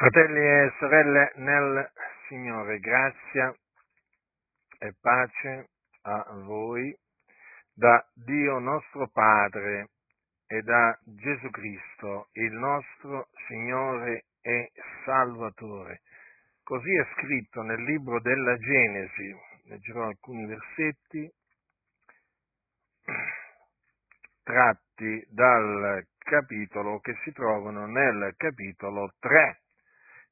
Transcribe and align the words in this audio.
Fratelli 0.00 0.38
e 0.38 0.72
sorelle 0.78 1.32
nel 1.38 1.90
Signore, 2.28 2.78
grazia 2.78 3.52
e 4.78 4.94
pace 5.00 5.70
a 6.02 6.24
voi 6.44 6.96
da 7.74 8.06
Dio 8.14 8.60
nostro 8.60 9.08
Padre 9.08 9.88
e 10.46 10.62
da 10.62 10.96
Gesù 11.02 11.50
Cristo, 11.50 12.28
il 12.34 12.52
nostro 12.52 13.26
Signore 13.48 14.26
e 14.40 14.70
Salvatore. 15.04 16.02
Così 16.62 16.94
è 16.94 17.04
scritto 17.16 17.62
nel 17.62 17.82
libro 17.82 18.20
della 18.20 18.56
Genesi. 18.56 19.34
Leggerò 19.64 20.04
alcuni 20.04 20.46
versetti 20.46 21.28
tratti 24.44 25.26
dal 25.28 26.06
capitolo 26.18 27.00
che 27.00 27.18
si 27.24 27.32
trovano 27.32 27.86
nel 27.86 28.32
capitolo 28.36 29.12
3 29.18 29.62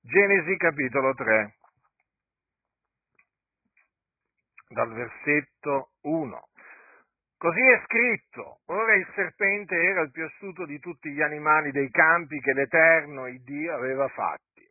Genesi 0.09 0.57
capitolo 0.57 1.15
3, 1.15 1.55
dal 4.69 4.93
versetto 4.93 5.91
1. 6.03 6.43
Così 7.37 7.61
è 7.61 7.83
scritto, 7.87 8.61
ora 8.67 8.95
il 8.95 9.11
serpente 9.17 9.75
era 9.75 10.03
il 10.03 10.13
più 10.13 10.25
astuto 10.25 10.65
di 10.65 10.79
tutti 10.79 11.11
gli 11.11 11.21
animali 11.21 11.73
dei 11.73 11.91
campi 11.91 12.39
che 12.39 12.53
l'Eterno, 12.53 13.27
il 13.27 13.43
Dio, 13.43 13.75
aveva 13.75 14.07
fatti. 14.07 14.65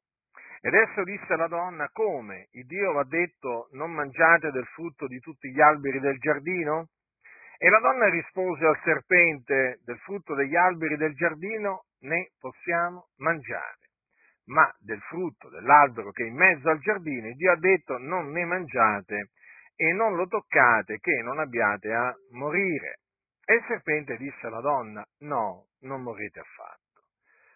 Ed 0.62 0.74
esso 0.74 1.04
disse 1.04 1.34
alla 1.34 1.48
donna, 1.48 1.90
come? 1.92 2.48
Il 2.52 2.66
Dio 2.66 2.94
va 2.94 3.04
detto, 3.04 3.68
non 3.74 3.92
mangiate 3.92 4.52
del 4.52 4.66
frutto 4.68 5.06
di 5.06 5.20
tutti 5.20 5.52
gli 5.52 5.60
alberi 5.60 6.00
del 6.00 6.18
giardino? 6.18 6.92
E 7.58 7.70
la 7.70 7.80
donna 7.80 8.08
rispose 8.08 8.66
al 8.66 8.80
serpente, 8.86 9.82
del 9.84 10.00
frutto 10.00 10.34
degli 10.34 10.56
alberi 10.56 10.96
del 10.96 11.14
giardino 11.14 11.88
ne 12.04 12.32
possiamo 12.40 13.10
mangiare 13.18 13.85
ma 14.46 14.72
del 14.80 15.02
frutto 15.02 15.50
dell'albero 15.50 16.12
che 16.12 16.24
è 16.24 16.28
in 16.28 16.36
mezzo 16.36 16.70
al 16.70 16.80
giardino, 16.80 17.32
Dio 17.34 17.52
ha 17.52 17.58
detto 17.58 17.98
non 17.98 18.32
ne 18.32 18.46
mangiate 18.46 19.30
e 19.76 19.92
non 19.94 20.16
lo 20.16 20.28
toccate 20.28 21.00
che 21.00 21.22
non 21.22 21.40
abbiate 21.40 21.94
a 21.94 22.14
morire. 22.32 23.00
E 23.44 23.56
il 23.56 23.64
serpente 23.68 24.18
disse 24.18 24.48
alla 24.48 24.62
donna, 24.62 25.06
no, 25.20 25.68
non 25.82 26.02
morrete 26.02 26.40
affatto. 26.40 27.04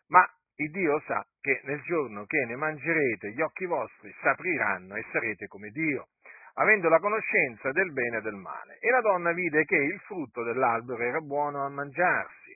Ma 0.07 0.27
il 0.55 0.71
Dio 0.71 1.01
sa 1.05 1.25
che 1.39 1.61
nel 1.63 1.81
giorno 1.81 2.25
che 2.25 2.45
ne 2.45 2.55
mangerete 2.55 3.31
gli 3.31 3.41
occhi 3.41 3.65
vostri 3.65 4.13
s'apriranno 4.21 4.95
e 4.95 5.05
sarete 5.11 5.47
come 5.47 5.69
Dio, 5.69 6.09
avendo 6.55 6.89
la 6.89 6.99
conoscenza 6.99 7.71
del 7.71 7.91
bene 7.93 8.17
e 8.17 8.21
del 8.21 8.35
male. 8.35 8.77
E 8.79 8.89
la 8.89 9.01
donna 9.01 9.31
vide 9.31 9.63
che 9.63 9.77
il 9.77 9.99
frutto 10.01 10.43
dell'albero 10.43 11.01
era 11.01 11.19
buono 11.21 11.65
a 11.65 11.69
mangiarsi 11.69 12.48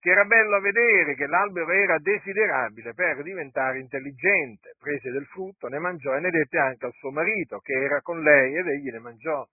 che 0.00 0.10
era 0.10 0.24
bello 0.24 0.58
vedere, 0.60 1.14
che 1.14 1.26
l'albero 1.26 1.70
era 1.70 1.98
desiderabile 1.98 2.94
per 2.94 3.22
diventare 3.22 3.78
intelligente. 3.78 4.74
Prese 4.78 5.10
del 5.10 5.26
frutto, 5.26 5.68
ne 5.68 5.78
mangiò 5.78 6.16
e 6.16 6.20
ne 6.20 6.30
dette 6.30 6.58
anche 6.58 6.86
al 6.86 6.94
suo 6.94 7.10
marito, 7.10 7.60
che 7.60 7.74
era 7.74 8.00
con 8.00 8.22
lei, 8.22 8.56
ed 8.56 8.66
egli 8.66 8.90
ne 8.90 8.98
mangiò. 8.98 9.46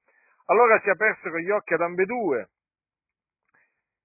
Allora 0.45 0.79
si 0.79 0.89
apersero 0.89 1.37
gli 1.39 1.49
occhi 1.49 1.73
ad 1.73 1.81
ambedue 1.81 2.49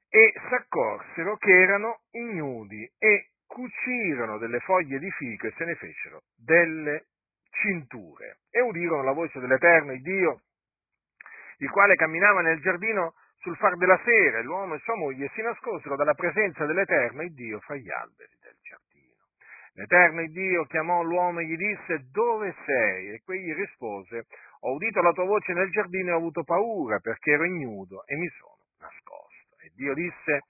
e 0.08 0.32
s'accorsero 0.50 1.36
che 1.36 1.52
erano 1.52 2.00
ignudi 2.10 2.90
e 2.98 3.28
cucirono 3.46 4.38
delle 4.38 4.58
foglie 4.60 4.98
di 4.98 5.10
fico 5.12 5.46
e 5.46 5.54
se 5.56 5.64
ne 5.64 5.76
fecero 5.76 6.22
delle 6.36 7.06
cinture. 7.50 8.38
E 8.50 8.60
udirono 8.60 9.04
la 9.04 9.12
voce 9.12 9.38
dell'Eterno, 9.38 9.92
il 9.92 10.02
Dio, 10.02 10.40
il 11.58 11.70
quale 11.70 11.94
camminava 11.94 12.40
nel 12.40 12.60
giardino 12.60 13.14
sul 13.42 13.56
far 13.56 13.76
della 13.76 14.00
sera 14.04 14.40
l'uomo 14.42 14.74
e 14.74 14.78
sua 14.78 14.94
moglie 14.94 15.28
si 15.34 15.42
nascosero 15.42 15.96
dalla 15.96 16.14
presenza 16.14 16.64
dell'Eterno 16.64 17.22
il 17.22 17.34
Dio 17.34 17.58
fra 17.60 17.74
gli 17.74 17.90
alberi 17.90 18.30
del 18.40 18.54
giardino. 18.62 19.20
L'Eterno 19.74 20.24
Dio 20.28 20.64
chiamò 20.66 21.02
l'uomo 21.02 21.40
e 21.40 21.46
gli 21.46 21.56
disse 21.56 22.06
dove 22.12 22.54
sei? 22.64 23.14
E 23.14 23.22
quegli 23.24 23.52
rispose 23.54 24.26
ho 24.60 24.74
udito 24.74 25.02
la 25.02 25.12
tua 25.12 25.24
voce 25.24 25.52
nel 25.54 25.70
giardino 25.70 26.10
e 26.10 26.12
ho 26.12 26.18
avuto 26.18 26.44
paura 26.44 27.00
perché 27.00 27.32
ero 27.32 27.44
ignudo 27.44 28.04
e 28.06 28.14
mi 28.16 28.28
sono 28.38 28.62
nascosto. 28.78 29.56
E 29.64 29.72
Dio 29.74 29.92
disse 29.92 30.42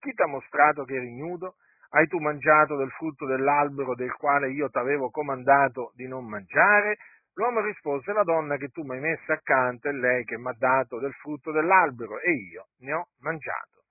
chi 0.00 0.12
ti 0.12 0.22
ha 0.22 0.26
mostrato 0.26 0.84
che 0.84 0.96
eri 0.96 1.08
ignudo? 1.08 1.54
Hai 1.90 2.06
tu 2.08 2.18
mangiato 2.18 2.76
del 2.76 2.90
frutto 2.90 3.24
dell'albero 3.24 3.94
del 3.94 4.12
quale 4.16 4.50
io 4.50 4.68
ti 4.68 4.76
avevo 4.76 5.08
comandato 5.08 5.92
di 5.94 6.06
non 6.06 6.26
mangiare? 6.26 6.98
L'uomo 7.36 7.60
rispose, 7.62 8.12
la 8.12 8.22
donna 8.22 8.56
che 8.56 8.68
tu 8.68 8.84
mi 8.84 8.94
hai 8.94 9.00
messa 9.00 9.32
accanto 9.32 9.88
è 9.88 9.92
lei 9.92 10.22
che 10.24 10.38
mi 10.38 10.48
ha 10.48 10.54
dato 10.56 11.00
del 11.00 11.12
frutto 11.14 11.50
dell'albero 11.50 12.20
e 12.20 12.30
io 12.30 12.68
ne 12.78 12.92
ho 12.92 13.08
mangiato. 13.20 13.82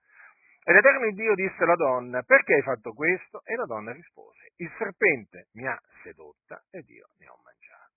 E 0.64 0.72
l'Eterno 0.72 1.12
Dio 1.12 1.36
disse 1.36 1.62
alla 1.62 1.76
donna, 1.76 2.22
perché 2.22 2.54
hai 2.54 2.62
fatto 2.62 2.94
questo? 2.94 3.42
E 3.44 3.58
la 3.58 3.66
donna 3.66 3.92
rispose, 3.92 4.54
il 4.58 4.72
serpente 4.78 5.48
mi 5.56 5.68
ha 5.68 5.78
sedotta 6.04 6.64
ed 6.72 6.88
io 6.88 7.08
ne 7.20 7.28
ho 7.28 7.38
mangiato. 7.44 7.92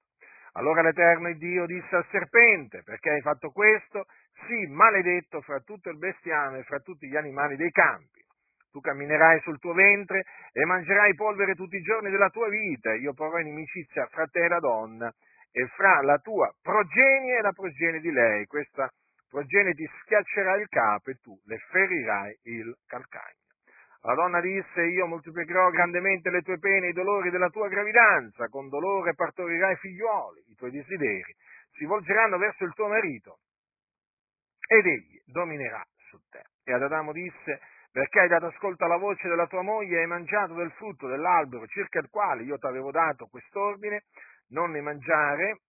Allora 0.54 0.82
l'Eterno 0.82 1.32
Dio 1.34 1.64
disse 1.66 1.94
al 1.94 2.06
serpente, 2.10 2.82
perché 2.82 3.10
hai 3.10 3.20
fatto 3.20 3.50
questo? 3.50 4.06
Sì, 4.48 4.66
maledetto 4.66 5.42
fra 5.42 5.60
tutto 5.60 5.90
il 5.90 5.98
bestiame 5.98 6.58
e 6.58 6.64
fra 6.64 6.80
tutti 6.80 7.06
gli 7.06 7.16
animali 7.16 7.54
dei 7.54 7.70
campi. 7.70 8.24
Tu 8.72 8.80
camminerai 8.80 9.40
sul 9.42 9.60
tuo 9.60 9.74
ventre 9.74 10.24
e 10.52 10.64
mangerai 10.64 11.14
polvere 11.14 11.54
tutti 11.54 11.76
i 11.76 11.82
giorni 11.82 12.10
della 12.10 12.30
tua 12.30 12.48
vita. 12.48 12.92
Io 12.94 13.14
porrò 13.14 13.38
inimicizia 13.38 14.06
fra 14.08 14.26
te 14.26 14.44
e 14.44 14.48
la 14.48 14.58
donna 14.58 15.14
e 15.56 15.66
fra 15.68 16.02
la 16.02 16.18
tua 16.18 16.52
progenie 16.60 17.38
e 17.38 17.40
la 17.40 17.52
progenie 17.52 18.00
di 18.00 18.12
lei. 18.12 18.44
Questa 18.44 18.90
progenie 19.26 19.72
ti 19.72 19.88
schiaccerà 20.02 20.56
il 20.56 20.68
capo 20.68 21.08
e 21.08 21.14
tu 21.14 21.34
le 21.46 21.56
ferirai 21.70 22.38
il 22.42 22.76
calcagno. 22.86 23.40
La 24.02 24.12
donna 24.14 24.40
disse, 24.42 24.82
io 24.82 25.06
moltiplicherò 25.06 25.70
grandemente 25.70 26.28
le 26.28 26.42
tue 26.42 26.58
pene 26.58 26.86
e 26.86 26.90
i 26.90 26.92
dolori 26.92 27.30
della 27.30 27.48
tua 27.48 27.68
gravidanza, 27.68 28.48
con 28.48 28.68
dolore 28.68 29.14
partorirai 29.14 29.76
figliuoli, 29.76 30.44
i 30.48 30.54
tuoi 30.54 30.70
desideri 30.70 31.34
si 31.72 31.86
volgeranno 31.86 32.36
verso 32.36 32.64
il 32.64 32.74
tuo 32.74 32.88
marito 32.88 33.38
ed 34.68 34.84
egli 34.84 35.22
dominerà 35.24 35.82
su 36.08 36.18
te. 36.28 36.42
E 36.64 36.72
ad 36.74 36.82
Adamo 36.82 37.12
disse, 37.12 37.60
perché 37.90 38.20
hai 38.20 38.28
dato 38.28 38.46
ascolto 38.46 38.84
alla 38.84 38.98
voce 38.98 39.26
della 39.26 39.46
tua 39.46 39.62
moglie 39.62 39.96
e 39.96 40.00
hai 40.00 40.06
mangiato 40.06 40.52
del 40.52 40.70
frutto 40.72 41.08
dell'albero 41.08 41.66
circa 41.66 41.98
il 41.98 42.10
quale 42.10 42.42
io 42.42 42.58
ti 42.58 42.66
avevo 42.66 42.90
dato 42.90 43.26
quest'ordine, 43.26 44.02
non 44.48 44.70
ne 44.70 44.80
mangiare, 44.80 45.60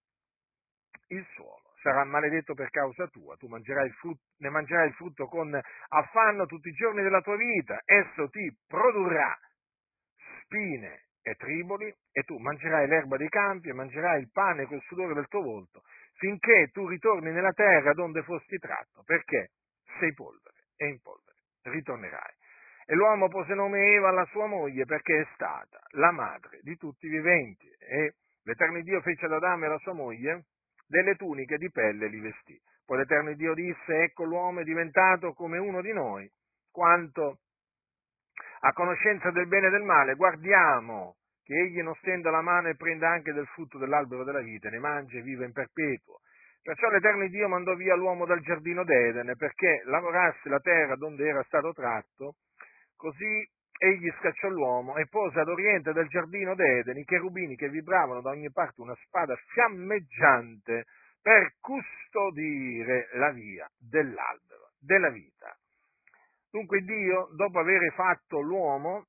il 1.10 1.26
suolo 1.34 1.68
sarà 1.82 2.04
maledetto 2.04 2.54
per 2.54 2.70
causa 2.70 3.08
tua, 3.08 3.36
tu 3.38 3.48
mangerai 3.48 3.90
frutto, 3.92 4.22
ne 4.40 4.50
mangerai 4.50 4.88
il 4.88 4.94
frutto 4.94 5.26
con 5.28 5.58
affanno 5.90 6.46
tutti 6.46 6.70
i 6.70 6.74
giorni 6.74 7.02
della 7.02 7.22
tua 7.22 7.38
vita, 7.38 7.80
esso 7.86 8.30
ti 8.30 8.54
produrrà 8.68 9.38
spine 10.42 11.06
e 11.22 11.36
triboli, 11.36 11.94
e 12.12 12.24
tu 12.24 12.38
mangerai 12.38 12.88
l'erba 12.88 13.18
dei 13.18 13.30
campi 13.30 13.70
e 13.70 13.74
mangerai 13.74 14.22
il 14.22 14.32
pane 14.32 14.66
col 14.66 14.82
sudore 14.84 15.14
del 15.14 15.28
tuo 15.28 15.42
volto, 15.42 15.84
finché 16.16 16.70
tu 16.72 16.88
ritorni 16.88 17.32
nella 17.32 17.52
terra 17.52 17.94
donde 17.94 18.24
fosti 18.24 18.58
tratto, 18.58 19.04
perché 19.04 19.52
sei 20.00 20.14
polvere 20.14 20.68
e 20.78 20.88
in 20.88 21.02
polvere 21.02 21.38
ritornerai. 21.64 22.34
E 22.86 22.96
l'uomo 22.96 23.28
pose 23.28 23.54
nome 23.54 23.94
Eva 23.94 24.10
alla 24.10 24.26
sua 24.28 24.48
moglie 24.48 24.86
perché 24.86 25.20
è 25.20 25.28
stata 25.34 25.80
la 25.92 26.12
madre 26.12 26.60
di 26.62 26.78
tutti 26.78 27.08
i 27.08 27.10
viventi 27.10 27.68
e 27.68 28.14
L'Eterno 28.48 28.82
Dio 28.82 29.02
fece 29.02 29.26
ad 29.26 29.34
Adamo 29.34 29.66
e 29.66 29.68
alla 29.68 29.78
sua 29.80 29.92
moglie 29.92 30.46
delle 30.88 31.16
tuniche 31.16 31.58
di 31.58 31.70
pelle 31.70 32.06
e 32.06 32.08
li 32.08 32.22
vestì. 32.22 32.58
Poi 32.86 33.00
l'Eterno 33.00 33.34
Dio 33.34 33.54
disse, 33.54 34.04
ecco 34.04 34.24
l'uomo 34.24 34.62
è 34.62 34.64
diventato 34.64 35.34
come 35.34 35.58
uno 35.58 35.82
di 35.82 35.92
noi, 35.92 36.32
quanto 36.72 37.40
a 38.62 38.72
conoscenza 38.72 39.32
del 39.32 39.48
bene 39.48 39.68
e 39.68 39.70
del 39.72 39.84
male, 39.84 40.16
guardiamo 40.16 41.18
che 41.44 41.56
egli 41.56 41.82
non 41.82 41.94
stenda 41.96 42.32
la 42.32 42.40
mano 42.40 42.70
e 42.70 42.78
prenda 42.78 43.10
anche 43.10 43.34
del 43.34 43.48
frutto 43.48 43.78
dell'albero 43.78 44.24
della 44.24 44.40
vita, 44.40 44.70
ne 44.70 44.80
mangi 44.80 45.18
e 45.18 45.22
vive 45.22 45.44
in 45.44 45.52
perpetuo. 45.52 46.20
Perciò 46.62 46.88
l'Eterno 46.90 47.28
Dio 47.28 47.50
mandò 47.50 47.76
via 47.76 47.96
l'uomo 47.96 48.26
dal 48.26 48.40
giardino 48.40 48.86
d'Eden 48.86 49.34
perché 49.36 49.82
lavorasse 49.88 50.48
la 50.48 50.60
terra 50.62 50.96
donde 50.96 51.28
era 51.28 51.44
stato 51.44 51.74
tratto, 51.74 52.36
così 52.96 53.46
egli 53.78 54.12
scacciò 54.20 54.50
l'uomo 54.50 54.98
e 54.98 55.08
pose 55.08 55.40
ad 55.40 55.48
oriente 55.48 55.94
del 55.94 56.08
giardino 56.08 56.56
d'Eden 56.56 56.98
i 56.98 57.06
cherubini 57.06 57.56
che 57.56 57.70
vibravano 57.70 58.22
da 58.22 58.32
ogni 58.32 58.52
parte 58.52 58.82
una 58.82 58.96
spada 59.06 59.36
fiammeggiante 59.54 60.86
per 61.22 61.54
custodire 61.60 63.10
la 63.14 63.32
via 63.32 63.70
dell'albero 63.78 64.72
della 64.80 65.10
vita. 65.10 65.56
Dunque 66.50 66.82
Dio, 66.82 67.30
dopo 67.36 67.60
aver 67.60 67.94
fatto 67.94 68.40
l'uomo, 68.40 69.08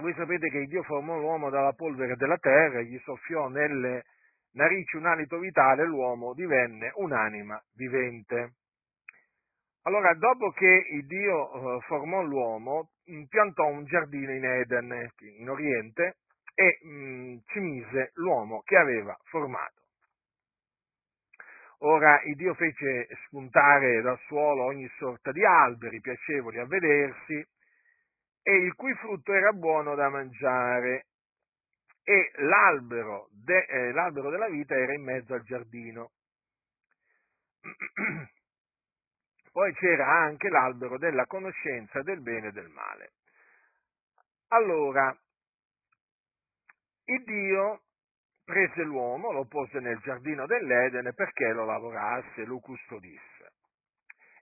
voi 0.00 0.12
sapete 0.14 0.50
che 0.50 0.64
Dio 0.66 0.82
formò 0.82 1.16
l'uomo 1.16 1.50
dalla 1.50 1.72
polvere 1.72 2.16
della 2.16 2.38
terra, 2.38 2.80
gli 2.80 2.98
soffiò 3.04 3.48
nelle 3.48 4.02
narici 4.54 4.96
un 4.96 5.06
alito 5.06 5.38
vitale 5.38 5.82
e 5.82 5.86
l'uomo 5.86 6.34
divenne 6.34 6.90
un'anima 6.96 7.62
vivente. 7.74 8.54
Allora, 9.82 10.14
dopo 10.14 10.50
che 10.50 10.82
Dio 11.06 11.76
eh, 11.76 11.80
formò 11.82 12.22
l'uomo, 12.22 12.90
piantò 13.28 13.66
un 13.66 13.84
giardino 13.84 14.32
in 14.32 14.44
Eden, 14.44 15.10
in 15.38 15.48
Oriente, 15.48 16.16
e 16.54 16.78
mh, 16.82 16.88
mm, 16.88 17.36
ci 17.46 17.58
mise 17.58 18.10
l'uomo 18.14 18.62
che 18.62 18.76
aveva 18.76 19.16
formato. 19.24 19.82
Ora 21.78 22.22
il 22.22 22.36
Dio 22.36 22.54
fece 22.54 23.08
spuntare 23.26 24.00
dal 24.00 24.18
suolo 24.26 24.64
ogni 24.64 24.88
sorta 24.96 25.32
di 25.32 25.44
alberi 25.44 26.00
piacevoli 26.00 26.58
a 26.58 26.66
vedersi 26.66 27.46
e 28.42 28.56
il 28.56 28.74
cui 28.74 28.94
frutto 28.94 29.32
era 29.32 29.52
buono 29.52 29.94
da 29.94 30.08
mangiare. 30.08 31.06
e 32.06 32.32
l'albero, 32.36 33.28
de, 33.32 33.64
eh, 33.64 33.90
l'albero 33.92 34.28
della 34.28 34.48
vita 34.50 34.74
era 34.74 34.92
in 34.92 35.02
mezzo 35.02 35.32
al 35.32 35.42
giardino. 35.42 36.10
Poi 39.54 39.72
c'era 39.74 40.08
anche 40.08 40.48
l'albero 40.48 40.98
della 40.98 41.26
conoscenza 41.26 42.02
del 42.02 42.20
bene 42.20 42.48
e 42.48 42.50
del 42.50 42.68
male. 42.70 43.12
Allora, 44.48 45.16
il 47.04 47.22
Dio 47.22 47.82
prese 48.44 48.82
l'uomo, 48.82 49.30
lo 49.30 49.46
pose 49.46 49.78
nel 49.78 50.00
giardino 50.00 50.46
dell'Edene 50.46 51.12
perché 51.12 51.52
lo 51.52 51.66
lavorasse, 51.66 52.44
lo 52.44 52.58
custodisse 52.58 53.52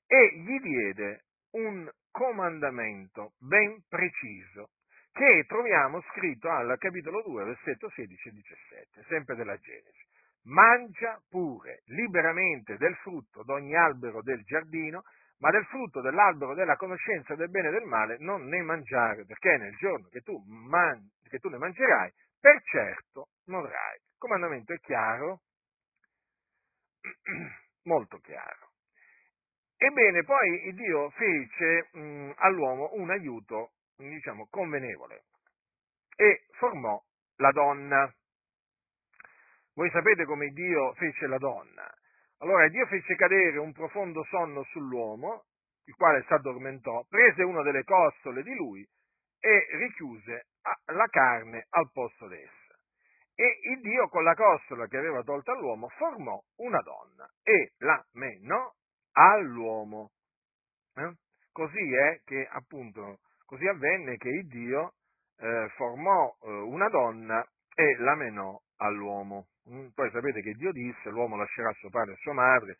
e 0.07 0.33
gli 0.39 0.59
diede 0.61 1.25
un 1.51 1.87
comandamento 2.11 3.35
ben 3.37 3.85
preciso 3.91 4.71
che 5.13 5.45
troviamo 5.47 6.01
scritto 6.09 6.49
al 6.49 6.75
capitolo 6.79 7.21
2, 7.21 7.45
versetto 7.45 7.91
16 7.91 8.29
e 8.29 8.33
17, 8.33 9.05
sempre 9.09 9.37
della 9.37 9.59
Genesi 9.59 10.12
mangia 10.45 11.21
pure 11.29 11.83
liberamente 11.87 12.77
del 12.77 12.95
frutto 12.97 13.43
d'ogni 13.43 13.77
albero 13.77 14.23
del 14.23 14.43
giardino, 14.43 15.03
ma 15.39 15.51
del 15.51 15.65
frutto 15.67 16.01
dell'albero 16.01 16.55
della 16.55 16.77
conoscenza 16.77 17.35
del 17.35 17.51
bene 17.51 17.69
e 17.69 17.73
del 17.73 17.85
male 17.85 18.17
non 18.19 18.47
ne 18.47 18.63
mangiare, 18.63 19.25
perché 19.25 19.57
nel 19.57 19.75
giorno 19.77 20.09
che 20.09 20.21
tu, 20.21 20.43
man- 20.47 21.09
che 21.29 21.39
tu 21.39 21.49
ne 21.49 21.59
mangerai, 21.59 22.11
per 22.41 22.63
certo 22.63 23.29
morrai. 23.47 23.97
Il 23.97 24.19
comandamento 24.19 24.73
è 24.73 24.79
chiaro, 24.79 25.41
molto 27.85 28.19
chiaro. 28.19 28.71
Ebbene, 29.77 30.23
poi 30.23 30.73
Dio 30.75 31.11
fece 31.11 31.89
mh, 31.93 32.33
all'uomo 32.37 32.91
un 32.95 33.11
aiuto, 33.11 33.73
diciamo, 33.97 34.47
convenevole 34.49 35.25
e 36.17 36.47
formò 36.53 37.03
la 37.37 37.51
donna. 37.51 38.15
Voi 39.75 39.91
sapete 39.91 40.25
come 40.25 40.49
Dio 40.49 40.93
fece 40.95 41.27
la 41.27 41.39
donna. 41.39 41.91
Allora 42.39 42.69
Dio 42.69 42.87
fece 42.87 43.15
cadere 43.15 43.59
un 43.59 43.73
profondo 43.73 44.23
sonno 44.25 44.65
sull'uomo, 44.65 45.45
il 45.85 45.95
quale 45.95 46.23
si 46.27 46.33
addormentò, 46.33 47.05
prese 47.09 47.43
una 47.43 47.63
delle 47.63 47.85
costole 47.85 48.43
di 48.43 48.55
lui 48.55 48.87
e 49.41 49.67
richiuse 49.77 50.47
la 50.87 51.07
carne 51.09 51.67
al 51.71 51.91
posto 51.93 52.29
d'essa. 52.29 52.61
E 53.35 53.61
il 53.73 53.81
Dio 53.81 54.09
con 54.09 54.25
la 54.25 54.35
costola 54.35 54.87
che 54.87 54.99
aveva 54.99 55.23
tolta 55.23 55.53
all'uomo 55.53 55.89
formò 55.89 56.39
una 56.57 56.81
donna 56.83 57.27
e 57.43 57.73
la 57.79 58.05
menò 58.13 58.71
all'uomo. 59.13 60.11
Eh? 60.95 61.13
Così 61.51 61.95
è 61.95 62.21
che 62.25 62.47
appunto, 62.51 63.21
così 63.47 63.67
avvenne 63.67 64.17
che 64.19 64.29
il 64.29 64.47
Dio 64.49 64.95
eh, 65.39 65.69
formò 65.77 66.37
eh, 66.43 66.51
una 66.51 66.89
donna 66.89 67.43
e 67.75 67.97
la 67.99 68.15
menò 68.15 68.61
all'uomo. 68.77 69.47
Mm? 69.71 69.89
Poi 69.95 70.11
sapete 70.11 70.43
che 70.43 70.53
Dio 70.55 70.73
disse, 70.73 71.11
l'uomo 71.11 71.37
lascerà 71.37 71.73
suo 71.75 71.91
padre 71.91 72.15
e 72.15 72.17
sua 72.17 72.33
madre, 72.33 72.79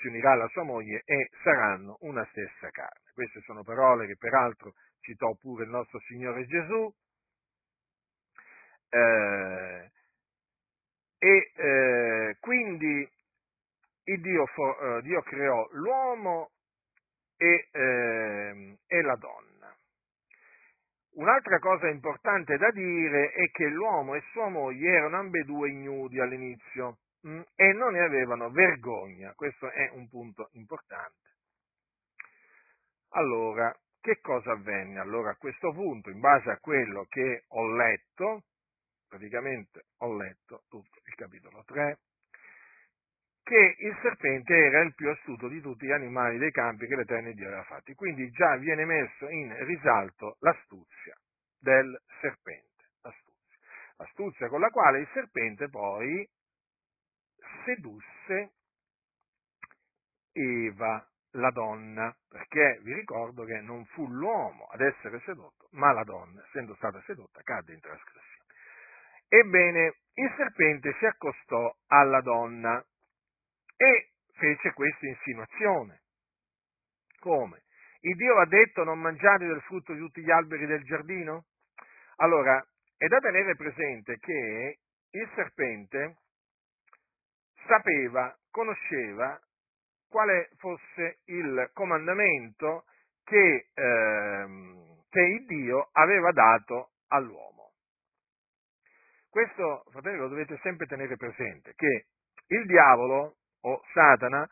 si 0.00 0.06
unirà 0.06 0.32
alla 0.32 0.48
sua 0.48 0.62
moglie 0.62 1.02
e 1.04 1.28
saranno 1.42 1.96
una 2.00 2.26
stessa 2.30 2.70
carne. 2.70 3.10
Queste 3.12 3.40
sono 3.40 3.62
parole 3.62 4.06
che 4.06 4.16
peraltro 4.16 4.74
citò 5.00 5.34
pure 5.34 5.64
il 5.64 5.70
nostro 5.70 5.98
Signore 6.00 6.46
Gesù. 6.46 6.92
Eh, 8.88 9.90
e 11.18 11.52
eh, 11.54 12.36
quindi 12.40 13.08
Dio, 14.04 14.44
eh, 14.44 15.02
Dio, 15.02 15.22
creò 15.22 15.68
l'uomo 15.72 16.50
e, 17.36 17.68
eh, 17.70 18.78
e 18.86 19.02
la 19.02 19.16
donna. 19.16 19.51
Un'altra 21.14 21.58
cosa 21.58 21.88
importante 21.88 22.56
da 22.56 22.70
dire 22.70 23.32
è 23.32 23.50
che 23.50 23.66
l'uomo 23.68 24.14
e 24.14 24.22
sua 24.32 24.48
moglie 24.48 24.92
erano 24.92 25.18
ambedue 25.18 25.68
ignudi 25.68 26.18
all'inizio 26.18 26.98
mh, 27.20 27.30
mm, 27.30 27.40
e 27.54 27.72
non 27.74 27.92
ne 27.92 28.00
avevano 28.00 28.50
vergogna. 28.50 29.34
Questo 29.34 29.70
è 29.70 29.90
un 29.92 30.08
punto 30.08 30.48
importante. 30.52 31.30
Allora, 33.10 33.74
che 34.00 34.20
cosa 34.20 34.52
avvenne? 34.52 35.00
Allora, 35.00 35.30
a 35.30 35.36
questo 35.36 35.70
punto, 35.72 36.08
in 36.08 36.18
base 36.18 36.50
a 36.50 36.58
quello 36.58 37.04
che 37.08 37.44
ho 37.48 37.74
letto, 37.74 38.44
praticamente 39.06 39.84
ho 39.98 40.16
letto 40.16 40.62
tutto 40.68 40.98
il 41.04 41.14
capitolo 41.14 41.62
3, 41.66 41.98
che 43.42 43.76
il 43.78 43.96
serpente 44.00 44.54
era 44.54 44.80
il 44.80 44.94
più 44.94 45.10
astuto 45.10 45.48
di 45.48 45.60
tutti 45.60 45.86
gli 45.86 45.92
animali 45.92 46.38
dei 46.38 46.50
campi 46.50 46.86
che 46.86 46.96
l'Eterno 46.96 47.32
Dio 47.32 47.46
aveva 47.48 47.64
fatti. 47.64 47.94
Quindi 47.94 48.30
già 48.30 48.56
viene 48.56 48.84
messo 48.84 49.28
in 49.28 49.54
risalto 49.64 50.36
l'astuzia 50.40 51.16
del 51.58 52.00
serpente. 52.20 52.70
L'astuzia, 53.02 53.58
l'astuzia 53.96 54.48
con 54.48 54.60
la 54.60 54.70
quale 54.70 55.00
il 55.00 55.08
serpente 55.12 55.68
poi 55.68 56.28
sedusse 57.64 58.52
Eva, 60.32 61.06
la 61.32 61.50
donna, 61.50 62.14
perché 62.28 62.78
vi 62.82 62.94
ricordo 62.94 63.44
che 63.44 63.60
non 63.60 63.84
fu 63.86 64.06
l'uomo 64.08 64.66
ad 64.66 64.80
essere 64.80 65.20
sedotto, 65.20 65.68
ma 65.72 65.92
la 65.92 66.04
donna, 66.04 66.42
essendo 66.46 66.74
stata 66.76 67.02
sedotta, 67.02 67.42
cadde 67.42 67.74
in 67.74 67.80
trasgressione. 67.80 68.30
Ebbene, 69.28 69.94
il 70.14 70.32
serpente 70.36 70.94
si 70.98 71.06
accostò 71.06 71.74
alla 71.86 72.20
donna 72.20 72.82
e 73.82 74.10
fece 74.34 74.72
questa 74.72 75.06
insinuazione. 75.06 76.02
Come? 77.18 77.62
Il 78.00 78.16
Dio 78.16 78.38
ha 78.38 78.46
detto 78.46 78.84
non 78.84 79.00
mangiate 79.00 79.46
del 79.46 79.60
frutto 79.62 79.92
di 79.92 79.98
tutti 79.98 80.22
gli 80.22 80.30
alberi 80.30 80.66
del 80.66 80.84
giardino? 80.84 81.46
Allora, 82.16 82.64
è 82.96 83.06
da 83.06 83.18
tenere 83.18 83.56
presente 83.56 84.18
che 84.18 84.78
il 85.10 85.30
serpente 85.34 86.16
sapeva, 87.66 88.36
conosceva 88.50 89.40
quale 90.08 90.50
fosse 90.58 91.20
il 91.26 91.70
comandamento 91.72 92.84
che, 93.24 93.68
ehm, 93.74 95.02
che 95.10 95.20
il 95.20 95.46
Dio 95.46 95.88
aveva 95.92 96.30
dato 96.32 96.90
all'uomo. 97.08 97.72
Questo, 99.28 99.84
fratelli, 99.90 100.18
lo 100.18 100.28
dovete 100.28 100.58
sempre 100.62 100.86
tenere 100.86 101.16
presente, 101.16 101.72
che 101.74 102.06
il 102.48 102.66
diavolo 102.66 103.36
o 103.62 103.82
Satana 103.92 104.48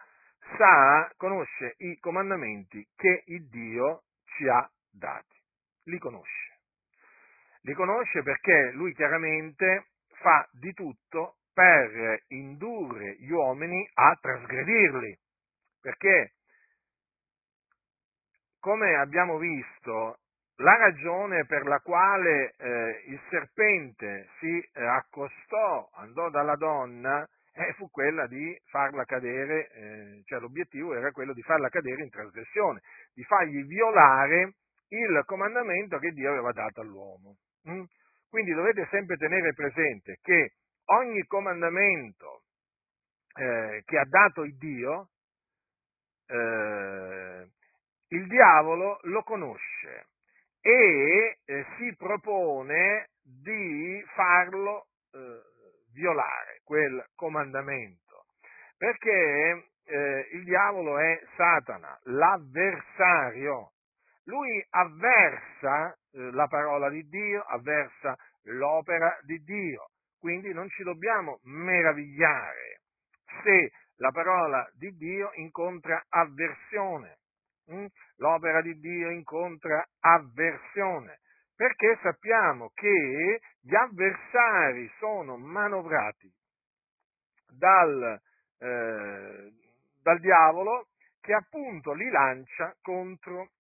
sa, 0.57 1.11
conosce 1.17 1.75
i 1.79 1.99
comandamenti 1.99 2.87
che 2.97 3.23
il 3.27 3.49
Dio 3.49 4.03
ci 4.25 4.49
ha 4.49 4.69
dati. 4.91 5.37
Li 5.85 5.99
conosce. 5.99 6.59
Li 7.63 7.75
conosce 7.75 8.23
perché 8.23 8.71
lui 8.73 8.95
chiaramente 8.95 9.89
fa 10.21 10.49
di 10.53 10.73
tutto 10.73 11.37
per 11.53 12.25
indurre 12.29 13.17
gli 13.19 13.31
uomini 13.31 13.89
a 13.95 14.17
trasgredirli. 14.21 15.19
Perché, 15.81 16.35
come 18.61 18.95
abbiamo 18.97 19.39
visto, 19.39 20.19
la 20.57 20.77
ragione 20.77 21.47
per 21.47 21.67
la 21.67 21.81
quale 21.81 22.55
eh, 22.57 23.05
il 23.07 23.21
serpente 23.31 24.29
si 24.39 24.59
eh, 24.59 24.85
accostò, 24.85 25.91
andò 25.95 26.29
dalla 26.29 26.57
donna, 26.57 27.27
eh, 27.53 27.73
fu 27.75 27.91
quella 27.91 28.27
di 28.27 28.59
farla 28.67 29.05
cadere, 29.05 29.69
eh, 29.71 30.23
cioè 30.25 30.41
l'obiettivo 30.41 30.95
era 30.95 31.11
quello 31.11 31.33
di 31.33 31.43
farla 31.43 31.69
cadere 31.69 32.03
in 32.03 32.11
trasgressione, 32.11 32.81
di 33.13 33.25
fargli 33.25 33.65
violare 33.65 34.55
il 34.89 35.23
comandamento 35.25 35.99
che 35.99 36.11
Dio 36.11 36.31
aveva 36.31 36.53
dato 36.53 36.81
all'uomo. 36.81 37.37
Mm? 37.69 37.83
Quindi 38.29 38.53
dovete 38.53 38.87
sempre 38.91 39.17
tenere 39.17 39.53
presente 39.53 40.19
che 40.23 40.55
ogni 40.87 41.25
comandamento 41.27 42.45
eh, 43.35 43.83
che 43.85 43.99
ha 43.99 44.05
dato 44.05 44.43
il 44.43 44.57
Dio, 44.57 45.09
eh, 46.27 47.49
il 48.09 48.27
diavolo 48.27 48.99
lo 49.03 49.23
conosce 49.23 50.07
e 50.61 51.39
eh, 51.45 51.67
si 51.77 51.95
propone 51.97 53.11
di 53.23 54.03
farlo 54.15 54.87
eh, 55.13 55.50
violare 55.93 56.61
quel 56.65 57.05
comandamento, 57.15 58.25
perché 58.77 59.71
eh, 59.85 60.29
il 60.33 60.45
diavolo 60.45 60.99
è 60.99 61.21
Satana, 61.37 61.99
l'avversario. 62.05 63.73
Lui 64.25 64.65
avversa 64.71 65.93
eh, 65.93 66.31
la 66.33 66.47
parola 66.47 66.89
di 66.89 67.07
Dio, 67.09 67.43
avversa 67.43 68.17
l'opera 68.45 69.19
di 69.23 69.43
Dio. 69.43 69.89
Quindi 70.19 70.53
non 70.53 70.69
ci 70.69 70.83
dobbiamo 70.83 71.41
meravigliare 71.45 72.83
se 73.43 73.71
la 73.97 74.11
parola 74.11 74.69
di 74.75 74.95
Dio 74.97 75.31
incontra 75.35 76.03
avversione. 76.09 77.19
Hm? 77.67 77.87
L'opera 78.17 78.61
di 78.61 78.79
Dio 78.79 79.11
incontra 79.11 79.85
avversione 80.01 81.21
perché 81.61 81.99
sappiamo 82.01 82.71
che 82.73 83.39
gli 83.61 83.75
avversari 83.75 84.91
sono 84.97 85.37
manovrati 85.37 86.33
dal, 87.51 88.19
eh, 88.61 89.53
dal 90.01 90.21
diavolo 90.21 90.89
che 91.21 91.35
appunto 91.35 91.93
li 91.93 92.09
lancia 92.09 92.75
contro, 92.81 93.51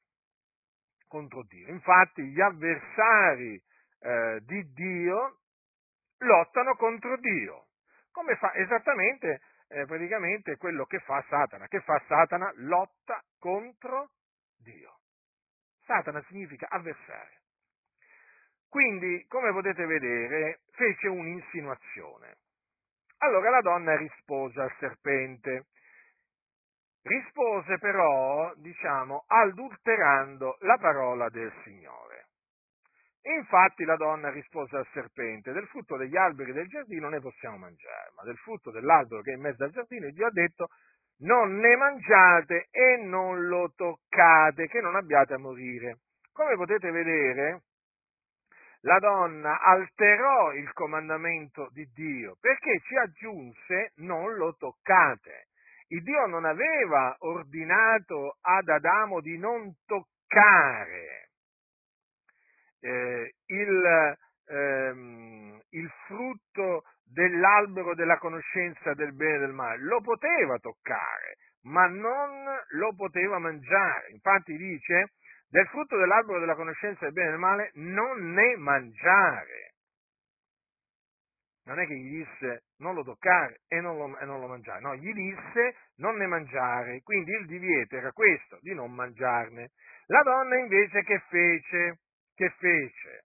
contro 1.09 1.43
Dio. 1.43 1.69
Infatti 1.69 2.23
gli 2.23 2.41
avversari 2.41 3.63
eh, 3.99 4.41
di 4.47 4.73
Dio 4.73 5.41
lottano 6.21 6.77
contro 6.77 7.19
Dio, 7.19 7.67
come 8.13 8.35
fa 8.37 8.55
esattamente 8.55 9.43
eh, 9.69 9.85
praticamente 9.85 10.57
quello 10.57 10.87
che 10.87 11.01
fa 11.01 11.23
Satana. 11.29 11.69
Che 11.69 11.83
fa 11.83 12.03
Satana? 12.09 12.51
Lotta 12.55 13.23
contro 13.39 14.13
Dio. 14.57 15.01
Satana 15.85 16.25
significa 16.29 16.67
avversario. 16.71 17.40
Quindi, 18.71 19.27
come 19.27 19.51
potete 19.51 19.85
vedere, 19.85 20.61
fece 20.71 21.09
un'insinuazione. 21.09 22.37
Allora 23.19 23.51
la 23.51 23.61
donna 23.63 23.97
rispose 23.97 24.61
al 24.61 24.73
serpente. 24.79 25.67
Rispose 27.03 27.79
però, 27.79 28.55
diciamo, 28.55 29.25
adulterando 29.27 30.57
la 30.61 30.79
parola 30.79 31.29
del 31.31 31.53
Signore. 31.65 32.27
Infatti 33.23 33.85
la 33.85 33.97
donna 33.97 34.31
rispose 34.31 34.77
al 34.77 34.87
serpente, 34.93 35.53
del 35.53 35.67
frutto 35.67 35.97
degli 35.97 36.17
alberi 36.17 36.53
del 36.53 36.69
giardino 36.69 37.09
ne 37.09 37.21
possiamo 37.21 37.59
mangiare, 37.59 38.13
ma 38.17 38.23
del 38.23 38.39
frutto 38.39 38.71
dell'albero 38.71 39.21
che 39.21 39.33
è 39.33 39.35
in 39.35 39.43
mezzo 39.43 39.65
al 39.65 39.73
giardino 39.73 40.09
Dio 40.11 40.27
ha 40.27 40.31
detto 40.31 40.69
non 41.19 41.57
ne 41.57 41.77
mangiate 41.77 42.69
e 42.71 42.97
non 43.03 43.47
lo 43.47 43.73
toccate, 43.75 44.69
che 44.69 44.81
non 44.81 44.97
abbiate 44.97 45.35
a 45.35 45.39
morire. 45.39 45.99
Come 46.33 46.55
potete 46.57 46.91
vedere, 46.91 47.65
la 48.83 48.99
donna 48.99 49.61
alterò 49.61 50.53
il 50.53 50.73
comandamento 50.73 51.69
di 51.73 51.89
Dio 51.93 52.37
perché 52.41 52.81
ci 52.81 52.97
aggiunse 52.97 53.93
non 53.97 54.35
lo 54.35 54.57
toccate. 54.57 55.49
Il 55.89 56.03
Dio 56.03 56.27
non 56.27 56.45
aveva 56.45 57.17
ordinato 57.19 58.37
ad 58.41 58.69
Adamo 58.69 59.21
di 59.21 59.37
non 59.39 59.75
toccare 59.85 61.31
eh, 62.81 63.35
il, 63.47 64.17
ehm, 64.47 65.61
il 65.71 65.91
frutto 66.07 66.85
dell'albero 67.05 67.95
della 67.95 68.19
conoscenza 68.19 68.95
del 68.95 69.13
bene 69.15 69.35
e 69.35 69.39
del 69.41 69.53
male, 69.53 69.83
lo 69.83 70.01
poteva 70.01 70.59
toccare, 70.59 71.37
ma 71.63 71.87
non 71.87 72.47
lo 72.71 72.95
poteva 72.95 73.39
mangiare. 73.39 74.11
Infatti 74.13 74.57
dice, 74.57 75.11
del 75.51 75.67
frutto 75.67 75.97
dell'albero 75.97 76.39
della 76.39 76.55
conoscenza 76.55 77.05
del 77.05 77.13
bene 77.13 77.29
e 77.29 77.31
del 77.33 77.41
male 77.41 77.71
non 77.75 78.33
ne 78.33 78.57
mangiare. 78.57 79.75
Non 81.65 81.79
è 81.79 81.87
che 81.87 81.95
gli 81.95 82.25
disse 82.25 82.65
non 82.79 82.95
lo 82.95 83.03
toccare 83.05 83.61
e 83.69 83.81
non 83.81 83.97
lo, 83.97 84.19
e 84.19 84.25
non 84.25 84.41
lo 84.41 84.47
mangiare, 84.47 84.81
no, 84.81 84.95
gli 84.97 85.13
disse 85.13 85.77
non 85.97 86.17
ne 86.17 86.27
mangiare. 86.27 87.03
Quindi 87.03 87.33
il 87.33 87.47
divieto 87.47 87.97
era 87.97 88.13
questo, 88.13 88.59
di 88.61 88.75
non 88.75 88.93
mangiarne. 88.93 89.71
La 90.07 90.23
donna 90.23 90.57
invece 90.57 91.03
che 91.03 91.21
fece? 91.29 91.99
Che 92.35 92.51
fece? 92.59 93.25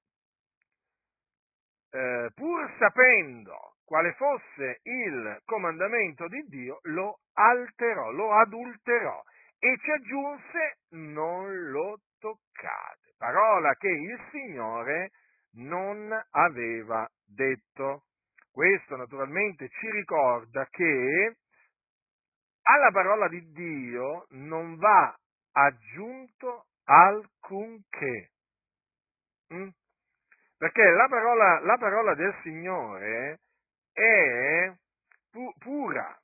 Eh, 1.91 2.29
pur 2.36 2.75
sapendo 2.77 3.75
quale 3.86 4.13
fosse 4.13 4.79
il 4.84 5.39
comandamento 5.46 6.27
di 6.27 6.44
Dio, 6.48 6.79
lo 6.84 7.20
alterò, 7.34 8.12
lo 8.12 8.34
adulterò 8.34 9.24
e 9.60 9.77
ci 9.82 9.91
aggiunse 9.91 10.77
non 10.89 11.70
lo 11.70 12.00
toccate, 12.25 13.13
parola 13.20 13.75
che 13.75 13.88
il 13.88 14.20
Signore 14.32 15.12
non 15.58 16.12
aveva 16.32 17.08
detto. 17.24 18.05
Questo 18.51 18.96
naturalmente 18.96 19.70
ci 19.70 19.91
ricorda 19.91 20.65
che 20.72 21.36
alla 22.63 22.89
parola 22.89 23.27
di 23.27 23.51
Dio 23.51 24.25
non 24.29 24.77
va 24.77 25.15
aggiunto 25.51 26.67
alcunché. 26.86 28.32
Mm? 29.53 29.70
Perché 30.58 30.89
la 30.89 31.08
parola, 31.08 31.60
la 31.60 31.77
parola, 31.77 32.15
del 32.15 32.34
Signore 32.41 33.41
è 33.91 34.74
pu- 35.29 35.53
pura, 35.60 36.17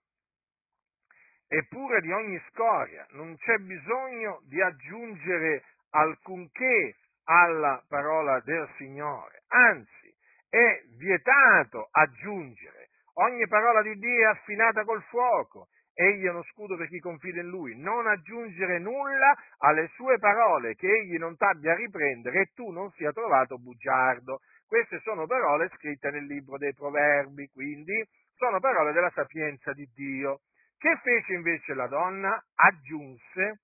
è 1.47 1.61
pura 1.67 1.99
di 1.99 2.11
ogni 2.11 2.41
scoria, 2.49 3.05
non 3.11 3.35
c'è 3.37 3.57
bisogno 3.57 4.39
di 4.45 4.61
aggiungere 4.61 5.63
alcunché 5.91 6.95
alla 7.25 7.83
parola 7.87 8.39
del 8.41 8.67
Signore, 8.77 9.43
anzi 9.47 10.13
è 10.49 10.81
vietato 10.97 11.87
aggiungere. 11.91 12.89
Ogni 13.15 13.47
parola 13.47 13.81
di 13.81 13.93
Dio 13.95 14.27
è 14.27 14.31
affinata 14.31 14.83
col 14.83 15.03
fuoco, 15.03 15.67
egli 15.93 16.25
è 16.25 16.29
uno 16.29 16.43
scudo 16.43 16.75
per 16.77 16.87
chi 16.87 16.99
confida 16.99 17.41
in 17.41 17.47
lui, 17.47 17.77
non 17.77 18.07
aggiungere 18.07 18.79
nulla 18.79 19.35
alle 19.59 19.87
sue 19.95 20.17
parole, 20.17 20.75
che 20.75 20.87
egli 20.87 21.17
non 21.17 21.35
t'abbia 21.37 21.73
a 21.73 21.75
riprendere 21.75 22.41
e 22.41 22.51
tu 22.53 22.71
non 22.71 22.89
sia 22.91 23.11
trovato 23.11 23.57
bugiardo. 23.57 24.39
Queste 24.67 24.99
sono 24.99 25.27
parole 25.27 25.69
scritte 25.75 26.09
nel 26.09 26.25
libro 26.25 26.57
dei 26.57 26.73
proverbi, 26.73 27.49
quindi 27.49 28.03
sono 28.35 28.59
parole 28.59 28.93
della 28.93 29.11
sapienza 29.13 29.73
di 29.73 29.87
Dio. 29.93 30.39
Che 30.77 30.99
fece 31.03 31.33
invece 31.33 31.73
la 31.73 31.87
donna? 31.87 32.41
Aggiunse, 32.55 33.59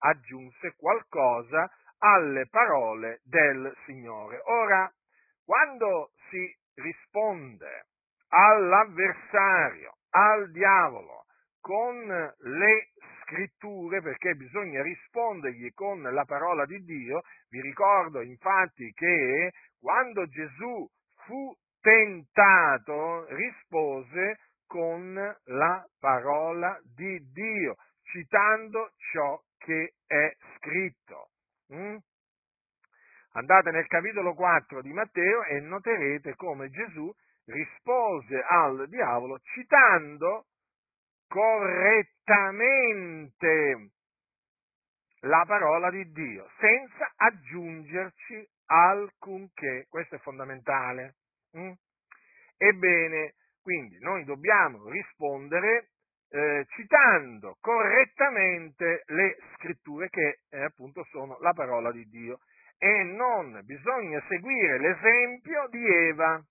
aggiunse 0.00 0.74
qualcosa 0.76 1.70
alle 1.98 2.46
parole 2.48 3.20
del 3.24 3.74
Signore. 3.84 4.40
Ora, 4.44 4.90
quando 5.44 6.12
si 6.28 6.56
risponde 6.74 7.86
all'avversario, 8.28 9.94
al 10.10 10.50
diavolo, 10.50 11.24
con 11.60 12.06
le 12.06 12.88
scritture, 13.22 14.00
perché 14.00 14.34
bisogna 14.34 14.82
rispondergli 14.82 15.72
con 15.74 16.02
la 16.02 16.24
parola 16.24 16.64
di 16.64 16.82
Dio, 16.84 17.22
vi 17.50 17.60
ricordo 17.60 18.20
infatti 18.22 18.90
che 18.92 19.52
quando 19.78 20.26
Gesù 20.26 20.88
fu 21.26 21.54
tentato, 21.80 23.26
rispose 23.34 24.38
con 24.66 25.14
la 25.44 25.86
parola 25.98 26.78
di 26.94 27.18
Dio, 27.32 27.76
citando 28.04 28.92
ciò 29.12 29.40
che 29.60 29.94
è 30.06 30.34
scritto. 30.56 31.28
Mm? 31.72 31.96
Andate 33.32 33.70
nel 33.70 33.86
capitolo 33.86 34.34
4 34.34 34.82
di 34.82 34.92
Matteo 34.92 35.44
e 35.44 35.60
noterete 35.60 36.34
come 36.34 36.68
Gesù 36.70 37.08
rispose 37.44 38.42
al 38.42 38.88
diavolo 38.88 39.38
citando 39.38 40.46
correttamente 41.28 43.90
la 45.20 45.44
parola 45.46 45.90
di 45.90 46.10
Dio, 46.10 46.50
senza 46.58 47.12
aggiungerci 47.14 48.44
alcunché. 48.66 49.86
Questo 49.88 50.16
è 50.16 50.18
fondamentale. 50.18 51.14
Mm? 51.56 51.70
Ebbene, 52.56 53.34
quindi 53.62 53.96
noi 54.00 54.24
dobbiamo 54.24 54.88
rispondere 54.88 55.90
eh, 56.30 56.64
citando 56.70 57.56
correttamente 57.60 59.02
le 59.06 59.36
scritture 59.54 60.08
che 60.08 60.40
eh, 60.50 60.62
appunto 60.62 61.04
sono 61.10 61.38
la 61.40 61.52
parola 61.52 61.90
di 61.90 62.08
Dio 62.08 62.40
e 62.78 63.02
non 63.02 63.60
bisogna 63.64 64.22
seguire 64.28 64.78
l'esempio 64.78 65.68
di 65.68 65.84
Eva, 65.84 66.42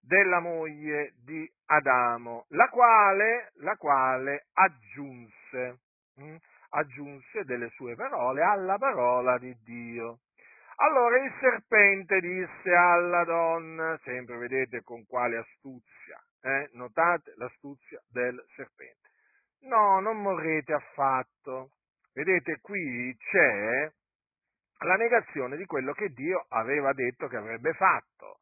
della 0.00 0.40
moglie 0.40 1.12
di 1.22 1.50
Adamo, 1.66 2.46
la 2.50 2.68
quale, 2.68 3.52
la 3.56 3.76
quale 3.76 4.46
aggiunse, 4.52 5.80
hm, 6.14 6.36
aggiunse 6.70 7.44
delle 7.44 7.68
sue 7.70 7.94
parole 7.94 8.42
alla 8.42 8.78
parola 8.78 9.36
di 9.36 9.54
Dio. 9.64 10.20
Allora 10.76 11.18
il 11.18 11.32
serpente 11.40 12.20
disse 12.20 12.72
alla 12.72 13.24
donna, 13.24 13.98
sempre 14.04 14.36
vedete 14.36 14.82
con 14.82 15.04
quale 15.06 15.38
astuzia, 15.38 16.18
eh? 16.42 16.68
notate 16.72 17.34
l'astuzia 17.36 18.00
del 18.10 18.42
serpente. 18.54 19.08
No, 19.62 20.00
non 20.00 20.20
morrete 20.20 20.72
affatto. 20.72 21.70
Vedete, 22.12 22.58
qui 22.60 23.16
c'è 23.18 23.90
la 24.80 24.94
negazione 24.94 25.56
di 25.56 25.64
quello 25.64 25.92
che 25.92 26.08
Dio 26.10 26.46
aveva 26.48 26.92
detto 26.92 27.26
che 27.26 27.36
avrebbe 27.36 27.72
fatto. 27.72 28.38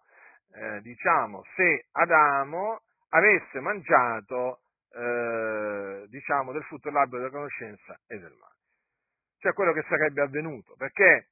Eh, 0.55 0.81
diciamo, 0.81 1.45
se 1.55 1.87
Adamo 1.93 2.83
avesse 3.11 3.61
mangiato, 3.61 4.61
eh, 4.93 6.07
diciamo, 6.09 6.53
del 6.53 6.65
frutto 6.65 6.89
dell'albero 6.89 7.23
della 7.23 7.33
conoscenza 7.33 7.99
e 8.07 8.19
del 8.19 8.33
male. 8.33 8.55
Cioè 9.39 9.53
quello 9.53 9.73
che 9.73 9.85
sarebbe 9.89 10.23
avvenuto, 10.23 10.75
perché 10.77 11.29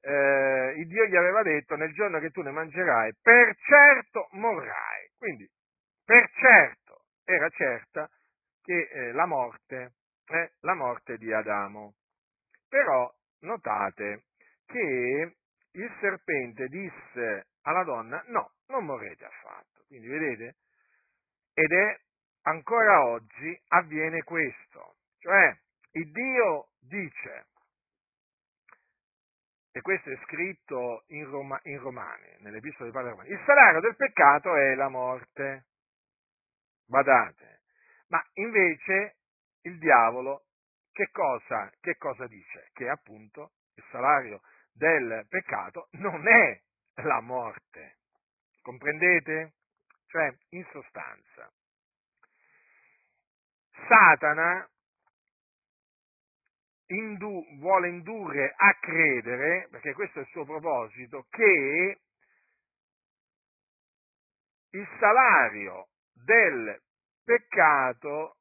eh, 0.00 0.84
Dio 0.86 1.04
gli 1.06 1.16
aveva 1.16 1.42
detto 1.42 1.74
nel 1.74 1.92
giorno 1.92 2.18
che 2.20 2.30
tu 2.30 2.42
ne 2.42 2.50
mangerai, 2.50 3.14
per 3.20 3.56
certo 3.56 4.28
morrai. 4.32 5.10
Quindi, 5.18 5.48
per 6.06 6.30
certo, 6.30 7.02
era 7.24 7.50
certa 7.50 8.08
che 8.62 8.88
eh, 8.90 9.12
la 9.12 9.26
morte 9.26 9.94
è 10.24 10.50
la 10.60 10.74
morte 10.74 11.18
di 11.18 11.32
Adamo. 11.32 11.94
Però 12.68 13.12
notate 13.40 14.24
che 14.66 15.36
il 15.72 15.96
serpente 16.00 16.68
disse 16.68 17.46
alla 17.62 17.84
donna, 17.84 18.22
no, 18.28 18.52
non 18.68 18.84
morrete 18.84 19.24
affatto. 19.24 19.84
Quindi 19.86 20.06
vedete? 20.08 20.56
Ed 21.52 21.72
è 21.72 22.00
ancora 22.42 23.04
oggi 23.04 23.60
avviene 23.68 24.22
questo. 24.22 24.96
Cioè, 25.18 25.58
il 25.92 26.10
Dio 26.10 26.68
dice, 26.80 27.46
e 29.72 29.80
questo 29.80 30.08
questo 30.08 30.10
è 30.10 30.24
scritto 30.24 31.04
in, 31.08 31.28
Roma, 31.28 31.60
in 31.64 31.78
Romani, 31.78 32.36
nell'Epistola 32.38 32.88
di 32.88 32.94
Padre 32.94 33.10
Romani. 33.10 33.30
Il 33.30 33.42
salario 33.44 33.80
del 33.80 33.96
peccato 33.96 34.56
è 34.56 34.74
la 34.74 34.88
morte. 34.88 35.65
Badate. 36.96 37.60
Ma 38.08 38.24
invece 38.34 39.16
il 39.62 39.78
diavolo 39.78 40.46
che 40.92 41.10
cosa, 41.10 41.70
che 41.80 41.96
cosa 41.98 42.26
dice? 42.26 42.70
Che 42.72 42.88
appunto 42.88 43.52
il 43.74 43.84
salario 43.90 44.40
del 44.72 45.26
peccato 45.28 45.88
non 45.92 46.26
è 46.26 46.58
la 47.02 47.20
morte. 47.20 47.98
Comprendete? 48.62 49.52
Cioè, 50.06 50.34
in 50.50 50.64
sostanza, 50.70 51.52
Satana 53.88 54.66
indu- 56.86 57.58
vuole 57.58 57.88
indurre 57.88 58.54
a 58.56 58.72
credere, 58.80 59.68
perché 59.70 59.92
questo 59.92 60.20
è 60.20 60.22
il 60.22 60.28
suo 60.28 60.46
proposito, 60.46 61.26
che 61.28 62.00
il 64.70 64.88
salario 64.98 65.88
del 66.12 66.84
peccato 67.26 68.36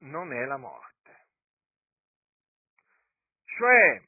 non 0.00 0.32
è 0.32 0.44
la 0.44 0.58
morte. 0.58 1.26
Cioè, 3.44 4.02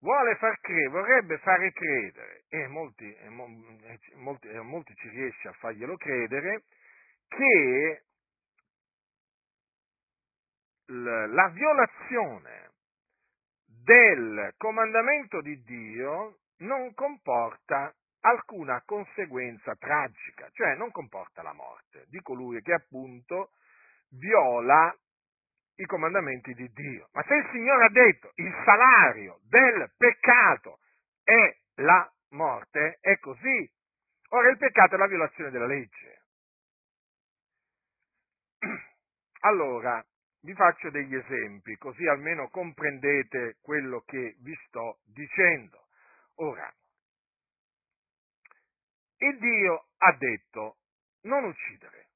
vuole 0.00 0.36
far 0.36 0.60
credere, 0.60 0.88
vorrebbe 0.88 1.38
fare 1.38 1.72
credere, 1.72 2.44
e 2.48 2.66
molti, 2.66 3.12
e 3.14 3.28
molti, 3.28 4.48
e 4.48 4.60
molti 4.60 4.94
ci 4.96 5.08
riesce 5.08 5.48
a 5.48 5.52
farglielo 5.54 5.96
credere, 5.96 6.64
che 7.28 8.04
la 10.88 11.48
violazione 11.48 12.70
del 13.64 14.52
comandamento 14.56 15.40
di 15.40 15.60
Dio 15.62 16.38
non 16.58 16.94
comporta 16.94 17.92
alcuna 18.20 18.82
conseguenza 18.84 19.74
tragica, 19.76 20.48
cioè 20.52 20.74
non 20.74 20.90
comporta 20.90 21.42
la 21.42 21.52
morte 21.52 22.04
di 22.08 22.20
colui 22.20 22.60
che 22.62 22.72
appunto 22.72 23.50
viola 24.10 24.94
i 25.76 25.84
comandamenti 25.84 26.54
di 26.54 26.68
Dio. 26.72 27.08
Ma 27.12 27.22
se 27.24 27.34
il 27.34 27.48
Signore 27.52 27.84
ha 27.84 27.90
detto 27.90 28.32
il 28.36 28.52
salario 28.64 29.40
del 29.44 29.92
peccato 29.96 30.78
è 31.22 31.56
la 31.76 32.10
morte, 32.30 32.98
è 33.00 33.18
così. 33.18 33.70
Ora 34.30 34.48
il 34.48 34.56
peccato 34.56 34.94
è 34.94 34.98
la 34.98 35.06
violazione 35.06 35.50
della 35.50 35.66
legge. 35.66 36.22
Allora, 39.40 40.04
vi 40.40 40.54
faccio 40.54 40.90
degli 40.90 41.14
esempi, 41.14 41.76
così 41.76 42.06
almeno 42.06 42.48
comprendete 42.48 43.58
quello 43.60 44.02
che 44.06 44.36
vi 44.40 44.54
sto 44.66 45.00
dicendo. 45.04 45.86
Ora, 46.36 46.72
il 49.18 49.38
Dio 49.38 49.86
ha 49.98 50.12
detto 50.16 50.76
non 51.22 51.44
uccidere. 51.44 52.08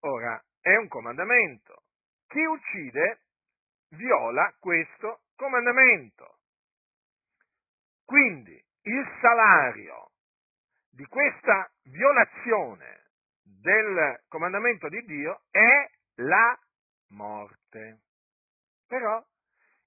Ora, 0.00 0.42
è 0.60 0.76
un 0.76 0.88
comandamento. 0.88 1.82
Chi 2.26 2.44
uccide 2.44 3.20
viola 3.90 4.54
questo 4.58 5.22
comandamento. 5.36 6.38
Quindi 8.04 8.62
il 8.82 9.18
salario 9.20 10.10
di 10.90 11.04
questa 11.06 11.70
violazione 11.84 13.10
del 13.42 14.22
comandamento 14.28 14.88
di 14.88 15.02
Dio 15.04 15.42
è 15.50 15.90
la 16.16 16.58
morte. 17.08 18.00
Però 18.86 19.24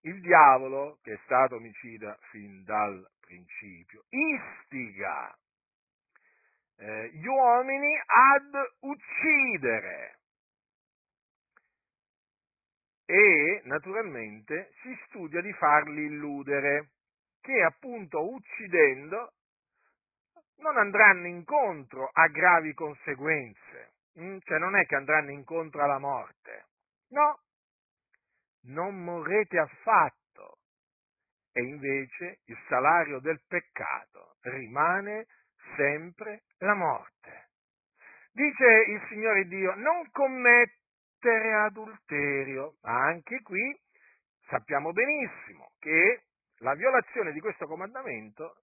il 0.01 0.21
diavolo, 0.21 0.99
che 1.01 1.13
è 1.13 1.19
stato 1.23 1.55
omicida 1.55 2.17
fin 2.31 2.63
dal 2.63 3.05
principio, 3.19 4.03
istiga 4.09 5.37
eh, 6.77 7.09
gli 7.13 7.25
uomini 7.25 7.93
ad 8.05 8.71
uccidere. 8.79 10.17
E 13.05 13.61
naturalmente 13.65 14.71
si 14.81 14.97
studia 15.07 15.41
di 15.41 15.51
farli 15.53 16.05
illudere, 16.05 16.91
che 17.41 17.63
appunto 17.63 18.33
uccidendo 18.33 19.33
non 20.57 20.77
andranno 20.77 21.27
incontro 21.27 22.09
a 22.11 22.27
gravi 22.27 22.73
conseguenze, 22.73 23.93
mm? 24.19 24.37
cioè 24.43 24.59
non 24.59 24.75
è 24.75 24.85
che 24.85 24.95
andranno 24.95 25.31
incontro 25.31 25.83
alla 25.83 25.99
morte, 25.99 26.65
no, 27.09 27.39
non 28.63 29.03
morrete 29.03 29.57
affatto, 29.57 30.59
e 31.51 31.61
invece 31.61 32.39
il 32.45 32.57
salario 32.67 33.19
del 33.19 33.41
peccato 33.47 34.37
rimane 34.41 35.27
sempre 35.75 36.43
la 36.57 36.73
morte. 36.73 37.49
Dice 38.31 38.65
il 38.87 39.05
Signore 39.09 39.45
Dio, 39.45 39.73
non 39.75 40.09
commettere 40.11 41.53
adulterio, 41.65 42.77
ma 42.81 43.05
anche 43.05 43.41
qui 43.41 43.77
sappiamo 44.47 44.91
benissimo 44.91 45.71
che 45.79 46.23
la 46.59 46.73
violazione 46.75 47.31
di 47.31 47.39
questo 47.39 47.65
comandamento 47.65 48.61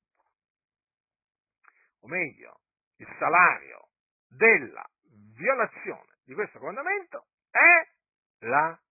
o 2.07 2.09
meglio, 2.09 2.61
il 2.99 3.09
salario 3.19 3.89
della 4.29 4.89
violazione 5.35 6.19
di 6.25 6.35
questo 6.35 6.59
comandamento 6.61 7.27
è 7.51 8.47
la 8.47 8.69
morte. 8.69 8.85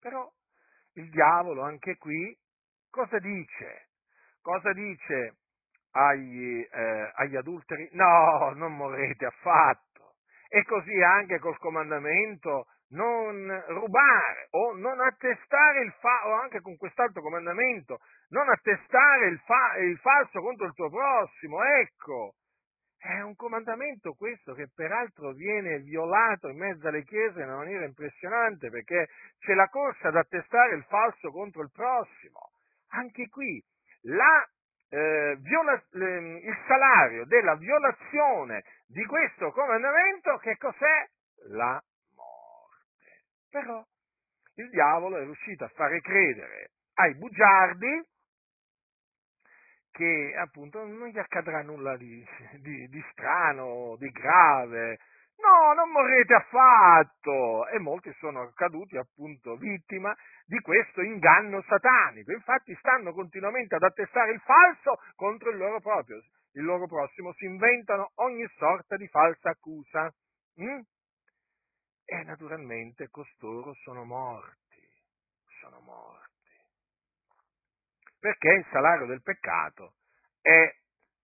Però 0.00 0.28
il 0.94 1.10
diavolo 1.10 1.62
anche 1.62 1.96
qui 1.96 2.36
cosa 2.90 3.18
dice? 3.18 3.88
Cosa 4.40 4.72
dice 4.72 5.36
agli, 5.92 6.60
eh, 6.60 7.12
agli 7.16 7.36
adulteri? 7.36 7.88
No, 7.92 8.50
non 8.54 8.76
morrete 8.76 9.26
affatto. 9.26 10.14
E 10.48 10.64
così 10.64 11.02
anche 11.02 11.38
col 11.38 11.58
comandamento 11.58 12.66
non 12.90 13.64
rubare 13.68 14.48
o 14.52 14.74
non 14.74 15.00
attestare 15.00 15.80
il 15.82 15.92
fa- 16.00 16.26
o 16.26 16.32
anche 16.32 16.60
con 16.62 16.76
quest'altro 16.78 17.20
comandamento, 17.20 17.98
non 18.30 18.48
attestare 18.48 19.26
il, 19.26 19.38
fa- 19.40 19.76
il 19.76 19.98
falso 19.98 20.40
contro 20.40 20.66
il 20.66 20.72
tuo 20.72 20.88
prossimo, 20.88 21.62
ecco. 21.62 22.34
È 22.98 23.20
un 23.20 23.36
comandamento 23.36 24.14
questo 24.14 24.54
che 24.54 24.68
peraltro 24.74 25.32
viene 25.32 25.78
violato 25.78 26.48
in 26.48 26.58
mezzo 26.58 26.88
alle 26.88 27.04
chiese 27.04 27.40
in 27.40 27.46
una 27.46 27.58
maniera 27.58 27.84
impressionante 27.84 28.70
perché 28.70 29.08
c'è 29.38 29.54
la 29.54 29.68
corsa 29.68 30.08
ad 30.08 30.16
attestare 30.16 30.74
il 30.74 30.84
falso 30.84 31.30
contro 31.30 31.62
il 31.62 31.70
prossimo. 31.72 32.50
Anche 32.88 33.28
qui 33.28 33.62
la, 34.02 34.44
eh, 34.90 35.36
viola- 35.40 35.82
il 35.92 36.56
salario 36.66 37.24
della 37.26 37.54
violazione 37.54 38.64
di 38.86 39.04
questo 39.04 39.52
comandamento 39.52 40.36
che 40.38 40.56
cos'è? 40.56 41.06
La 41.50 41.80
però 43.50 43.82
il 44.56 44.68
diavolo 44.70 45.16
è 45.16 45.22
riuscito 45.22 45.64
a 45.64 45.68
fare 45.68 46.00
credere 46.00 46.72
ai 46.94 47.14
bugiardi 47.14 48.06
che 49.98 50.32
appunto 50.38 50.86
non 50.86 51.08
gli 51.08 51.18
accadrà 51.18 51.60
nulla 51.62 51.96
di, 51.96 52.24
di, 52.62 52.88
di 52.88 53.04
strano, 53.10 53.96
di 53.98 54.08
grave. 54.10 55.00
No, 55.38 55.72
non 55.74 55.90
morrete 55.90 56.34
affatto! 56.34 57.66
E 57.68 57.78
molti 57.80 58.12
sono 58.18 58.52
caduti 58.54 58.96
appunto 58.96 59.56
vittima 59.56 60.16
di 60.46 60.60
questo 60.60 61.02
inganno 61.02 61.62
satanico. 61.62 62.30
Infatti 62.30 62.76
stanno 62.76 63.12
continuamente 63.12 63.74
ad 63.74 63.82
attestare 63.82 64.32
il 64.32 64.40
falso 64.40 65.00
contro 65.16 65.50
il 65.50 65.56
loro 65.56 65.80
proprio, 65.80 66.22
il 66.52 66.64
loro 66.64 66.86
prossimo, 66.86 67.32
si 67.32 67.44
inventano 67.44 68.12
ogni 68.16 68.46
sorta 68.56 68.96
di 68.96 69.08
falsa 69.08 69.50
accusa. 69.50 70.12
Mm? 70.60 70.80
E 72.04 72.22
naturalmente 72.24 73.08
costoro 73.10 73.74
sono 73.82 74.04
morti, 74.04 74.80
sono 75.60 75.80
morti. 75.80 76.17
Perché 78.20 78.48
il 78.50 78.66
salario 78.70 79.06
del 79.06 79.22
peccato 79.22 79.94
è 80.40 80.74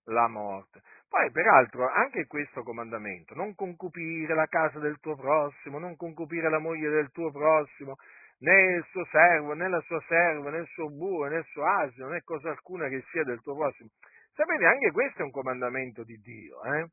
la 0.04 0.28
morte. 0.28 0.82
Poi, 1.08 1.30
peraltro, 1.30 1.88
anche 1.88 2.26
questo 2.26 2.62
comandamento, 2.62 3.34
non 3.34 3.54
concupire 3.54 4.34
la 4.34 4.46
casa 4.46 4.78
del 4.78 4.98
tuo 5.00 5.16
prossimo, 5.16 5.78
non 5.78 5.96
concupire 5.96 6.50
la 6.50 6.58
moglie 6.58 6.90
del 6.90 7.10
tuo 7.10 7.30
prossimo, 7.30 7.96
né 8.38 8.74
il 8.76 8.84
suo 8.90 9.04
servo, 9.06 9.54
né 9.54 9.68
la 9.68 9.80
sua 9.82 10.00
serva, 10.08 10.50
né 10.50 10.58
il 10.58 10.66
suo 10.68 10.88
bue, 10.90 11.28
né 11.28 11.38
il 11.38 11.44
suo 11.46 11.64
asino, 11.64 12.08
né 12.08 12.22
cosa 12.22 12.50
alcuna 12.50 12.88
che 12.88 13.04
sia 13.10 13.22
del 13.22 13.40
tuo 13.40 13.54
prossimo. 13.54 13.90
Sapete, 14.34 14.66
anche 14.66 14.90
questo 14.90 15.20
è 15.20 15.24
un 15.24 15.30
comandamento 15.30 16.02
di 16.02 16.16
Dio, 16.16 16.62
eh? 16.64 16.88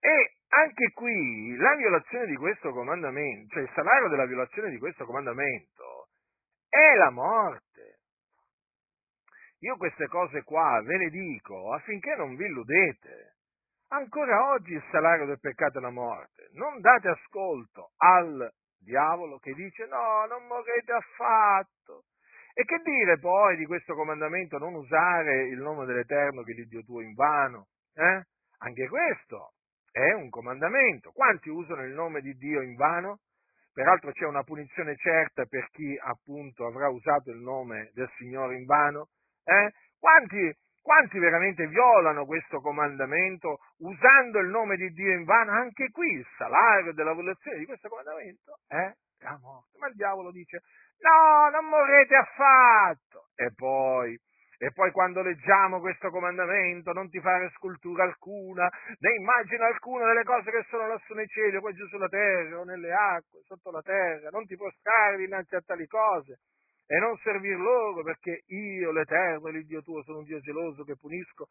E 0.00 0.34
anche 0.48 0.92
qui 0.92 1.56
la 1.56 1.74
violazione 1.76 2.26
di 2.26 2.36
questo 2.36 2.72
comandamento, 2.72 3.54
cioè 3.54 3.62
il 3.62 3.70
salario 3.74 4.08
della 4.08 4.26
violazione 4.26 4.68
di 4.68 4.78
questo 4.78 5.06
comandamento 5.06 6.08
è 6.68 6.94
la 6.96 7.10
morte. 7.10 7.93
Io 9.64 9.78
queste 9.78 10.08
cose 10.08 10.42
qua 10.42 10.82
ve 10.82 10.98
le 10.98 11.08
dico 11.08 11.72
affinché 11.72 12.14
non 12.16 12.36
vi 12.36 12.44
illudete. 12.44 13.36
Ancora 13.88 14.50
oggi 14.50 14.74
il 14.74 14.84
salario 14.90 15.24
del 15.24 15.40
peccato 15.40 15.78
è 15.78 15.80
la 15.80 15.88
morte. 15.88 16.50
Non 16.52 16.82
date 16.82 17.08
ascolto 17.08 17.92
al 17.96 18.52
diavolo 18.78 19.38
che 19.38 19.54
dice 19.54 19.86
no, 19.86 20.26
non 20.26 20.46
morrete 20.48 20.92
affatto. 20.92 22.04
E 22.52 22.64
che 22.64 22.78
dire 22.84 23.18
poi 23.18 23.56
di 23.56 23.64
questo 23.64 23.94
comandamento 23.94 24.58
non 24.58 24.74
usare 24.74 25.48
il 25.48 25.58
nome 25.58 25.86
dell'Eterno 25.86 26.42
che 26.42 26.52
è 26.52 26.64
Dio 26.64 26.82
tuo 26.82 27.00
in 27.00 27.14
vano? 27.14 27.68
Eh? 27.94 28.22
Anche 28.58 28.86
questo 28.86 29.54
è 29.90 30.12
un 30.12 30.28
comandamento. 30.28 31.10
Quanti 31.12 31.48
usano 31.48 31.84
il 31.84 31.94
nome 31.94 32.20
di 32.20 32.34
Dio 32.34 32.60
in 32.60 32.74
vano? 32.74 33.20
Peraltro 33.72 34.12
c'è 34.12 34.26
una 34.26 34.44
punizione 34.44 34.94
certa 34.96 35.46
per 35.46 35.70
chi 35.70 35.98
appunto 36.02 36.66
avrà 36.66 36.90
usato 36.90 37.30
il 37.30 37.38
nome 37.38 37.90
del 37.94 38.10
Signore 38.18 38.56
in 38.56 38.66
vano. 38.66 39.08
Eh? 39.44 39.72
Quanti, 39.98 40.56
quanti 40.82 41.18
veramente 41.18 41.66
violano 41.66 42.26
questo 42.26 42.60
comandamento 42.60 43.58
usando 43.78 44.38
il 44.38 44.48
nome 44.48 44.76
di 44.76 44.90
Dio 44.90 45.14
in 45.14 45.24
vano? 45.24 45.52
Anche 45.52 45.90
qui 45.90 46.12
il 46.12 46.26
salario 46.36 46.92
della 46.92 47.14
violazione 47.14 47.58
di 47.58 47.66
questo 47.66 47.88
comandamento 47.88 48.58
è 48.66 48.92
la 49.20 49.38
morte. 49.40 49.78
Ma 49.78 49.88
il 49.88 49.94
diavolo 49.94 50.30
dice, 50.30 50.62
no, 51.00 51.50
non 51.50 51.66
morrete 51.66 52.14
affatto. 52.16 53.28
E 53.34 53.52
poi, 53.54 54.18
e 54.58 54.72
poi 54.72 54.90
quando 54.92 55.22
leggiamo 55.22 55.80
questo 55.80 56.10
comandamento, 56.10 56.92
non 56.92 57.08
ti 57.08 57.20
fare 57.20 57.50
scultura 57.54 58.04
alcuna, 58.04 58.70
né 58.98 59.14
immagine 59.14 59.64
alcuna 59.64 60.06
delle 60.06 60.24
cose 60.24 60.50
che 60.50 60.64
sono 60.68 60.86
lassù 60.88 61.14
nei 61.14 61.26
cieli, 61.26 61.56
o 61.56 61.60
poi 61.60 61.74
giù 61.74 61.86
sulla 61.86 62.08
terra, 62.08 62.60
o 62.60 62.64
nelle 62.64 62.92
acque, 62.92 63.40
sotto 63.44 63.70
la 63.70 63.82
terra, 63.82 64.30
non 64.30 64.46
ti 64.46 64.56
prostrare 64.56 65.16
dinanzi 65.16 65.54
a 65.54 65.60
tali 65.60 65.86
cose 65.86 66.40
e 66.86 66.98
non 66.98 67.16
servir 67.18 67.56
loro, 67.58 68.02
perché 68.02 68.42
io, 68.46 68.92
l'Eterno, 68.92 69.48
l'Iddio 69.48 69.82
tuo, 69.82 70.02
sono 70.02 70.18
un 70.18 70.24
Dio 70.24 70.40
geloso 70.40 70.84
che 70.84 70.96
punisco 70.96 71.48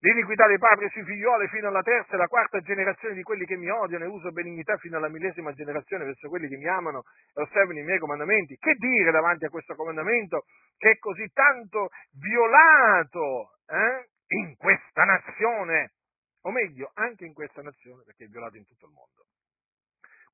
l'iniquità 0.00 0.46
dei 0.46 0.58
padri 0.58 0.88
sui 0.90 1.04
figlioli 1.04 1.48
fino 1.48 1.68
alla 1.68 1.82
terza 1.82 2.12
e 2.12 2.14
alla 2.14 2.26
quarta 2.26 2.60
generazione 2.60 3.14
di 3.14 3.22
quelli 3.22 3.44
che 3.44 3.56
mi 3.56 3.68
odiano 3.68 4.04
e 4.04 4.08
uso 4.08 4.32
benignità 4.32 4.76
fino 4.78 4.96
alla 4.96 5.08
millesima 5.08 5.52
generazione 5.52 6.04
verso 6.04 6.28
quelli 6.28 6.48
che 6.48 6.56
mi 6.56 6.66
amano 6.66 7.02
e 7.34 7.42
osservano 7.42 7.78
i 7.78 7.84
miei 7.84 7.98
comandamenti. 7.98 8.56
Che 8.56 8.74
dire 8.74 9.10
davanti 9.10 9.44
a 9.44 9.50
questo 9.50 9.74
comandamento 9.74 10.44
che 10.76 10.92
è 10.92 10.98
così 10.98 11.28
tanto 11.32 11.90
violato 12.12 13.58
eh, 13.66 14.08
in 14.38 14.56
questa 14.56 15.04
nazione? 15.04 15.92
O 16.42 16.50
meglio, 16.50 16.90
anche 16.94 17.26
in 17.26 17.34
questa 17.34 17.60
nazione, 17.60 18.02
perché 18.04 18.24
è 18.24 18.28
violato 18.28 18.56
in 18.56 18.64
tutto 18.64 18.86
il 18.86 18.92
mondo 18.92 19.29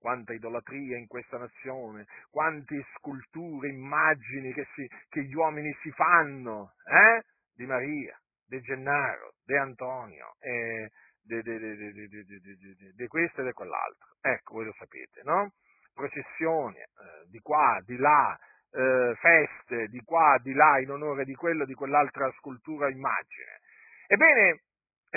quanta 0.06 0.32
idolatria 0.32 0.96
in 0.96 1.08
questa 1.08 1.36
nazione, 1.36 2.06
quante 2.30 2.86
sculture, 2.94 3.66
immagini 3.66 4.52
che, 4.52 4.64
si, 4.76 4.88
che 5.08 5.24
gli 5.24 5.34
uomini 5.34 5.76
si 5.82 5.90
fanno 5.90 6.74
eh? 6.86 7.24
di 7.52 7.66
Maria, 7.66 8.16
di 8.46 8.60
Gennaro, 8.60 9.32
di 9.44 9.56
Antonio, 9.56 10.36
eh, 10.38 10.92
di 11.24 13.06
questo 13.08 13.40
e 13.40 13.44
di 13.46 13.52
quell'altro. 13.52 14.06
Ecco, 14.20 14.54
voi 14.54 14.66
lo 14.66 14.74
sapete, 14.78 15.22
no? 15.24 15.50
Processioni 15.92 16.78
eh, 16.78 16.86
di 17.26 17.40
qua, 17.40 17.82
di 17.84 17.96
là, 17.96 18.38
eh, 18.70 19.12
feste 19.16 19.88
di 19.88 20.00
qua, 20.04 20.38
di 20.40 20.52
là, 20.52 20.78
in 20.78 20.92
onore 20.92 21.24
di 21.24 21.34
quello, 21.34 21.64
di 21.64 21.74
quell'altra 21.74 22.30
scultura 22.36 22.88
immagine. 22.88 23.58
Ebbene, 24.06 24.60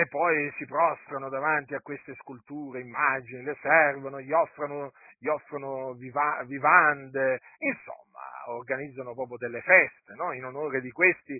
e 0.00 0.06
poi 0.06 0.50
si 0.56 0.64
prostrano 0.64 1.28
davanti 1.28 1.74
a 1.74 1.80
queste 1.80 2.14
sculture, 2.14 2.80
immagini, 2.80 3.42
le 3.42 3.54
servono, 3.60 4.18
gli 4.18 4.32
offrono, 4.32 4.92
gli 5.18 5.28
offrono 5.28 5.92
viva, 5.92 6.42
vivande, 6.46 7.40
insomma, 7.58 8.46
organizzano 8.46 9.12
proprio 9.12 9.36
delle 9.36 9.60
feste 9.60 10.14
no? 10.14 10.32
in 10.32 10.46
onore 10.46 10.80
di 10.80 10.90
questi 10.90 11.38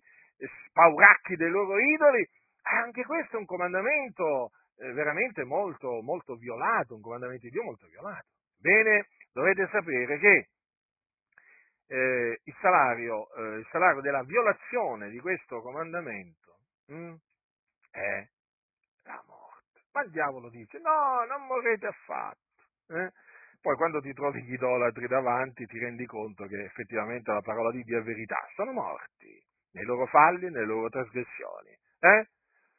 spauracchi 0.68 1.37
dei 1.37 1.49
loro 1.49 1.79
idoli. 1.79 2.29
Anche 2.64 3.03
questo 3.05 3.37
è 3.37 3.38
un 3.38 3.46
comandamento 3.46 4.51
eh, 4.77 4.92
veramente 4.92 5.42
molto, 5.44 6.03
molto 6.03 6.35
violato, 6.35 6.94
un 6.94 7.01
comandamento 7.01 7.46
di 7.46 7.53
Dio 7.53 7.62
molto 7.62 7.87
violato. 7.87 8.27
Bene, 8.59 9.07
dovete 9.33 9.70
sapere 9.73 10.18
che 10.18 10.49
eh, 11.87 12.40
il, 12.44 12.57
salario, 12.61 13.27
eh, 13.37 13.61
il, 13.61 13.68
salario, 13.70 14.03
della 14.03 14.23
violazione 14.23 15.09
di 15.09 15.18
questo 15.18 15.62
comandamento 15.62 16.59
mh, 16.88 16.94
hm, 16.94 17.16
è. 17.90 18.29
Ma 19.92 20.03
il 20.03 20.11
diavolo 20.11 20.48
dice, 20.50 20.79
no, 20.79 21.24
non 21.29 21.46
morrete 21.46 21.87
affatto. 21.87 22.38
Eh? 22.88 23.11
Poi 23.61 23.76
quando 23.76 24.00
ti 24.00 24.12
trovi 24.14 24.42
gli 24.42 24.53
idolatri 24.53 25.07
davanti 25.07 25.66
ti 25.66 25.79
rendi 25.79 26.07
conto 26.07 26.46
che 26.46 26.64
effettivamente 26.64 27.31
la 27.31 27.42
parola 27.42 27.70
di 27.70 27.83
Dio 27.83 27.98
è 27.98 28.03
verità, 28.03 28.38
sono 28.55 28.72
morti 28.72 29.38
nei 29.72 29.85
loro 29.85 30.07
falli 30.07 30.48
nelle 30.50 30.64
loro 30.64 30.88
trasgressioni. 30.88 31.76
Eh? 32.00 32.29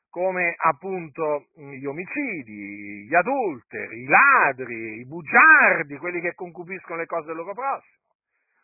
Come 0.09 0.55
appunto 0.57 1.47
gli 1.55 1.85
omicidi, 1.85 3.05
gli 3.07 3.15
adulteri, 3.15 4.01
i 4.01 4.05
ladri, 4.05 4.99
i 4.99 5.05
bugiardi, 5.05 5.97
quelli 5.97 6.19
che 6.19 6.33
concupiscono 6.33 6.99
le 6.99 7.05
cose 7.05 7.27
del 7.27 7.35
loro 7.35 7.53
prossimo. 7.53 7.99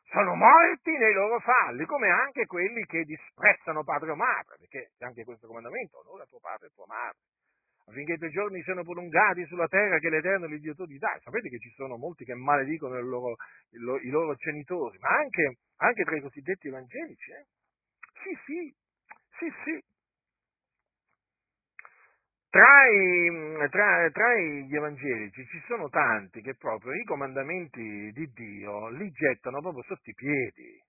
Sono 0.10 0.36
morti 0.36 0.92
nei 0.98 1.14
loro 1.14 1.40
falli, 1.40 1.86
come 1.86 2.10
anche 2.10 2.46
quelli 2.46 2.84
che 2.86 3.04
disprezzano 3.04 3.84
padre 3.84 4.12
o 4.12 4.16
madre, 4.16 4.56
perché 4.58 4.92
anche 5.00 5.24
questo 5.24 5.48
comandamento, 5.48 6.00
onora 6.00 6.26
tuo 6.26 6.40
padre 6.40 6.68
e 6.68 6.72
tua 6.74 6.86
madre 6.88 7.20
affinché 7.88 8.14
i 8.14 8.18
tuoi 8.18 8.32
giorni 8.32 8.62
siano 8.64 8.84
prolungati 8.84 9.46
sulla 9.46 9.68
terra 9.68 9.98
che 10.00 10.10
l'Eterno 10.10 10.46
l'Iddio 10.46 10.76
tuo 10.76 10.86
ti 10.86 10.98
dà. 10.98 11.18
Sapete 11.24 11.50
che 11.50 11.60
ci 11.60 11.72
sono 11.76 11.98
molti 11.98 12.26
che 12.26 12.36
maledicono 12.36 13.00
loro, 13.02 13.36
i 13.72 14.10
loro 14.10 14.36
genitori, 14.36 14.98
ma 15.00 15.10
anche, 15.10 15.58
anche, 15.78 16.04
tra 16.04 16.16
i 16.16 16.22
cosiddetti 16.22 16.68
evangelici. 16.68 17.32
Eh? 17.32 17.46
Sì, 18.24 18.38
sì, 18.46 18.76
sì, 19.40 19.54
sì. 19.64 19.84
Tra, 22.50 22.88
i, 22.88 23.70
tra, 23.70 24.10
tra 24.10 24.36
gli 24.36 24.76
evangelici 24.76 25.46
ci 25.46 25.62
sono 25.68 25.90
tanti 25.90 26.42
che 26.42 26.56
proprio 26.56 26.94
i 26.94 27.04
comandamenti 27.04 28.12
di 28.12 28.32
Dio 28.34 28.90
li 28.90 29.12
gettano 29.12 29.62
proprio 29.62 29.84
sotto 29.84 30.10
i 30.10 30.14
piedi. 30.14 30.82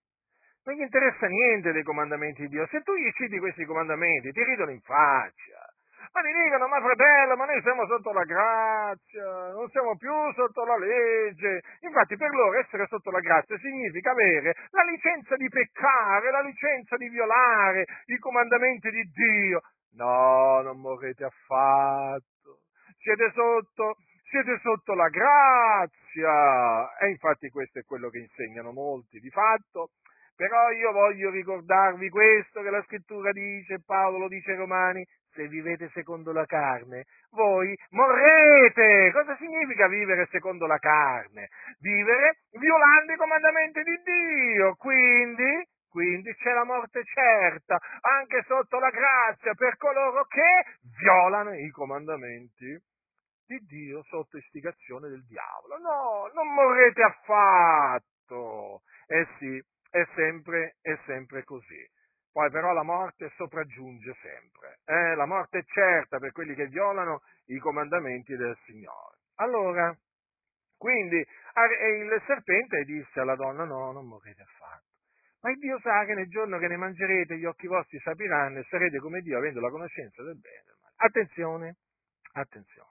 Non 0.64 0.76
gli 0.76 0.82
interessa 0.82 1.26
niente 1.26 1.72
dei 1.72 1.82
comandamenti 1.82 2.42
di 2.42 2.48
Dio. 2.48 2.66
Se 2.68 2.80
tu 2.82 2.94
gli 2.94 3.10
citi 3.12 3.38
questi 3.38 3.64
comandamenti, 3.64 4.32
ti 4.32 4.44
ridono 4.44 4.70
in 4.70 4.80
faccia 4.80 5.67
ma 6.12 6.22
mi 6.22 6.32
dicono, 6.32 6.68
ma 6.68 6.80
fratello, 6.80 7.36
ma 7.36 7.44
noi 7.44 7.60
siamo 7.62 7.86
sotto 7.86 8.12
la 8.12 8.24
grazia, 8.24 9.52
non 9.52 9.68
siamo 9.70 9.96
più 9.96 10.12
sotto 10.34 10.64
la 10.64 10.76
legge. 10.76 11.62
Infatti 11.80 12.16
per 12.16 12.30
loro 12.30 12.58
essere 12.58 12.86
sotto 12.86 13.10
la 13.10 13.20
grazia 13.20 13.58
significa 13.58 14.10
avere 14.12 14.54
la 14.70 14.82
licenza 14.84 15.36
di 15.36 15.48
peccare, 15.48 16.30
la 16.30 16.42
licenza 16.42 16.96
di 16.96 17.08
violare 17.08 17.84
i 18.06 18.18
comandamenti 18.18 18.90
di 18.90 19.02
Dio. 19.12 19.60
No, 19.92 20.60
non 20.62 20.80
morrete 20.80 21.24
affatto. 21.24 22.60
Siete 22.98 23.30
sotto, 23.34 23.96
siete 24.28 24.58
sotto 24.62 24.94
la 24.94 25.08
grazia. 25.08 26.96
E 26.98 27.08
infatti 27.10 27.48
questo 27.50 27.80
è 27.80 27.84
quello 27.84 28.08
che 28.08 28.18
insegnano 28.18 28.72
molti. 28.72 29.18
Di 29.18 29.30
fatto, 29.30 29.90
però 30.36 30.70
io 30.70 30.92
voglio 30.92 31.30
ricordarvi 31.30 32.08
questo 32.10 32.62
che 32.62 32.70
la 32.70 32.82
scrittura 32.84 33.32
dice, 33.32 33.82
Paolo 33.84 34.18
lo 34.18 34.28
dice 34.28 34.52
ai 34.52 34.58
Romani, 34.58 35.04
se 35.38 35.46
vivete 35.46 35.88
secondo 35.94 36.32
la 36.32 36.44
carne, 36.46 37.04
voi 37.30 37.72
morrete. 37.90 39.12
Cosa 39.12 39.36
significa 39.36 39.86
vivere 39.86 40.26
secondo 40.32 40.66
la 40.66 40.78
carne? 40.78 41.48
Vivere 41.78 42.40
violando 42.58 43.12
i 43.12 43.16
comandamenti 43.16 43.82
di 43.84 44.02
Dio. 44.02 44.74
Quindi, 44.74 45.64
quindi 45.88 46.34
c'è 46.34 46.52
la 46.52 46.64
morte 46.64 47.04
certa, 47.04 47.78
anche 48.00 48.42
sotto 48.48 48.80
la 48.80 48.90
grazia, 48.90 49.54
per 49.54 49.76
coloro 49.76 50.24
che 50.24 50.64
violano 51.00 51.54
i 51.54 51.70
comandamenti 51.70 52.76
di 53.46 53.58
Dio 53.60 54.02
sotto 54.08 54.38
istigazione 54.38 55.08
del 55.08 55.24
diavolo. 55.24 55.78
No, 55.78 56.30
non 56.34 56.52
morrete 56.52 57.02
affatto. 57.02 58.82
Eh 59.06 59.26
sì, 59.38 59.62
è 59.90 60.04
sempre, 60.16 60.78
è 60.82 60.98
sempre 61.06 61.44
così. 61.44 61.86
Poi 62.38 62.50
però 62.52 62.72
la 62.72 62.84
morte 62.84 63.32
sopraggiunge 63.34 64.14
sempre. 64.22 64.78
Eh? 64.84 65.16
La 65.16 65.26
morte 65.26 65.58
è 65.58 65.64
certa 65.64 66.20
per 66.20 66.30
quelli 66.30 66.54
che 66.54 66.68
violano 66.68 67.22
i 67.46 67.58
comandamenti 67.58 68.36
del 68.36 68.56
Signore. 68.64 69.16
Allora, 69.38 69.92
quindi 70.76 71.16
il 71.16 72.22
serpente 72.26 72.84
disse 72.84 73.18
alla 73.18 73.34
donna, 73.34 73.64
no, 73.64 73.90
non 73.90 74.06
morrete 74.06 74.42
affatto. 74.42 74.84
Ma 75.40 75.50
il 75.50 75.58
Dio 75.58 75.80
sa 75.80 76.04
che 76.04 76.14
nel 76.14 76.28
giorno 76.28 76.58
che 76.58 76.68
ne 76.68 76.76
mangerete 76.76 77.36
gli 77.38 77.44
occhi 77.44 77.66
vostri 77.66 77.98
sapiranno 77.98 78.60
e 78.60 78.66
sarete 78.68 79.00
come 79.00 79.20
Dio 79.20 79.36
avendo 79.36 79.58
la 79.58 79.70
conoscenza 79.70 80.22
del 80.22 80.38
bene 80.38 80.58
e 80.58 80.62
del 80.64 80.76
male. 80.80 80.94
Attenzione, 80.94 81.76
attenzione. 82.34 82.90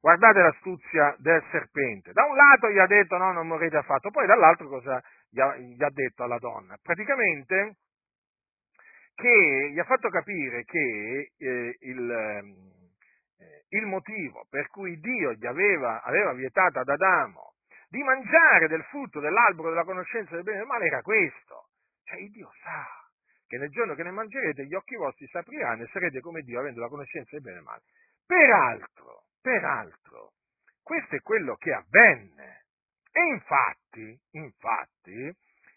Guardate 0.00 0.40
l'astuzia 0.40 1.14
del 1.18 1.44
serpente. 1.50 2.12
Da 2.12 2.24
un 2.24 2.34
lato 2.34 2.70
gli 2.70 2.78
ha 2.78 2.86
detto 2.86 3.18
no, 3.18 3.30
non 3.30 3.46
morrete 3.46 3.76
affatto, 3.76 4.08
poi 4.08 4.26
dall'altro 4.26 4.68
cosa 4.68 5.02
gli 5.28 5.40
ha, 5.40 5.54
gli 5.58 5.82
ha 5.84 5.90
detto 5.90 6.22
alla 6.22 6.38
donna? 6.38 6.78
Praticamente 6.80 7.76
che 9.14 9.70
gli 9.72 9.78
ha 9.78 9.84
fatto 9.84 10.08
capire 10.08 10.64
che 10.64 11.32
eh, 11.36 11.76
il, 11.80 12.10
ehm, 12.10 12.70
eh, 13.38 13.64
il, 13.68 13.86
motivo 13.86 14.46
per 14.50 14.68
cui 14.68 14.98
Dio 14.98 15.32
gli 15.32 15.46
aveva, 15.46 16.02
aveva 16.02 16.32
vietato 16.32 16.80
ad 16.80 16.88
Adamo 16.88 17.54
di 17.88 18.02
mangiare 18.02 18.66
del 18.66 18.82
frutto 18.84 19.20
dell'albero 19.20 19.70
della 19.70 19.84
conoscenza 19.84 20.34
del 20.34 20.42
bene 20.42 20.56
e 20.56 20.60
del 20.60 20.68
male 20.68 20.86
era 20.86 21.00
questo. 21.02 21.68
Cioè 22.02 22.18
il 22.18 22.30
Dio 22.30 22.50
sa 22.62 22.86
che 23.46 23.56
nel 23.56 23.70
giorno 23.70 23.94
che 23.94 24.02
ne 24.02 24.10
mangerete 24.10 24.66
gli 24.66 24.74
occhi 24.74 24.96
vostri 24.96 25.26
si 25.26 25.36
apriranno 25.36 25.84
e 25.84 25.88
sarete 25.92 26.20
come 26.20 26.42
Dio 26.42 26.58
avendo 26.58 26.80
la 26.80 26.88
conoscenza 26.88 27.30
del 27.32 27.42
bene 27.42 27.56
e 27.56 27.58
del 27.58 27.68
male. 27.68 27.82
Peraltro, 28.26 29.24
peraltro, 29.40 30.32
questo 30.82 31.14
è 31.14 31.20
quello 31.20 31.54
che 31.56 31.72
avvenne. 31.72 32.64
E 33.12 33.20
infatti, 33.26 34.20
infatti, 34.32 35.32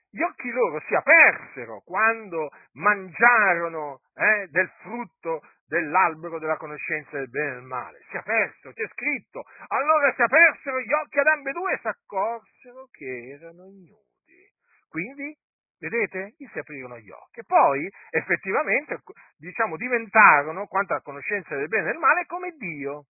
gli 0.09 0.21
occhi 0.21 0.49
loro 0.49 0.81
si 0.87 0.95
apersero 0.95 1.81
quando 1.85 2.49
mangiarono 2.73 4.01
eh, 4.15 4.47
del 4.49 4.69
frutto 4.81 5.41
dell'albero 5.67 6.39
della 6.39 6.57
conoscenza 6.57 7.17
del 7.17 7.29
bene 7.29 7.49
e 7.49 7.53
del 7.55 7.63
male. 7.63 7.99
Si 8.09 8.17
apersero, 8.17 8.73
c'è 8.73 8.87
scritto. 8.93 9.43
Allora 9.67 10.13
si 10.13 10.21
apersero 10.21 10.79
gli 10.79 10.93
occhi 10.93 11.19
ad 11.19 11.27
ambedue 11.27 11.73
e 11.73 11.79
si 11.79 11.87
accorsero 11.87 12.87
che 12.91 13.37
erano 13.39 13.65
ignudi. 13.65 14.51
Quindi, 14.87 15.35
vedete, 15.77 16.35
gli 16.37 16.47
si 16.51 16.59
aprirono 16.59 16.97
gli 16.97 17.09
occhi. 17.09 17.43
Poi, 17.45 17.89
effettivamente, 18.11 19.01
diciamo, 19.37 19.75
diventarono, 19.75 20.67
quanto 20.67 20.93
alla 20.93 21.01
conoscenza 21.01 21.55
del 21.55 21.67
bene 21.67 21.89
e 21.89 21.91
del 21.91 21.99
male, 21.99 22.25
come 22.25 22.51
Dio. 22.57 23.05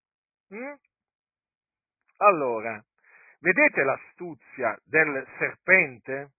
Mm? 0.54 0.74
Allora, 2.18 2.84
vedete 3.40 3.84
l'astuzia 3.84 4.76
del 4.84 5.26
serpente? 5.38 6.32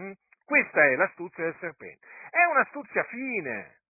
Mm? 0.00 0.12
Questa 0.44 0.84
è 0.84 0.96
l'astuzia 0.96 1.44
del 1.44 1.56
serpente. 1.60 2.06
È 2.30 2.44
un'astuzia 2.44 3.04
fine. 3.04 3.80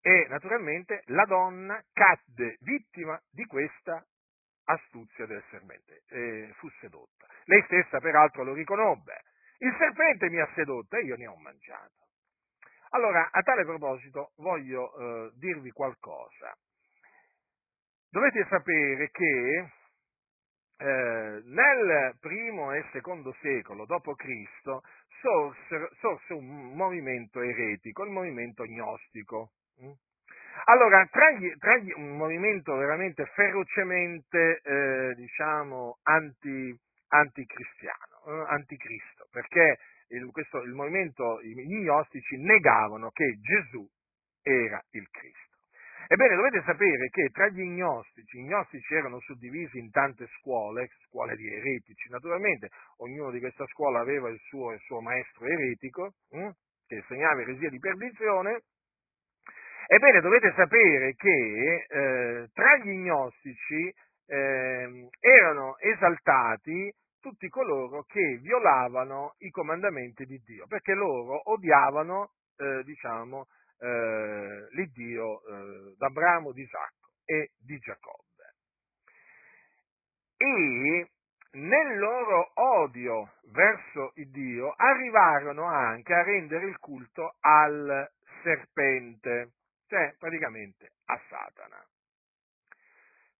E 0.00 0.26
naturalmente 0.28 1.02
la 1.06 1.24
donna 1.24 1.82
cadde 1.92 2.56
vittima 2.60 3.20
di 3.30 3.44
questa 3.46 4.04
astuzia 4.64 5.26
del 5.26 5.42
serpente, 5.50 6.02
e 6.08 6.52
fu 6.56 6.68
sedotta. 6.80 7.26
Lei 7.44 7.62
stessa 7.64 8.00
peraltro 8.00 8.44
lo 8.44 8.54
riconobbe. 8.54 9.22
Il 9.58 9.74
serpente 9.78 10.28
mi 10.28 10.40
ha 10.40 10.50
sedotto 10.54 10.96
e 10.96 11.04
io 11.04 11.16
ne 11.16 11.26
ho 11.26 11.36
mangiato. 11.36 12.08
Allora, 12.90 13.28
a 13.30 13.42
tale 13.42 13.64
proposito 13.64 14.32
voglio 14.36 14.94
eh, 14.94 15.30
dirvi 15.34 15.70
qualcosa. 15.70 16.56
Dovete 18.10 18.46
sapere 18.48 19.10
che 19.10 19.72
eh, 20.76 21.42
nel 21.44 22.16
primo 22.20 22.72
e 22.72 22.84
secondo 22.92 23.34
secolo 23.40 23.84
d.C. 23.86 24.78
Sorse, 25.20 25.88
sorse 26.00 26.32
un 26.34 26.74
movimento 26.74 27.40
eretico, 27.40 28.04
il 28.04 28.10
movimento 28.10 28.64
gnostico. 28.64 29.52
Mm? 29.82 29.92
Allora, 30.66 31.06
tra 31.10 31.30
gli, 31.32 31.50
tra 31.58 31.76
gli, 31.78 31.92
un 31.96 32.16
movimento 32.16 32.76
veramente 32.76 33.24
ferocemente, 33.34 34.60
eh, 34.62 35.14
diciamo, 35.16 35.98
anti, 36.02 36.74
anticristiano, 37.08 38.22
eh, 38.26 38.44
anticristo, 38.48 39.26
perché 39.30 39.78
il, 40.08 40.30
questo, 40.30 40.62
il 40.62 40.72
movimento, 40.72 41.40
gli 41.42 41.82
gnostici 41.82 42.36
negavano 42.36 43.10
che 43.10 43.38
Gesù 43.40 43.86
era 44.42 44.82
il 44.90 45.08
Cristo. 45.10 45.43
Ebbene, 46.06 46.36
dovete 46.36 46.62
sapere 46.66 47.08
che 47.08 47.30
tra 47.30 47.48
gli 47.48 47.62
gnostici, 47.62 48.38
gli 48.38 48.46
gnostici 48.46 48.94
erano 48.94 49.20
suddivisi 49.20 49.78
in 49.78 49.90
tante 49.90 50.26
scuole, 50.38 50.90
scuole 51.06 51.34
di 51.34 51.50
eretici, 51.50 52.10
naturalmente, 52.10 52.68
ognuno 52.98 53.30
di 53.30 53.40
questa 53.40 53.64
scuola 53.68 54.00
aveva 54.00 54.28
il 54.28 54.38
suo, 54.40 54.72
il 54.72 54.80
suo 54.80 55.00
maestro 55.00 55.46
eretico, 55.46 56.12
hm, 56.30 56.50
che 56.86 56.96
insegnava 56.96 57.40
eresia 57.40 57.70
di 57.70 57.78
perdizione. 57.78 58.62
Ebbene, 59.86 60.20
dovete 60.20 60.52
sapere 60.54 61.14
che 61.14 61.86
eh, 61.88 62.48
tra 62.52 62.76
gli 62.78 62.96
gnostici 62.96 63.92
eh, 64.26 65.08
erano 65.20 65.78
esaltati 65.78 66.92
tutti 67.20 67.48
coloro 67.48 68.02
che 68.02 68.38
violavano 68.42 69.34
i 69.38 69.50
comandamenti 69.50 70.26
di 70.26 70.38
Dio, 70.44 70.66
perché 70.66 70.92
loro 70.92 71.50
odiavano, 71.50 72.32
eh, 72.58 72.82
diciamo, 72.84 73.46
eh, 73.78 74.68
l'Iddio 74.70 75.42
eh, 75.42 75.94
d'Abramo, 75.96 76.52
di 76.52 76.62
Isacco 76.62 77.10
e 77.24 77.52
di 77.58 77.78
Giacobbe. 77.78 78.54
E 80.36 81.08
nel 81.52 81.98
loro 81.98 82.50
odio 82.54 83.34
verso 83.52 84.12
il 84.16 84.30
Dio 84.30 84.74
arrivarono 84.76 85.64
anche 85.64 86.12
a 86.12 86.22
rendere 86.22 86.66
il 86.66 86.78
culto 86.78 87.36
al 87.40 88.10
serpente, 88.42 89.52
cioè 89.86 90.14
praticamente 90.18 90.94
a 91.06 91.20
Satana. 91.28 91.84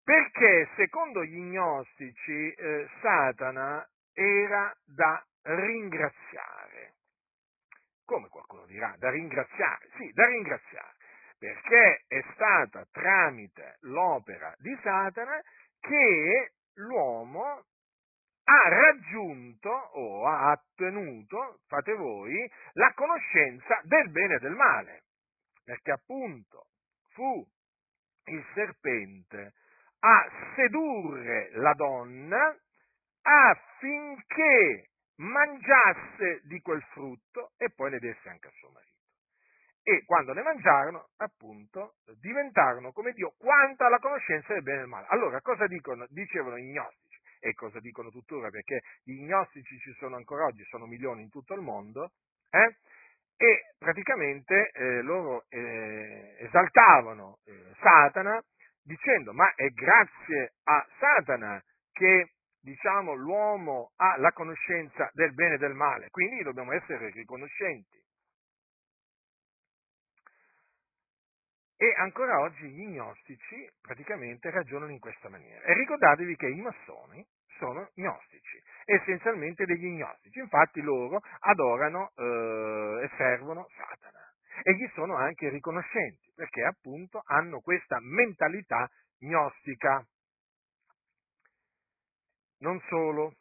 Perché 0.04 0.68
secondo 0.76 1.24
gli 1.24 1.40
gnostici 1.40 2.52
eh, 2.52 2.88
Satana 3.00 3.88
era 4.12 4.74
da 4.84 5.24
ringraziare. 5.42 6.93
Come 8.04 8.28
qualcuno 8.28 8.66
dirà, 8.66 8.94
da 8.98 9.10
ringraziare? 9.10 9.88
Sì, 9.96 10.10
da 10.12 10.26
ringraziare, 10.26 10.94
perché 11.38 12.04
è 12.06 12.22
stata 12.34 12.86
tramite 12.90 13.78
l'opera 13.80 14.54
di 14.58 14.76
Satana 14.82 15.40
che 15.80 16.52
l'uomo 16.74 17.64
ha 18.44 18.68
raggiunto 18.68 19.70
o 19.70 20.26
ha 20.26 20.52
ottenuto, 20.52 21.60
fate 21.66 21.94
voi, 21.94 22.50
la 22.72 22.92
conoscenza 22.94 23.80
del 23.84 24.10
bene 24.10 24.34
e 24.34 24.38
del 24.38 24.54
male, 24.54 25.04
perché 25.64 25.92
appunto 25.92 26.66
fu 27.12 27.46
il 28.26 28.44
serpente 28.52 29.54
a 30.00 30.30
sedurre 30.54 31.50
la 31.52 31.72
donna 31.72 32.54
affinché 33.22 34.90
mangiasse 35.16 36.40
di 36.44 36.60
quel 36.60 36.82
frutto 36.92 37.52
e 37.56 37.70
poi 37.70 37.90
ne 37.90 37.98
desse 37.98 38.28
anche 38.28 38.48
a 38.48 38.52
suo 38.54 38.70
marito. 38.70 38.92
E 39.82 40.02
quando 40.06 40.32
ne 40.32 40.42
mangiarono, 40.42 41.08
appunto, 41.18 41.96
diventarono 42.20 42.92
come 42.92 43.12
Dio 43.12 43.34
quanto 43.36 43.84
alla 43.84 43.98
conoscenza 43.98 44.54
del 44.54 44.62
bene 44.62 44.78
e 44.78 44.80
del 44.80 44.88
male. 44.88 45.06
Allora, 45.10 45.40
cosa 45.42 45.66
dicono, 45.66 46.06
dicevano 46.08 46.56
i 46.56 46.64
gnostici? 46.64 47.20
E 47.38 47.52
cosa 47.52 47.78
dicono 47.80 48.08
tuttora? 48.08 48.48
Perché 48.48 48.80
gli 49.02 49.22
gnostici 49.22 49.78
ci 49.78 49.92
sono 49.98 50.16
ancora 50.16 50.46
oggi, 50.46 50.64
sono 50.64 50.86
milioni 50.86 51.22
in 51.22 51.28
tutto 51.28 51.52
il 51.52 51.60
mondo, 51.60 52.12
eh? 52.48 52.76
e 53.36 53.74
praticamente 53.78 54.70
eh, 54.70 55.02
loro 55.02 55.44
eh, 55.48 56.36
esaltavano 56.38 57.38
eh, 57.44 57.74
Satana 57.80 58.42
dicendo 58.82 59.32
ma 59.32 59.52
è 59.54 59.68
grazie 59.68 60.54
a 60.64 60.86
Satana 60.98 61.62
che 61.92 62.32
diciamo, 62.64 63.12
l'uomo 63.12 63.92
ha 63.96 64.16
la 64.18 64.32
conoscenza 64.32 65.10
del 65.12 65.34
bene 65.34 65.54
e 65.54 65.58
del 65.58 65.74
male, 65.74 66.08
quindi 66.10 66.42
dobbiamo 66.42 66.72
essere 66.72 67.10
riconoscenti. 67.10 68.02
E 71.76 71.92
ancora 71.98 72.40
oggi 72.40 72.66
gli 72.70 72.86
gnostici 72.86 73.68
praticamente 73.80 74.50
ragionano 74.50 74.92
in 74.92 74.98
questa 74.98 75.28
maniera. 75.28 75.62
E 75.64 75.74
ricordatevi 75.74 76.36
che 76.36 76.48
i 76.48 76.60
massoni 76.60 77.24
sono 77.58 77.90
gnostici, 77.94 78.62
essenzialmente 78.86 79.66
degli 79.66 79.90
gnostici. 79.90 80.38
Infatti 80.38 80.80
loro 80.80 81.20
adorano 81.40 82.12
eh, 82.16 83.00
e 83.04 83.10
servono 83.16 83.66
Satana 83.76 84.24
e 84.62 84.74
gli 84.74 84.88
sono 84.94 85.16
anche 85.16 85.48
riconoscenti 85.48 86.32
perché 86.34 86.62
appunto 86.62 87.20
hanno 87.26 87.60
questa 87.60 87.98
mentalità 88.00 88.88
gnostica. 89.18 90.04
Non 92.64 92.80
solo. 92.88 93.34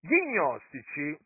Gli 0.00 0.16
gnostici, 0.16 1.18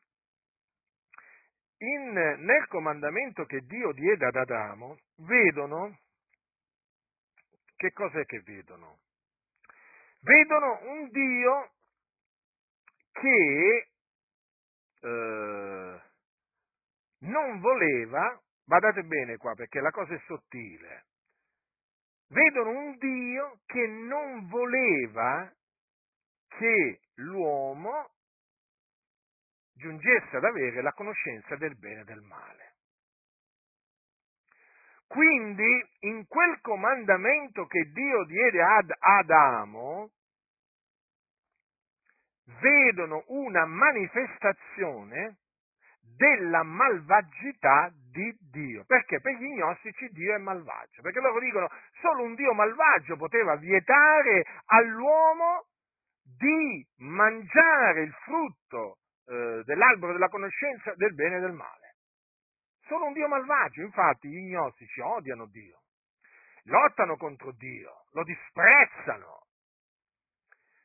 in, 1.79 2.13
nel 2.13 2.67
comandamento 2.67 3.45
che 3.45 3.61
Dio 3.61 3.93
diede 3.93 4.27
ad 4.27 4.35
Adamo, 4.35 4.99
vedono, 5.19 6.01
che 7.77 7.93
cos'è 7.93 8.25
che 8.25 8.41
vedono? 8.41 8.99
Vedono 10.19 10.81
un 10.83 11.09
Dio 11.11 11.71
che 13.13 13.89
eh, 15.01 16.03
non 17.19 17.61
voleva, 17.61 18.43
badate 18.65 19.05
bene 19.05 19.37
qua 19.37 19.55
perché 19.55 19.79
la 19.79 19.93
cosa 19.93 20.15
è 20.15 20.21
sottile, 20.27 21.05
vedono 22.31 22.71
un 22.71 22.97
Dio 22.97 23.61
che 23.67 23.87
non 23.87 24.49
voleva 24.49 25.55
che 26.59 27.01
l'uomo 27.17 28.11
giungesse 29.75 30.37
ad 30.37 30.45
avere 30.45 30.83
la 30.83 30.93
conoscenza 30.93 31.57
del 31.57 31.77
bene 31.77 32.01
e 32.01 32.05
del 32.05 32.21
male. 32.21 32.73
Quindi 35.07 35.87
in 36.01 36.27
quel 36.27 36.61
comandamento 36.61 37.67
che 37.67 37.91
Dio 37.93 38.25
diede 38.25 38.63
ad 38.63 38.93
Adamo, 38.99 40.11
vedono 42.61 43.25
una 43.29 43.65
manifestazione 43.65 45.39
della 46.17 46.63
malvagità 46.63 47.91
di 48.11 48.37
Dio. 48.51 48.85
Perché? 48.85 49.21
Per 49.21 49.35
gli 49.35 49.55
gnostici 49.55 50.09
Dio 50.11 50.35
è 50.35 50.39
malvagio. 50.39 51.03
Perché 51.03 51.21
loro 51.21 51.41
dicono 51.41 51.69
solo 52.01 52.23
un 52.23 52.35
Dio 52.35 52.53
malvagio 52.53 53.17
poteva 53.17 53.57
vietare 53.57 54.45
all'uomo 54.67 55.67
di 56.25 56.87
mangiare 56.99 58.03
il 58.03 58.13
frutto 58.25 58.99
eh, 59.27 59.63
dell'albero 59.65 60.13
della 60.13 60.29
conoscenza 60.29 60.95
del 60.95 61.15
bene 61.15 61.37
e 61.37 61.41
del 61.41 61.53
male. 61.53 61.97
Sono 62.87 63.07
un 63.07 63.13
Dio 63.13 63.29
malvagio, 63.29 63.83
infatti 63.83 64.29
gli 64.29 64.51
gnostici 64.51 65.01
odiano 65.01 65.47
Dio, 65.47 65.81
lottano 66.65 67.17
contro 67.17 67.53
Dio, 67.53 68.05
lo 68.13 68.25
disprezzano. 68.25 69.43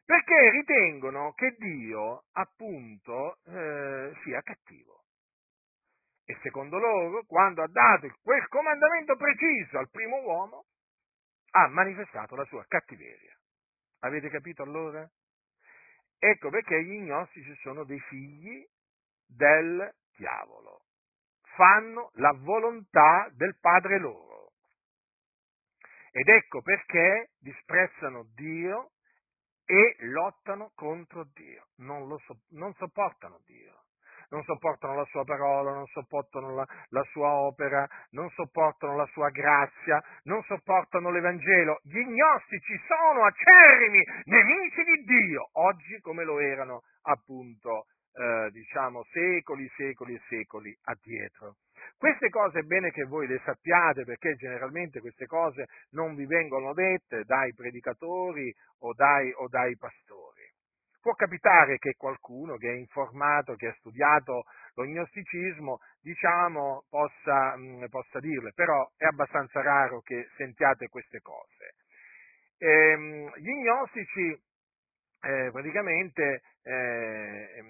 perché 0.10 0.50
ritengono 0.50 1.34
che 1.34 1.56
Dio, 1.60 2.24
appunto, 2.32 3.38
eh, 3.46 4.12
sia 4.24 4.42
cattivo. 4.42 5.04
E 6.26 6.36
secondo 6.42 6.80
loro, 6.80 7.24
quando 7.28 7.62
ha 7.62 7.68
dato 7.68 8.08
quel 8.24 8.48
comandamento 8.48 9.16
preciso 9.16 9.78
al 9.78 9.90
primo 9.92 10.18
uomo, 10.22 10.66
ha 11.52 11.68
manifestato 11.68 12.36
la 12.36 12.46
sua 12.46 12.66
cattiveria. 12.68 13.38
Avete 14.00 14.30
capito 14.30 14.64
allora? 14.64 15.08
Ecco 16.20 16.50
perché 16.50 16.84
gli 16.84 17.00
gnostici 17.00 17.56
sono 17.62 17.86
dei 17.86 18.00
figli 18.02 18.66
del 19.26 19.94
diavolo. 20.18 20.84
Fanno 21.56 22.12
la 22.16 22.34
volontà 22.34 23.30
del 23.34 23.58
padre 23.60 24.00
loro. 24.00 24.52
Ed 26.12 26.28
ecco 26.28 26.62
perché 26.62 27.32
disprezzano 27.40 28.28
Dio 28.36 28.92
e 29.66 29.96
lottano 30.00 30.72
contro 30.76 31.24
Dio. 31.34 31.68
Non, 31.78 32.18
so, 32.20 32.42
non 32.50 32.74
sopportano 32.74 33.40
Dio 33.46 33.84
non 34.30 34.44
sopportano 34.44 34.96
la 34.96 35.06
sua 35.06 35.24
parola, 35.24 35.74
non 35.74 35.86
sopportano 35.88 36.54
la, 36.54 36.66
la, 36.90 37.04
sua 37.12 37.30
opera, 37.34 37.88
non 38.12 38.30
sopportano 38.32 38.96
la 38.96 39.06
sua 39.08 39.30
grazia, 39.30 40.02
non 40.24 40.42
sopportano 40.44 41.12
l'Evangelo. 41.12 41.80
Gli 41.84 42.00
gnostici 42.00 42.80
sono 42.88 43.26
acerrimi 43.26 44.04
nemici 44.26 44.84
di 44.84 45.04
Dio, 45.04 45.50
oggi 45.54 46.00
come 46.02 46.24
lo 46.24 46.40
erano 46.40 46.82
appunto, 47.04 47.86
eh, 48.14 48.50
diciamo, 48.52 49.04
secoli, 49.12 49.70
secoli 49.76 50.16
e 50.16 50.22
secoli 50.28 50.78
addietro. 50.84 51.56
Queste 51.98 52.30
cose 52.30 52.60
è 52.60 52.64
bene 52.64 52.92
che 52.92 53.04
voi 53.06 53.28
le 53.28 53.42
sappiate 53.44 54.04
perché 54.04 54.36
generalmente 54.36 55.00
queste 55.00 55.26
cose 55.26 55.68
non 55.92 56.16
vi 56.16 56.26
vengono 56.26 56.74
dette 56.74 57.24
dai 57.24 57.54
predicatori 57.54 58.54
o 58.80 58.94
dai, 58.94 59.32
o 59.36 59.48
dai 59.48 59.76
pastori. 59.78 60.29
Può 61.02 61.14
capitare 61.14 61.78
che 61.78 61.96
qualcuno 61.96 62.58
che 62.58 62.70
è 62.70 62.76
informato, 62.76 63.56
che 63.56 63.68
ha 63.68 63.76
studiato 63.80 64.44
lo 64.76 64.84
gnosticismo, 64.84 65.80
diciamo, 66.02 66.84
possa, 66.90 67.56
mh, 67.56 67.88
possa 67.90 68.20
dirle, 68.20 68.52
però 68.54 68.90
è 68.98 69.06
abbastanza 69.06 69.62
raro 69.62 70.02
che 70.02 70.28
sentiate 70.36 70.90
queste 70.90 71.22
cose. 71.22 71.76
Ehm, 72.58 73.32
gli 73.38 73.52
gnostici 73.64 74.38
eh, 75.22 75.50
praticamente 75.52 76.42
eh, 76.64 77.64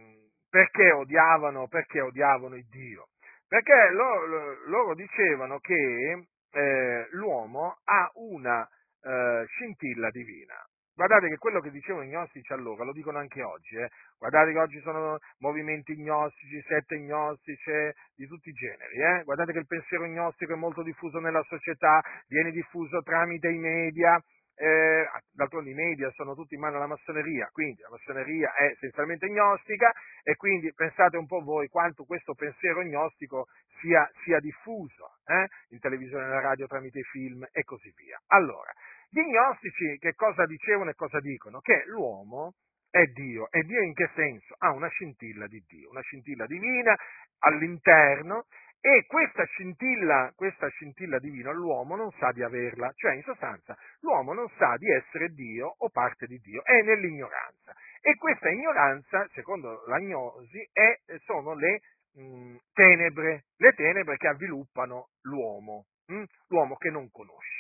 perché, 0.50 0.92
odiavano, 0.92 1.68
perché 1.68 2.02
odiavano 2.02 2.56
il 2.56 2.68
Dio? 2.68 3.10
Perché 3.48 3.92
loro, 3.92 4.68
loro 4.68 4.96
dicevano 4.96 5.60
che 5.60 6.28
eh, 6.52 7.08
l'uomo 7.12 7.80
ha 7.84 8.10
una 8.15 8.68
eh, 9.02 9.46
scintilla 9.48 10.10
divina. 10.10 10.56
Guardate 10.99 11.29
che 11.29 11.38
quello 11.38 11.62
che 11.62 11.71
dicevano 11.71 12.03
i 12.03 12.09
gnostici 12.09 12.51
allora 12.51 12.83
lo 12.83 12.91
dicono 12.91 13.19
anche 13.19 13.41
oggi. 13.41 13.77
Eh. 13.77 13.88
Guardate 14.17 14.51
che 14.51 14.59
oggi 14.59 14.81
sono 14.81 15.17
movimenti 15.38 15.95
gnostici, 15.95 16.62
sette 16.67 16.99
gnostiche 16.99 17.95
di 18.17 18.27
tutti 18.27 18.49
i 18.49 18.51
generi. 18.51 18.97
Eh. 18.97 19.23
Guardate 19.23 19.53
che 19.53 19.59
il 19.59 19.65
pensiero 19.65 20.05
gnostico 20.07 20.51
è 20.51 20.57
molto 20.57 20.83
diffuso 20.83 21.19
nella 21.19 21.41
società, 21.43 22.03
viene 22.27 22.51
diffuso 22.51 23.01
tramite 23.01 23.47
i 23.47 23.57
media. 23.57 24.21
Eh, 24.55 25.07
d'altronde 25.31 25.69
i 25.69 25.73
media 25.73 26.12
sono 26.12 26.35
tutti 26.35 26.55
in 26.55 26.59
mano 26.59 26.75
alla 26.75 26.88
massoneria, 26.88 27.47
quindi 27.53 27.79
la 27.81 27.91
massoneria 27.91 28.53
è 28.55 28.65
essenzialmente 28.65 29.29
gnostica 29.29 29.93
e 30.21 30.35
quindi 30.35 30.73
pensate 30.73 31.15
un 31.15 31.27
po' 31.27 31.39
voi 31.39 31.69
quanto 31.69 32.03
questo 32.03 32.33
pensiero 32.33 32.83
gnostico 32.83 33.45
sia, 33.79 34.05
sia 34.25 34.41
diffuso 34.41 35.15
eh, 35.27 35.47
in 35.69 35.79
televisione, 35.79 36.25
nella 36.25 36.41
radio, 36.41 36.67
tramite 36.67 36.99
i 36.99 37.03
film 37.03 37.47
e 37.53 37.63
così 37.63 37.89
via. 37.95 38.19
Allora, 38.27 38.73
gli 39.10 39.22
gnostici 39.22 39.98
che 40.00 40.13
cosa 40.13 40.45
dicevano 40.45 40.91
e 40.91 40.95
cosa 40.95 41.19
dicono? 41.19 41.60
Che 41.60 41.84
l'uomo 41.88 42.54
è 42.89 43.04
Dio. 43.06 43.50
E 43.52 43.63
Dio 43.63 43.82
in 43.82 43.93
che 43.93 44.10
senso? 44.15 44.56
Ha 44.58 44.72
una 44.72 44.88
scintilla 44.89 45.48
di 45.48 45.63
Dio, 45.67 45.89
una 45.89 46.02
scintilla 46.02 46.45
divina 46.45 46.95
all'interno 47.39 48.45
e 48.82 49.06
questa 49.08 49.43
scintilla, 49.43 50.32
questa 50.36 50.69
scintilla 50.69 51.19
divina 51.19 51.52
l'uomo 51.52 51.98
non 51.98 52.12
sa 52.12 52.32
di 52.32 52.41
averla, 52.41 52.91
cioè 52.95 53.13
in 53.13 53.24
sostanza 53.24 53.78
l'uomo 54.00 54.34
non 54.34 54.48
sa 54.58 54.78
di 54.78 54.89
essere 54.89 55.30
Dio 55.30 55.76
o 55.80 55.89
parte 55.89 56.28
di 56.28 56.38
Dio, 56.39 56.63
è 56.63 56.82
nell'ignoranza. 56.82 57.76
E 58.02 58.15
questa 58.15 58.50
ignoranza, 58.50 59.28
secondo 59.34 59.84
l'agnosi, 59.88 60.65
è, 60.72 60.98
sono 61.26 61.56
le 61.56 61.82
mh, 62.13 62.56
tenebre, 62.74 63.43
le 63.58 63.74
tenebre 63.74 64.15
che 64.15 64.28
avviluppano 64.28 65.10
l'uomo, 65.24 65.88
mh? 66.06 66.24
l'uomo 66.48 66.78
che 66.78 66.89
non 66.89 67.10
conosce. 67.12 67.59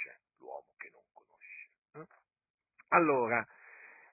Allora, 2.89 3.45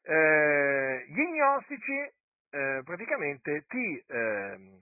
eh, 0.02 1.04
gli 1.08 1.20
gnostici 1.20 2.10
eh, 2.50 2.80
praticamente 2.84 3.64
ti, 3.66 4.04
eh, 4.06 4.78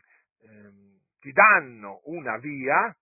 ti, 1.21 1.33
danno 1.33 2.01
una 2.05 2.37
via, 2.39 2.95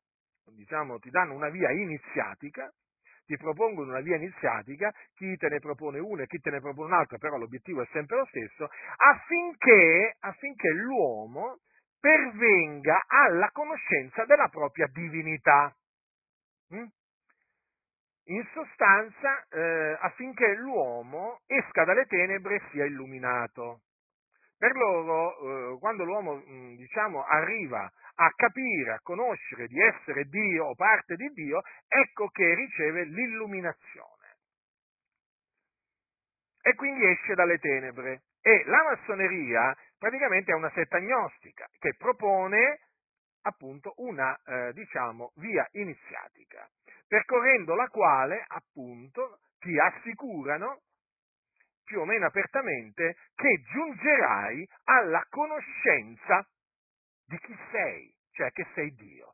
diciamo, 0.54 0.98
ti 0.98 1.10
danno 1.10 1.34
una 1.34 1.48
via 1.48 1.70
iniziatica, 1.70 2.70
ti 3.24 3.36
propongono 3.36 3.90
una 3.90 4.00
via 4.00 4.16
iniziatica, 4.16 4.92
chi 5.14 5.36
te 5.36 5.48
ne 5.48 5.58
propone 5.58 5.98
una 5.98 6.22
e 6.22 6.26
chi 6.26 6.38
te 6.38 6.50
ne 6.50 6.60
propone 6.60 6.92
un'altra, 6.92 7.18
però 7.18 7.36
l'obiettivo 7.36 7.82
è 7.82 7.88
sempre 7.92 8.18
lo 8.18 8.26
stesso, 8.26 8.68
affinché, 8.96 10.16
affinché 10.20 10.70
l'uomo 10.70 11.58
pervenga 11.98 13.04
alla 13.06 13.50
conoscenza 13.50 14.24
della 14.24 14.48
propria 14.48 14.86
divinità. 14.92 15.74
Mm? 16.74 16.86
In 18.26 18.46
sostanza 18.52 19.44
eh, 19.50 19.96
affinché 20.00 20.54
l'uomo 20.54 21.40
esca 21.46 21.84
dalle 21.84 22.06
tenebre 22.06 22.56
e 22.56 22.62
sia 22.70 22.84
illuminato. 22.84 23.80
Per 24.56 24.72
loro, 24.76 25.74
eh, 25.74 25.78
quando 25.80 26.04
l'uomo 26.04 26.36
mh, 26.36 26.76
diciamo, 26.76 27.24
arriva 27.24 27.90
a 28.14 28.30
capire, 28.36 28.92
a 28.92 29.00
conoscere 29.02 29.66
di 29.66 29.80
essere 29.80 30.24
Dio 30.24 30.66
o 30.66 30.74
parte 30.74 31.16
di 31.16 31.28
Dio, 31.30 31.62
ecco 31.88 32.28
che 32.28 32.54
riceve 32.54 33.04
l'illuminazione. 33.04 34.36
E 36.62 36.74
quindi 36.74 37.04
esce 37.06 37.34
dalle 37.34 37.58
tenebre. 37.58 38.22
E 38.40 38.64
la 38.66 38.82
massoneria 38.84 39.76
praticamente 39.98 40.52
è 40.52 40.54
una 40.54 40.70
setta 40.74 40.96
agnostica 40.96 41.66
che 41.78 41.94
propone 41.96 42.78
appunto 43.42 43.94
una 43.96 44.38
eh, 44.44 44.72
diciamo, 44.72 45.32
via 45.36 45.66
iniziatica 45.72 46.68
percorrendo 47.12 47.74
la 47.74 47.88
quale, 47.88 48.42
appunto, 48.48 49.40
ti 49.58 49.78
assicurano 49.78 50.80
più 51.84 52.00
o 52.00 52.06
meno 52.06 52.24
apertamente 52.24 53.16
che 53.34 53.60
giungerai 53.70 54.66
alla 54.84 55.22
conoscenza 55.28 56.42
di 57.26 57.38
chi 57.38 57.54
sei, 57.70 58.10
cioè 58.30 58.50
che 58.52 58.66
sei 58.74 58.94
Dio, 58.94 59.32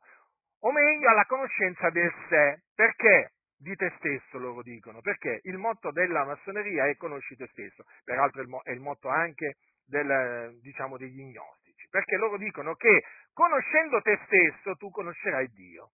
o 0.59 0.73
meglio 0.73 1.09
alla 1.09 1.23
conoscenza 1.23 1.89
del 1.89 2.11
sé, 2.27 2.63
perché? 2.75 3.31
Di 3.55 3.73
te 3.77 3.93
stesso 3.97 4.37
loro 4.37 4.61
dicono, 4.61 4.99
perché? 4.99 5.39
Il 5.43 5.57
motto 5.57 5.91
della 5.91 6.25
massoneria 6.25 6.85
è 6.85 6.97
conosci 6.97 7.37
te 7.37 7.47
stesso, 7.47 7.85
peraltro 8.03 8.41
è 8.63 8.71
il 8.71 8.81
motto 8.81 9.07
anche 9.07 9.55
del, 9.85 10.59
diciamo, 10.61 10.97
degli 10.97 11.31
gnostici, 11.31 11.87
perché 11.89 12.17
loro 12.17 12.37
dicono 12.37 12.75
che 12.75 13.03
conoscendo 13.39 14.01
te 14.01 14.19
stesso 14.25 14.75
tu 14.75 14.89
conoscerai 14.89 15.47
Dio, 15.53 15.91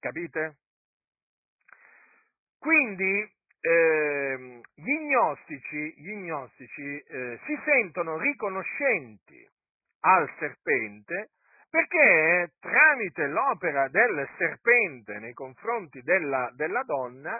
capite? 0.00 0.56
Quindi 2.58 3.30
eh, 3.60 4.60
gli 4.74 4.96
gnostici, 5.00 5.94
gli 5.98 6.14
gnostici 6.14 6.96
eh, 6.96 7.38
si 7.44 7.60
sentono 7.62 8.16
riconoscenti 8.16 9.46
al 10.00 10.32
serpente 10.38 11.32
perché 11.68 12.54
tramite 12.58 13.26
l'opera 13.26 13.88
del 13.88 14.26
serpente 14.38 15.18
nei 15.18 15.34
confronti 15.34 16.00
della, 16.00 16.50
della 16.54 16.84
donna, 16.84 17.38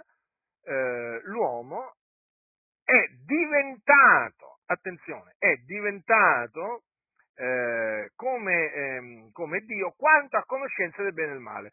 eh, 0.63 1.21
l'uomo 1.23 1.95
è 2.85 3.07
diventato, 3.25 4.59
attenzione, 4.67 5.37
è 5.39 5.55
diventato 5.65 6.83
eh, 7.37 8.11
come, 8.15 8.73
ehm, 8.73 9.31
come 9.33 9.61
Dio 9.61 9.95
quanto 9.97 10.37
a 10.37 10.45
conoscenza 10.45 11.03
del 11.03 11.13
bene 11.13 11.29
e 11.29 11.33
del 11.33 11.43
male 11.43 11.71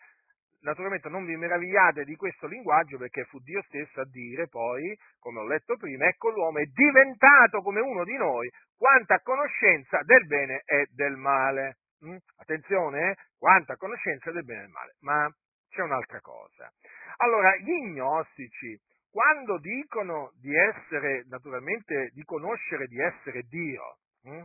naturalmente 0.64 1.10
non 1.10 1.26
vi 1.26 1.36
meravigliate 1.36 2.04
di 2.04 2.16
questo 2.16 2.48
linguaggio 2.48 2.98
perché 2.98 3.26
fu 3.26 3.40
Dio 3.40 3.62
stesso 3.64 4.02
a 4.02 4.06
dire 4.06 4.48
poi, 4.48 4.98
come 5.20 5.40
ho 5.40 5.48
letto 5.48 5.78
prima, 5.78 6.08
ecco 6.08 6.30
l'uomo 6.30 6.60
è 6.60 6.66
diventato 6.66 7.62
come 7.62 7.80
uno 7.80 8.04
di 8.04 8.18
noi, 8.18 8.50
quanta 8.76 9.20
conoscenza 9.20 10.02
del 10.04 10.26
bene 10.26 10.62
e 10.66 10.88
del 10.92 11.16
male. 11.16 11.78
Mm? 12.06 12.18
Attenzione, 12.38 13.12
eh? 13.12 13.16
quanta 13.38 13.76
conoscenza 13.78 14.32
del 14.32 14.44
bene 14.44 14.60
e 14.60 14.64
del 14.64 14.72
male. 14.72 14.94
Ma 15.00 15.30
c'è 15.70 15.82
un'altra 15.82 16.20
cosa. 16.22 16.72
Allora, 17.18 17.56
gli 17.58 17.92
gnostici, 17.92 18.78
quando 19.10 19.60
dicono 19.60 20.32
di 20.40 20.56
essere, 20.56 21.24
naturalmente, 21.28 22.10
di 22.14 22.24
conoscere 22.24 22.88
di 22.88 23.00
essere 23.00 23.44
Dio, 23.44 23.98
mm? 24.28 24.42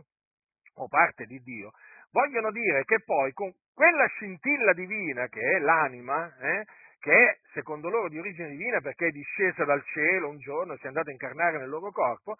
O 0.79 0.87
parte 0.87 1.25
di 1.25 1.39
Dio, 1.41 1.71
vogliono 2.11 2.51
dire 2.51 2.83
che 2.85 3.01
poi 3.03 3.31
con 3.33 3.51
quella 3.73 4.05
scintilla 4.07 4.73
divina 4.73 5.27
che 5.27 5.39
è 5.39 5.59
l'anima, 5.59 6.35
eh, 6.39 6.65
che 6.99 7.11
è 7.11 7.37
secondo 7.53 7.89
loro 7.89 8.09
di 8.09 8.19
origine 8.19 8.49
divina 8.49 8.81
perché 8.81 9.07
è 9.07 9.11
discesa 9.11 9.63
dal 9.63 9.83
cielo 9.85 10.29
un 10.29 10.39
giorno, 10.39 10.75
si 10.77 10.83
è 10.83 10.87
andata 10.87 11.09
a 11.09 11.13
incarnare 11.13 11.57
nel 11.57 11.69
loro 11.69 11.91
corpo, 11.91 12.35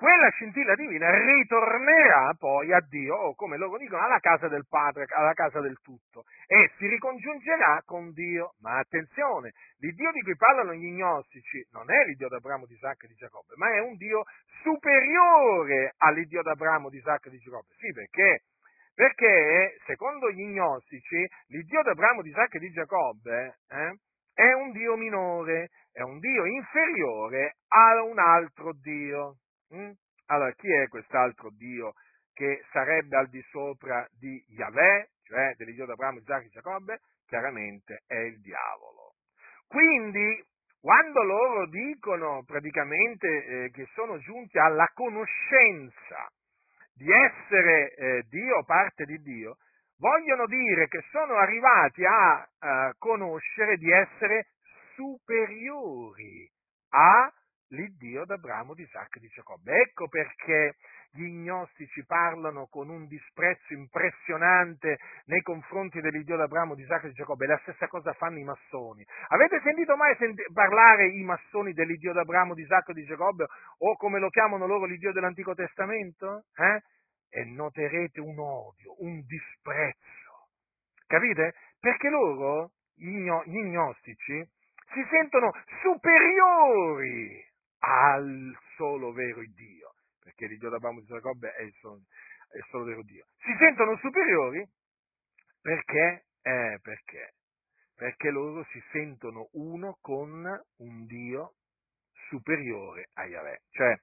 quella 0.00 0.30
scintilla 0.30 0.74
divina 0.76 1.10
ritornerà 1.10 2.32
poi 2.38 2.72
a 2.72 2.80
Dio, 2.88 3.14
o 3.14 3.34
come 3.34 3.58
loro 3.58 3.76
dicono, 3.76 4.02
alla 4.02 4.18
casa 4.18 4.48
del 4.48 4.64
Padre, 4.66 5.04
alla 5.10 5.34
casa 5.34 5.60
del 5.60 5.78
tutto, 5.82 6.24
e 6.46 6.72
si 6.78 6.86
ricongiungerà 6.86 7.82
con 7.84 8.10
Dio. 8.12 8.54
Ma 8.60 8.78
attenzione, 8.78 9.52
l'Iddio 9.80 10.10
di 10.12 10.22
cui 10.22 10.36
parlano 10.36 10.72
gli 10.72 10.90
gnostici 10.90 11.62
non 11.72 11.92
è 11.92 12.06
l'Iddio 12.06 12.28
d'Abramo, 12.28 12.64
di 12.64 12.72
Isacco 12.72 13.04
e 13.04 13.08
di 13.08 13.14
Giacobbe, 13.14 13.52
ma 13.56 13.74
è 13.74 13.80
un 13.80 13.94
Dio 13.96 14.22
superiore 14.62 15.92
all'Iddio 15.98 16.40
d'Abramo, 16.40 16.88
di 16.88 16.96
Isacco 16.96 17.28
e 17.28 17.32
di 17.32 17.38
Giacobbe. 17.38 17.74
Sì, 17.76 17.92
perché? 17.92 18.44
Perché, 18.94 19.76
secondo 19.84 20.30
gli 20.30 20.46
gnostici, 20.46 21.28
l'Iddio 21.48 21.82
d'Abramo, 21.82 22.22
di 22.22 22.30
Isacco 22.30 22.56
e 22.56 22.60
di 22.60 22.70
Giacobbe 22.70 23.58
eh, 23.68 23.98
è 24.32 24.52
un 24.54 24.72
Dio 24.72 24.96
minore, 24.96 25.68
è 25.92 26.00
un 26.00 26.18
Dio 26.20 26.46
inferiore 26.46 27.56
a 27.68 28.02
un 28.02 28.18
altro 28.18 28.72
Dio. 28.72 29.36
Mm? 29.74 29.90
Allora, 30.26 30.52
chi 30.52 30.70
è 30.70 30.88
quest'altro 30.88 31.50
Dio 31.50 31.94
che 32.32 32.64
sarebbe 32.72 33.16
al 33.16 33.28
di 33.28 33.42
sopra 33.50 34.06
di 34.18 34.42
Yahweh, 34.48 35.10
cioè 35.24 35.54
dell'Iddio 35.56 35.86
d'Abramo, 35.86 36.18
Isacco 36.18 36.46
e 36.46 36.50
Giacobbe? 36.50 37.00
Chiaramente 37.26 38.02
è 38.06 38.16
il 38.16 38.40
diavolo. 38.40 39.14
Quindi, 39.66 40.42
quando 40.80 41.22
loro 41.22 41.66
dicono 41.68 42.42
praticamente 42.44 43.26
eh, 43.44 43.70
che 43.70 43.86
sono 43.94 44.18
giunti 44.18 44.58
alla 44.58 44.90
conoscenza 44.94 46.28
di 46.94 47.10
essere 47.10 47.94
eh, 47.94 48.22
Dio 48.28 48.64
parte 48.64 49.04
di 49.04 49.20
Dio, 49.22 49.56
vogliono 49.98 50.46
dire 50.46 50.88
che 50.88 51.02
sono 51.10 51.36
arrivati 51.36 52.04
a 52.04 52.40
uh, 52.40 52.92
conoscere 52.98 53.76
di 53.76 53.90
essere 53.90 54.48
superiori 54.94 56.50
a 56.90 57.30
l'Iddio 57.70 58.24
d'Abramo, 58.24 58.74
di 58.74 58.82
Isacco 58.82 59.18
e 59.18 59.20
di 59.20 59.28
Giacobbe. 59.28 59.72
Ecco 59.80 60.08
perché 60.08 60.76
gli 61.12 61.26
gnostici 61.26 62.04
parlano 62.04 62.66
con 62.68 62.88
un 62.88 63.06
disprezzo 63.06 63.72
impressionante 63.72 64.98
nei 65.26 65.42
confronti 65.42 66.00
dell'Iddio 66.00 66.36
d'Abramo, 66.36 66.74
di 66.74 66.82
Isacco 66.82 67.06
e 67.06 67.08
di 67.08 67.14
Giacobbe. 67.14 67.46
La 67.46 67.58
stessa 67.62 67.88
cosa 67.88 68.12
fanno 68.12 68.38
i 68.38 68.44
massoni. 68.44 69.04
Avete 69.28 69.60
sentito 69.62 69.96
mai 69.96 70.14
senti- 70.16 70.44
parlare 70.52 71.06
i 71.06 71.22
massoni 71.22 71.72
dell'Iddio 71.72 72.12
d'Abramo, 72.12 72.54
di 72.54 72.62
Isacco 72.62 72.92
e 72.92 72.94
di 72.94 73.04
Giacobbe 73.04 73.46
o 73.78 73.96
come 73.96 74.18
lo 74.18 74.28
chiamano 74.30 74.66
loro 74.66 74.84
l'Iddio 74.84 75.12
dell'Antico 75.12 75.54
Testamento? 75.54 76.44
Eh? 76.56 76.82
E 77.30 77.44
noterete 77.44 78.20
un 78.20 78.38
odio, 78.38 78.94
un 78.98 79.22
disprezzo. 79.24 80.48
Capite? 81.06 81.54
Perché 81.78 82.08
loro, 82.08 82.72
gli, 82.94 83.16
gnostici, 83.16 84.44
si 84.92 85.06
sentono 85.08 85.52
superiori 85.82 87.48
al 87.80 88.56
solo 88.76 89.12
vero 89.12 89.42
Dio, 89.54 89.94
perché 90.20 90.46
l'Iddio 90.46 90.70
d'Abramo 90.70 91.00
di 91.00 91.06
Giacobbe 91.06 91.52
è 91.52 91.62
il, 91.62 91.74
solo, 91.80 92.00
è 92.50 92.56
il 92.56 92.66
solo 92.70 92.84
vero 92.84 93.02
Dio. 93.02 93.26
Si 93.38 93.54
sentono 93.58 93.96
superiori 93.98 94.66
perché? 95.60 96.24
Eh, 96.42 96.78
perché? 96.80 97.34
Perché 97.94 98.30
loro 98.30 98.64
si 98.70 98.82
sentono 98.92 99.48
uno 99.52 99.98
con 100.00 100.44
un 100.78 101.06
Dio 101.06 101.54
superiore 102.28 103.08
a 103.14 103.26
Yahweh. 103.26 103.60
Cioè, 103.70 103.94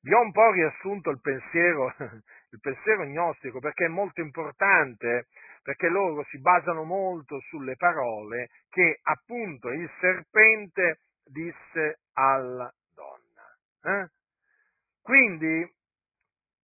vi 0.00 0.12
ho 0.12 0.20
un 0.20 0.32
po' 0.32 0.50
riassunto 0.50 1.10
il 1.10 1.20
pensiero, 1.20 1.94
il 2.50 2.60
pensiero 2.60 3.04
gnostico 3.04 3.60
perché 3.60 3.84
è 3.84 3.88
molto 3.88 4.20
importante, 4.20 5.28
perché 5.62 5.88
loro 5.88 6.24
si 6.30 6.40
basano 6.40 6.82
molto 6.84 7.40
sulle 7.48 7.76
parole 7.76 8.48
che 8.70 8.98
appunto 9.02 9.68
il 9.70 9.88
serpente 10.00 11.00
disse 11.24 12.00
alla? 12.14 12.72
Quindi 15.24 15.66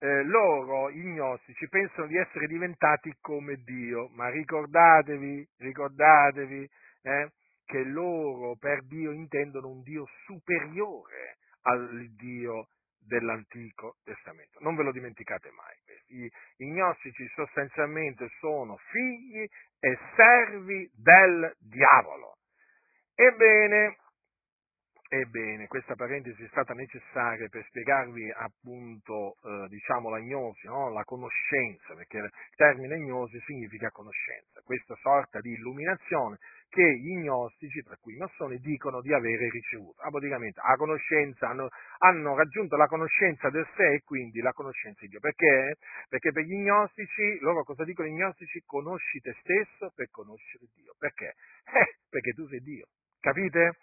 eh, 0.01 0.23
loro, 0.25 0.91
gnostici, 0.91 1.67
pensano 1.71 2.09
di 2.09 2.19
essere 2.19 2.47
diventati 2.47 3.11
come 3.19 3.57
Dio, 3.65 4.09
ma 4.13 4.29
ricordatevi, 4.29 5.49
ricordatevi 5.57 6.69
eh, 7.01 7.31
che 7.65 7.83
loro 7.85 8.57
per 8.57 8.85
Dio 8.85 9.13
intendono 9.13 9.69
un 9.69 9.81
Dio 9.81 10.07
superiore 10.27 11.39
al 11.63 12.11
Dio 12.17 12.69
dell'Antico 12.99 13.97
Testamento. 14.05 14.59
Non 14.61 14.77
ve 14.77 14.83
lo 14.83 14.93
dimenticate 14.93 15.51
mai. 15.53 16.21
I, 16.23 16.31
I 16.59 16.71
gnostici 16.71 17.27
sostanzialmente 17.29 18.29
sono 18.41 18.77
figli 18.91 19.49
e 19.81 19.99
servi 20.17 20.87
del 20.93 21.51
diavolo. 21.59 22.37
Ebbene, 23.15 23.97
Ebbene, 25.13 25.67
questa 25.67 25.97
parentesi 25.97 26.45
è 26.45 26.49
stata 26.51 26.73
necessaria 26.73 27.49
per 27.49 27.65
spiegarvi 27.67 28.31
appunto, 28.31 29.35
eh, 29.43 29.67
diciamo, 29.67 30.09
la 30.09 30.21
gnosi, 30.21 30.69
no? 30.69 30.89
la 30.93 31.03
conoscenza, 31.03 31.95
perché 31.95 32.19
il 32.19 32.31
termine 32.55 32.97
gnosi 32.97 33.41
significa 33.41 33.91
conoscenza, 33.91 34.61
questa 34.63 34.95
sorta 35.03 35.41
di 35.41 35.51
illuminazione 35.51 36.39
che 36.69 36.95
gli 36.95 37.17
gnostici, 37.19 37.83
tra 37.83 37.97
cui 38.01 38.15
i 38.15 38.19
massoni, 38.19 38.59
dicono 38.59 39.01
di 39.01 39.13
avere 39.13 39.51
ricevuto. 39.51 40.01
Ah, 40.01 40.11
praticamente, 40.11 40.61
hanno, 40.61 41.69
hanno, 41.99 42.37
raggiunto 42.37 42.77
la 42.77 42.87
conoscenza 42.87 43.51
del 43.51 43.67
sé 43.75 43.95
e 43.95 44.03
quindi 44.05 44.39
la 44.39 44.53
conoscenza 44.53 45.01
di 45.01 45.09
Dio. 45.09 45.19
Perché? 45.19 45.75
Perché 46.09 46.31
per 46.31 46.45
gli 46.45 46.55
gnostici, 46.55 47.41
loro 47.41 47.65
cosa 47.65 47.83
dicono 47.83 48.07
gli 48.07 48.15
gnostici? 48.15 48.63
Conosci 48.65 49.19
te 49.19 49.35
stesso 49.41 49.91
per 49.93 50.09
conoscere 50.11 50.67
Dio. 50.73 50.95
Perché? 50.97 51.35
Eh, 51.71 51.99
perché 52.09 52.33
tu 52.33 52.47
sei 52.47 52.61
Dio. 52.61 52.87
Capite? 53.21 53.77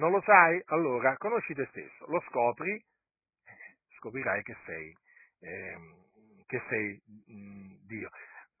Non 0.00 0.12
lo 0.12 0.22
sai? 0.22 0.58
Allora 0.68 1.14
conosci 1.18 1.52
te 1.52 1.66
stesso, 1.66 2.06
lo 2.06 2.22
scopri, 2.28 2.72
eh, 2.72 3.76
scoprirai 3.98 4.42
che 4.42 4.56
sei, 4.64 4.96
eh, 5.40 5.76
che 6.46 6.62
sei 6.70 6.98
mh, 7.04 7.32
mm, 7.34 7.70
Dio. 7.86 8.08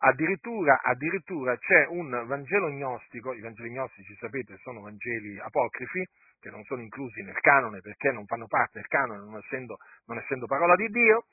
Addirittura, 0.02 0.82
addirittura, 0.82 1.56
c'è 1.56 1.86
un 1.86 2.10
Vangelo 2.26 2.68
gnostico, 2.68 3.32
i 3.32 3.40
Vangeli 3.40 3.70
gnostici 3.70 4.14
sapete 4.16 4.58
sono 4.58 4.82
Vangeli 4.82 5.38
apocrifi, 5.38 6.06
che 6.40 6.50
non 6.50 6.62
sono 6.64 6.82
inclusi 6.82 7.22
nel 7.22 7.40
canone 7.40 7.80
perché 7.80 8.12
non 8.12 8.26
fanno 8.26 8.46
parte 8.46 8.78
del 8.78 8.86
canone 8.88 9.20
non 9.24 9.38
essendo, 9.38 9.78
non 10.08 10.18
essendo 10.18 10.44
parola 10.44 10.76
di 10.76 10.88
Dio, 10.88 11.24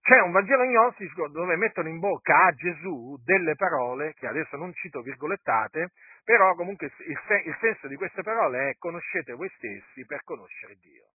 c'è 0.00 0.20
un 0.20 0.32
Vangelo 0.32 0.64
gnostico 0.64 1.28
dove 1.28 1.56
mettono 1.56 1.88
in 1.88 1.98
bocca 1.98 2.46
a 2.46 2.52
Gesù 2.52 3.20
delle 3.22 3.56
parole, 3.56 4.14
che 4.14 4.26
adesso 4.26 4.56
non 4.56 4.72
cito 4.72 5.02
virgolettate, 5.02 5.90
però 6.30 6.54
comunque 6.54 6.86
il, 6.86 7.18
il 7.44 7.56
senso 7.58 7.88
di 7.88 7.96
queste 7.96 8.22
parole 8.22 8.70
è 8.70 8.76
conoscete 8.78 9.32
voi 9.32 9.50
stessi 9.56 10.06
per 10.06 10.22
conoscere 10.22 10.76
Dio. 10.76 11.08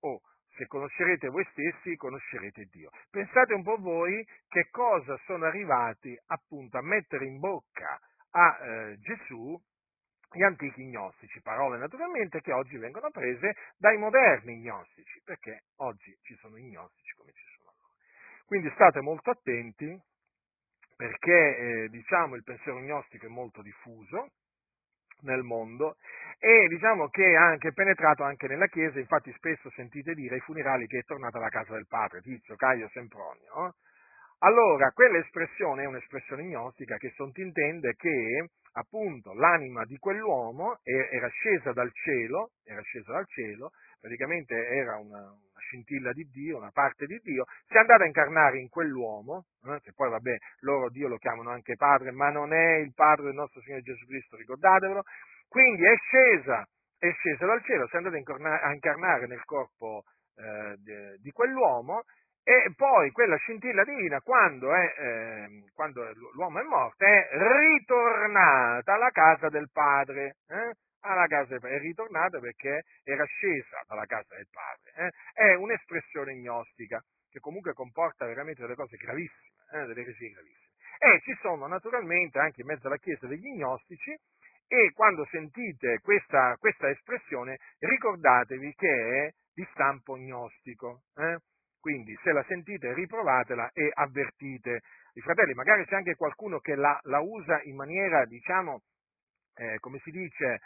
O 0.00 0.20
se 0.56 0.66
conoscerete 0.66 1.28
voi 1.28 1.46
stessi, 1.52 1.94
conoscerete 1.94 2.64
Dio. 2.64 2.90
Pensate 3.10 3.54
un 3.54 3.62
po' 3.62 3.76
voi 3.76 4.26
che 4.48 4.66
cosa 4.70 5.16
sono 5.24 5.44
arrivati 5.44 6.18
appunto 6.26 6.78
a 6.78 6.82
mettere 6.82 7.26
in 7.26 7.38
bocca 7.38 7.96
a 8.32 8.58
eh, 8.58 8.98
Gesù 8.98 9.56
gli 10.32 10.42
antichi 10.42 10.84
gnostici, 10.84 11.40
parole 11.40 11.78
naturalmente 11.78 12.40
che 12.40 12.50
oggi 12.52 12.78
vengono 12.78 13.08
prese 13.12 13.54
dai 13.76 13.98
moderni 13.98 14.56
gnostici, 14.56 15.22
perché 15.24 15.66
oggi 15.76 16.12
ci 16.22 16.34
sono 16.40 16.56
i 16.56 16.64
gnostici 16.64 17.14
come 17.14 17.30
ci 17.34 17.44
sono 17.54 17.70
allora. 17.70 17.94
Quindi 18.46 18.68
state 18.74 19.00
molto 19.00 19.30
attenti 19.30 19.96
perché 21.02 21.56
eh, 21.56 21.88
diciamo, 21.88 22.36
il 22.36 22.44
pensiero 22.44 22.78
gnostico 22.78 23.26
è 23.26 23.28
molto 23.28 23.60
diffuso 23.60 24.28
nel 25.22 25.42
mondo 25.42 25.96
e 26.38 26.68
diciamo 26.68 27.08
che 27.08 27.32
è 27.32 27.34
anche 27.34 27.72
penetrato 27.72 28.22
anche 28.22 28.46
nella 28.46 28.68
Chiesa, 28.68 29.00
infatti 29.00 29.32
spesso 29.32 29.68
sentite 29.70 30.14
dire 30.14 30.36
ai 30.36 30.40
funerali 30.42 30.86
che 30.86 30.98
è 30.98 31.04
tornata 31.04 31.38
alla 31.38 31.48
casa 31.48 31.72
del 31.72 31.88
padre, 31.88 32.20
Tizio, 32.20 32.54
Caio, 32.54 32.88
Sempronio. 32.90 33.52
No? 33.52 33.74
Allora, 34.44 34.92
quell'espressione 34.92 35.82
è 35.82 35.86
un'espressione 35.86 36.44
gnostica 36.44 36.96
che 36.98 37.10
sottintende 37.16 37.96
che 37.96 38.50
appunto 38.74 39.34
l'anima 39.34 39.84
di 39.84 39.96
quell'uomo 39.98 40.78
era 40.84 41.28
scesa 41.28 41.72
dal 41.72 41.90
cielo, 41.92 42.52
era 42.64 42.80
scesa 42.82 43.10
dal 43.10 43.26
cielo, 43.26 43.72
praticamente 44.00 44.54
era 44.54 44.98
una, 44.98 45.34
scintilla 45.72 46.12
di 46.12 46.28
Dio, 46.28 46.58
una 46.58 46.70
parte 46.70 47.06
di 47.06 47.18
Dio, 47.22 47.44
si 47.66 47.74
è 47.74 47.78
andata 47.78 48.04
a 48.04 48.06
incarnare 48.06 48.58
in 48.58 48.68
quell'uomo, 48.68 49.46
eh, 49.64 49.80
che 49.80 49.92
poi 49.94 50.10
vabbè, 50.10 50.36
loro 50.60 50.90
Dio 50.90 51.08
lo 51.08 51.16
chiamano 51.16 51.50
anche 51.50 51.76
Padre, 51.76 52.12
ma 52.12 52.28
non 52.28 52.52
è 52.52 52.76
il 52.76 52.92
Padre 52.94 53.24
del 53.24 53.34
nostro 53.34 53.62
Signore 53.62 53.82
Gesù 53.82 54.04
Cristo, 54.04 54.36
ricordatevelo, 54.36 55.02
quindi 55.48 55.84
è 55.84 55.94
scesa, 55.96 56.66
è 56.98 57.10
scesa 57.10 57.46
dal 57.46 57.62
cielo, 57.64 57.86
si 57.88 57.94
è 57.94 57.98
andata 57.98 58.16
a 58.16 58.72
incarnare 58.72 59.26
nel 59.26 59.44
corpo 59.44 60.04
eh, 60.36 60.76
di, 61.20 61.30
quell'uomo 61.30 62.02
e 62.44 62.72
poi 62.76 63.10
quella 63.12 63.36
scintilla 63.36 63.84
divina, 63.84 64.20
quando, 64.20 64.74
è, 64.74 64.94
eh, 64.98 65.64
quando, 65.74 66.02
l'uomo 66.34 66.60
è 66.60 66.64
morto, 66.64 67.04
è 67.04 67.28
ritornata 67.32 68.94
alla 68.94 69.10
casa 69.10 69.48
del 69.48 69.68
Padre. 69.72 70.36
Eh? 70.48 70.74
Alla 71.02 71.26
casa 71.26 71.50
del 71.50 71.60
padre, 71.60 71.76
è 71.76 71.80
ritornata 71.80 72.38
perché 72.38 72.84
era 73.04 73.24
scesa 73.24 73.82
dalla 73.86 74.06
casa 74.06 74.34
del 74.34 74.48
padre. 74.50 75.06
Eh? 75.06 75.10
È 75.32 75.54
un'espressione 75.54 76.34
gnostica 76.34 77.02
che 77.30 77.40
comunque 77.40 77.72
comporta 77.72 78.26
veramente 78.26 78.62
delle 78.62 78.74
cose 78.74 78.96
gravissime, 78.96 79.52
eh? 79.72 79.86
delle 79.86 80.02
eresie 80.02 80.30
gravissime. 80.30 80.70
E 80.98 81.20
ci 81.22 81.36
sono 81.40 81.66
naturalmente 81.66 82.38
anche 82.38 82.60
in 82.60 82.66
mezzo 82.66 82.86
alla 82.86 82.98
Chiesa 82.98 83.26
degli 83.26 83.48
gnostici 83.56 84.14
e 84.68 84.92
quando 84.94 85.26
sentite 85.30 85.98
questa, 86.00 86.56
questa 86.58 86.88
espressione 86.88 87.58
ricordatevi 87.78 88.74
che 88.74 89.26
è 89.26 89.32
di 89.52 89.66
stampo 89.72 90.16
gnostico. 90.16 91.02
Eh? 91.16 91.38
Quindi 91.80 92.16
se 92.22 92.32
la 92.32 92.44
sentite 92.44 92.94
riprovatela 92.94 93.70
e 93.72 93.90
avvertite 93.92 94.82
i 95.14 95.20
fratelli. 95.20 95.54
Magari 95.54 95.84
c'è 95.84 95.96
anche 95.96 96.14
qualcuno 96.14 96.60
che 96.60 96.74
la, 96.74 96.98
la 97.04 97.20
usa 97.20 97.60
in 97.64 97.76
maniera, 97.76 98.24
diciamo, 98.24 98.82
eh, 99.56 99.78
come 99.80 99.98
si 100.04 100.10
dice, 100.10 100.60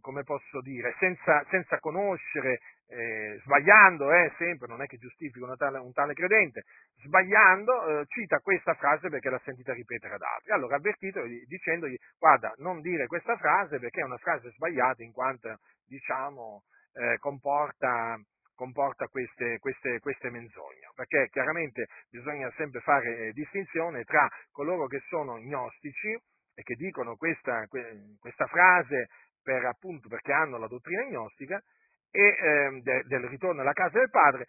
come 0.00 0.22
posso 0.22 0.60
dire, 0.62 0.94
senza, 0.98 1.44
senza 1.50 1.78
conoscere, 1.80 2.60
eh, 2.88 3.38
sbagliando, 3.44 4.10
eh, 4.10 4.32
sempre, 4.38 4.66
non 4.66 4.80
è 4.80 4.86
che 4.86 4.96
giustifico 4.96 5.44
un 5.46 5.92
tale, 5.92 6.14
credente, 6.14 6.64
sbagliando, 7.04 8.00
eh, 8.00 8.06
cita 8.06 8.38
questa 8.38 8.74
frase 8.74 9.10
perché 9.10 9.28
l'ha 9.28 9.40
sentita 9.44 9.72
ripetere 9.72 10.14
ad 10.14 10.22
altri. 10.22 10.52
Allora 10.52 10.76
avvertitelo 10.76 11.26
dicendogli, 11.46 11.96
guarda, 12.18 12.52
non 12.58 12.80
dire 12.80 13.06
questa 13.06 13.36
frase 13.36 13.78
perché 13.78 14.00
è 14.00 14.04
una 14.04 14.16
frase 14.16 14.50
sbagliata 14.52 15.02
in 15.02 15.12
quanto, 15.12 15.58
diciamo, 15.86 16.62
eh, 16.94 17.18
comporta, 17.18 18.18
comporta 18.54 19.06
queste, 19.08 19.58
queste, 19.58 20.00
queste, 20.00 20.30
menzogne, 20.30 20.90
perché 20.94 21.28
chiaramente 21.30 21.86
bisogna 22.10 22.50
sempre 22.56 22.80
fare 22.80 23.32
distinzione 23.32 24.04
tra 24.04 24.26
coloro 24.50 24.86
che 24.86 25.00
sono 25.08 25.36
gnostici 25.36 26.18
e 26.58 26.62
che 26.64 26.74
dicono 26.74 27.14
questa, 27.14 27.68
questa 27.68 28.46
frase 28.46 29.06
per, 29.40 29.64
appunto, 29.64 30.08
perché 30.08 30.32
hanno 30.32 30.58
la 30.58 30.66
dottrina 30.66 31.04
gnostica 31.04 31.62
e 32.10 32.20
eh, 32.20 32.80
de, 32.82 33.04
del 33.06 33.28
ritorno 33.28 33.60
alla 33.60 33.72
casa 33.72 33.98
del 33.98 34.10
Padre, 34.10 34.46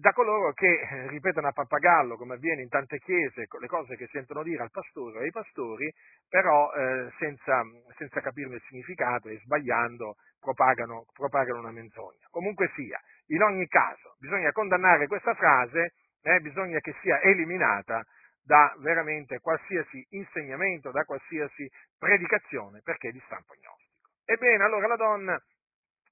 da 0.00 0.12
coloro 0.12 0.52
che 0.54 0.66
eh, 0.66 1.08
ripetono 1.08 1.48
a 1.48 1.52
pappagallo, 1.52 2.16
come 2.16 2.34
avviene 2.34 2.62
in 2.62 2.70
tante 2.70 2.98
chiese, 2.98 3.46
le 3.46 3.66
cose 3.66 3.96
che 3.96 4.08
sentono 4.10 4.42
dire 4.42 4.62
al 4.62 4.70
pastore 4.70 5.18
o 5.18 5.20
ai 5.20 5.30
pastori, 5.30 5.92
però 6.30 6.72
eh, 6.72 7.10
senza, 7.18 7.62
senza, 7.98 8.20
capirne 8.20 8.54
il 8.54 8.62
significato 8.66 9.28
e 9.28 9.38
sbagliando 9.40 10.16
propagano, 10.40 11.04
propagano, 11.12 11.58
una 11.58 11.72
menzogna. 11.72 12.24
Comunque 12.30 12.70
sia, 12.74 12.98
in 13.26 13.42
ogni 13.42 13.66
caso 13.66 14.16
bisogna 14.18 14.50
condannare 14.52 15.06
questa 15.06 15.34
frase, 15.34 15.92
eh, 16.22 16.40
bisogna 16.40 16.78
che 16.80 16.94
sia 17.02 17.20
eliminata 17.20 18.02
da 18.42 18.74
veramente 18.78 19.38
qualsiasi 19.40 20.04
insegnamento, 20.10 20.90
da 20.90 21.04
qualsiasi 21.04 21.70
predicazione, 21.98 22.80
perché 22.82 23.08
è 23.08 23.12
di 23.12 23.22
stampo 23.26 23.54
gnostico. 23.54 24.10
Ebbene, 24.24 24.64
allora 24.64 24.86
la 24.86 24.96
donna 24.96 25.42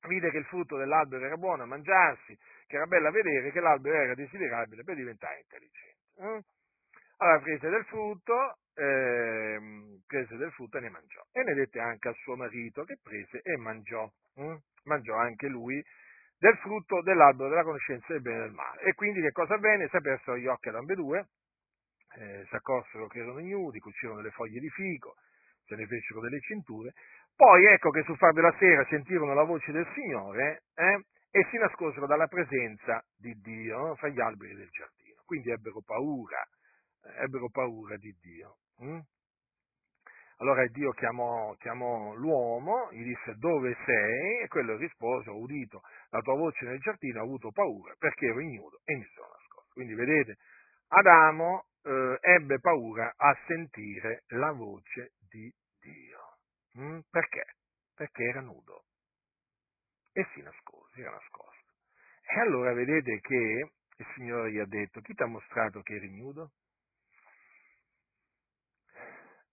vide 0.07 0.31
che 0.31 0.39
il 0.39 0.45
frutto 0.45 0.77
dell'albero 0.77 1.25
era 1.25 1.37
buono 1.37 1.65
a 1.65 1.67
mangiarsi, 1.67 2.37
che 2.67 2.77
era 2.77 2.87
bello 2.87 3.09
a 3.09 3.13
vedere, 3.13 3.51
che 3.51 3.61
l'albero 3.61 3.97
era 3.97 4.15
desiderabile 4.15 4.85
per 4.85 4.95
diventare 4.95 5.41
intelligente. 5.41 5.97
Eh? 6.19 6.45
Allora 7.21 7.41
prese 7.41 7.69
del 7.69 7.85
frutto, 7.87 8.59
eh, 8.75 9.59
prese 10.07 10.37
del 10.37 10.53
frutto 10.53 10.79
e 10.79 10.81
ne 10.81 10.91
mangiò. 10.91 11.21
E 11.33 11.43
ne 11.43 11.55
dette 11.55 11.81
anche 11.81 12.09
al 12.09 12.15
suo 12.17 12.37
marito 12.37 12.85
che 12.85 12.99
prese 13.03 13.41
e 13.43 13.57
mangiò. 13.57 14.09
Eh? 14.37 14.59
Mangiò 14.85 15.17
anche 15.17 15.49
lui 15.49 15.83
del 16.39 16.57
frutto 16.59 17.03
dell'albero 17.03 17.49
della 17.49 17.65
conoscenza 17.65 18.13
del 18.13 18.23
bene 18.23 18.37
e 18.37 18.41
del 18.43 18.53
male. 18.53 18.83
E 18.83 18.95
quindi 18.95 19.21
che 19.21 19.33
cosa 19.33 19.55
avvenne? 19.55 19.89
Si 19.89 19.97
apersero 19.97 20.37
gli 20.39 20.47
occhi 20.47 20.69
ad 20.69 20.77
ambedue, 20.77 21.27
eh, 22.17 22.47
si 22.49 22.55
accorsero 22.55 23.07
che 23.07 23.19
erano 23.19 23.39
ignudi, 23.39 23.79
cucirono 23.79 24.21
le 24.21 24.31
foglie 24.31 24.61
di 24.61 24.71
fico, 24.71 25.15
se 25.65 25.77
ne 25.77 25.87
fecero 25.87 26.21
delle 26.21 26.41
cinture 26.41 26.93
poi 27.39 27.67
ecco 27.67 27.91
che 27.91 28.03
sul 28.03 28.17
far 28.17 28.33
della 28.33 28.53
sera 28.59 28.85
sentirono 28.87 29.33
la 29.33 29.45
voce 29.45 29.71
del 29.71 29.87
Signore 29.95 30.65
eh, 30.75 31.05
e 31.31 31.47
si 31.53 31.57
nascosero 31.57 32.05
dalla 32.05 32.27
presenza 32.27 33.01
di 33.17 33.33
Dio 33.41 33.95
fra 33.95 34.09
gli 34.09 34.19
alberi 34.19 34.57
del 34.57 34.69
giardino. 34.71 35.23
Quindi 35.25 35.53
ebbero 35.53 35.81
paura, 35.87 36.45
ebbero 37.21 37.49
paura 37.49 37.97
di 37.97 38.13
Dio. 38.21 38.57
Hm? 38.79 38.99
Allora 40.39 40.67
Dio 40.67 40.91
chiamò, 40.91 41.55
chiamò, 41.61 42.13
l'uomo, 42.15 42.89
gli 42.91 43.05
disse 43.05 43.37
dove 43.37 43.77
sei? 43.85 44.43
E 44.43 44.49
quello 44.49 44.77
rispose, 44.77 45.31
ho 45.31 45.39
udito 45.39 45.83
la 46.11 46.19
tua 46.23 46.35
voce 46.35 46.65
nel 46.65 46.81
giardino, 46.81 47.21
ho 47.21 47.23
avuto 47.23 47.53
paura 47.53 47.95
perché 47.97 48.27
ero 48.27 48.41
ignudo 48.41 48.81
e 48.83 48.97
mi 48.97 49.07
sono 49.15 49.29
nascosto. 49.29 49.71
Quindi 49.75 49.95
vedete, 49.95 50.39
Adamo 50.89 51.67
eh, 51.89 52.19
ebbe 52.21 52.61
paura 52.61 53.15
a 53.17 53.37
sentire 53.47 54.25
la 54.29 54.53
voce 54.53 55.13
di 55.31 55.53
Dio. 55.81 56.37
Mm, 56.79 57.01
perché? 57.11 57.57
Perché 57.95 58.25
era 58.25 58.41
nudo 58.41 58.85
e 60.13 60.27
si 60.35 60.43
nascose, 60.43 61.01
era 61.01 61.13
nascosto. 61.13 61.73
E 62.23 62.41
allora 62.41 62.73
vedete 62.73 63.21
che 63.21 63.71
il 63.97 64.07
Signore 64.15 64.51
gli 64.53 64.59
ha 64.59 64.67
detto, 64.67 65.01
chi 65.01 65.15
ti 65.15 65.23
ha 65.23 65.27
mostrato 65.27 65.81
che 65.83 65.95
eri 65.95 66.11
nudo? 66.11 66.51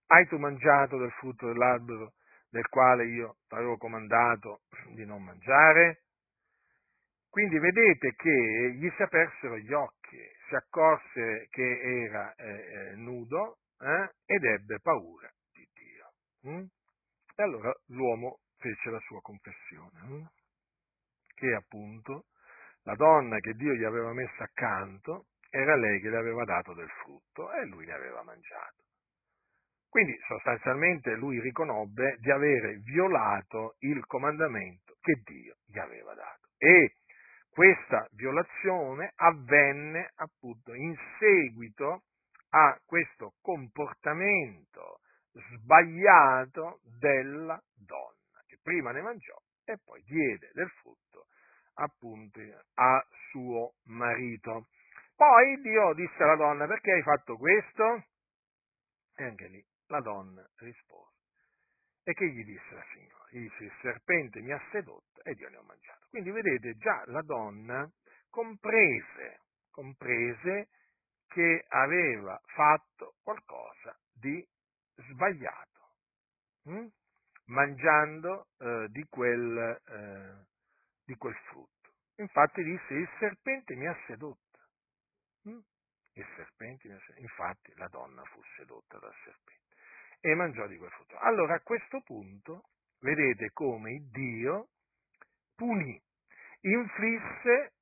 Hai 0.08 0.26
tu 0.28 0.38
mangiato 0.38 0.98
del 0.98 1.10
frutto 1.12 1.46
dell'albero 1.46 2.14
del 2.50 2.68
quale 2.68 3.06
io 3.06 3.38
ti 3.48 3.54
avevo 3.54 3.76
comandato 3.76 4.62
di 4.94 5.04
non 5.04 5.22
mangiare? 5.22 6.05
Quindi 7.36 7.58
vedete 7.58 8.14
che 8.14 8.72
gli 8.78 8.90
si 8.96 9.02
apersero 9.02 9.58
gli 9.58 9.72
occhi, 9.74 10.16
si 10.48 10.54
accorse 10.54 11.48
che 11.50 11.80
era 12.06 12.34
eh, 12.34 12.46
eh 12.46 12.94
nudo 12.94 13.58
eh, 13.78 14.10
ed 14.24 14.42
ebbe 14.42 14.80
paura 14.80 15.30
di 15.52 15.68
Dio. 15.74 16.50
Mm? 16.50 16.64
E 17.34 17.42
allora 17.42 17.70
l'uomo 17.88 18.38
fece 18.56 18.88
la 18.88 18.98
sua 19.00 19.20
confessione, 19.20 20.00
hm? 20.00 20.24
che 21.34 21.52
appunto 21.52 22.24
la 22.84 22.94
donna 22.94 23.38
che 23.40 23.52
Dio 23.52 23.74
gli 23.74 23.84
aveva 23.84 24.14
messa 24.14 24.44
accanto 24.44 25.26
era 25.50 25.76
lei 25.76 26.00
che 26.00 26.08
le 26.08 26.16
aveva 26.16 26.44
dato 26.44 26.72
del 26.72 26.88
frutto 27.02 27.52
e 27.52 27.66
lui 27.66 27.84
ne 27.84 27.92
aveva 27.92 28.22
mangiato. 28.22 28.82
Quindi 29.90 30.18
sostanzialmente 30.26 31.14
lui 31.16 31.38
riconobbe 31.40 32.16
di 32.18 32.30
avere 32.30 32.76
violato 32.76 33.76
il 33.80 34.06
comandamento 34.06 34.96
che 35.02 35.20
Dio 35.22 35.56
gli 35.66 35.78
aveva 35.78 36.14
dato. 36.14 36.48
E 36.56 36.94
questa 37.56 38.06
violazione 38.12 39.14
avvenne 39.16 40.12
appunto 40.16 40.74
in 40.74 40.94
seguito 41.18 42.02
a 42.50 42.78
questo 42.84 43.32
comportamento 43.40 45.00
sbagliato 45.32 46.80
della 47.00 47.58
donna, 47.74 48.42
che 48.46 48.58
prima 48.62 48.92
ne 48.92 49.00
mangiò 49.00 49.34
e 49.64 49.78
poi 49.82 50.02
diede 50.02 50.50
del 50.52 50.68
frutto 50.82 51.28
appunto 51.76 52.40
a 52.74 53.02
suo 53.30 53.72
marito. 53.84 54.66
Poi 55.14 55.58
Dio 55.62 55.94
disse 55.94 56.22
alla 56.22 56.36
donna, 56.36 56.66
perché 56.66 56.92
hai 56.92 57.02
fatto 57.02 57.38
questo? 57.38 58.04
E 59.16 59.24
anche 59.24 59.48
lì 59.48 59.64
la 59.86 60.00
donna 60.00 60.46
rispose. 60.56 61.14
E 62.04 62.12
che 62.12 62.28
gli 62.28 62.44
disse 62.44 62.74
la 62.74 62.84
signora? 62.92 63.15
Disse, 63.36 63.64
il 63.64 63.72
serpente 63.82 64.40
mi 64.40 64.50
ha 64.50 64.62
sedotto 64.70 65.22
ed 65.22 65.38
io 65.38 65.50
ne 65.50 65.58
ho 65.58 65.62
mangiato. 65.62 66.06
Quindi 66.08 66.30
vedete, 66.30 66.74
già 66.78 67.02
la 67.08 67.20
donna 67.20 67.86
comprese, 68.30 69.40
comprese 69.70 70.68
che 71.28 71.66
aveva 71.68 72.40
fatto 72.46 73.16
qualcosa 73.22 73.94
di 74.10 74.42
sbagliato, 74.94 75.92
hm? 76.62 76.86
mangiando 77.48 78.46
eh, 78.58 78.86
di, 78.88 79.04
quel, 79.04 79.82
eh, 79.86 80.46
di, 81.04 81.14
quel, 81.16 81.34
frutto. 81.50 81.92
Infatti 82.16 82.62
disse, 82.62 82.94
il 82.94 83.08
serpente 83.18 83.74
mi 83.74 83.86
ha 83.86 83.96
sedotta. 84.06 84.66
Hm? 85.42 85.58
Il 86.14 86.26
serpente 86.36 86.88
mi 86.88 86.94
ha 86.94 87.00
sedotta. 87.00 87.20
Infatti 87.20 87.74
la 87.76 87.88
donna 87.88 88.24
fu 88.24 88.40
sedotta 88.56 88.98
dal 88.98 89.14
serpente 89.24 89.74
e 90.20 90.34
mangiò 90.34 90.66
di 90.66 90.78
quel 90.78 90.90
frutto. 90.92 91.18
Allora 91.18 91.56
a 91.56 91.60
questo 91.60 92.00
punto 92.00 92.70
vedete 93.00 93.50
come 93.52 94.08
Dio 94.10 94.68
punì, 95.54 96.00
inflisse 96.60 97.72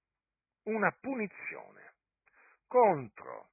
una 0.64 0.90
punizione 0.92 1.94
contro 2.66 3.50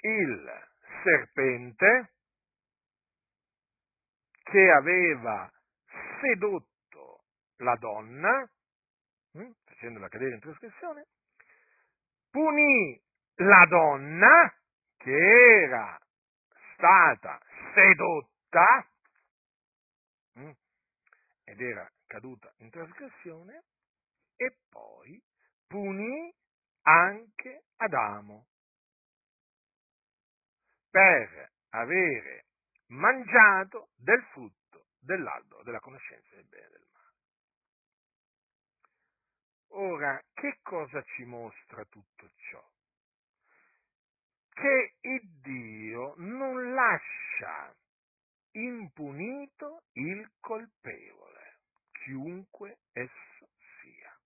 il 0.00 0.68
serpente 1.02 2.12
che 4.42 4.70
aveva 4.70 5.50
sedotto 6.20 7.24
la 7.56 7.74
donna, 7.76 8.48
hm, 9.32 9.52
facendola 9.64 10.08
cadere 10.08 10.34
in 10.34 10.40
trasgressione, 10.40 11.06
punì 12.30 13.00
la 13.36 13.66
donna 13.68 14.54
che 14.96 15.62
era 15.62 15.98
stata 16.74 17.40
sedotta 17.74 18.88
hm, 20.34 20.50
ed 21.48 21.60
era 21.62 21.90
caduta 22.06 22.52
in 22.58 22.70
trasgressione 22.70 23.64
e 24.36 24.58
poi 24.68 25.20
punì 25.66 26.32
anche 26.82 27.64
Adamo 27.76 28.46
per 30.90 31.52
avere 31.70 32.46
mangiato 32.88 33.90
del 33.96 34.22
frutto 34.32 34.86
dell'albero 34.98 35.62
della 35.62 35.80
conoscenza 35.80 36.34
del 36.34 36.44
bene 36.46 36.66
e 36.66 36.70
del 36.70 36.86
male. 36.92 37.14
Ora, 39.68 40.22
che 40.34 40.58
cosa 40.62 41.02
ci 41.02 41.24
mostra 41.24 41.84
tutto 41.86 42.30
ciò? 42.50 42.70
Che 44.50 44.94
il 45.00 45.28
Dio 45.40 46.14
non 46.16 46.74
lascia 46.74 47.74
impunito 48.52 49.84
il 49.92 50.30
colpevole, 50.40 51.37
chiunque 52.08 52.78
esso 52.92 53.50
sia. 53.80 54.16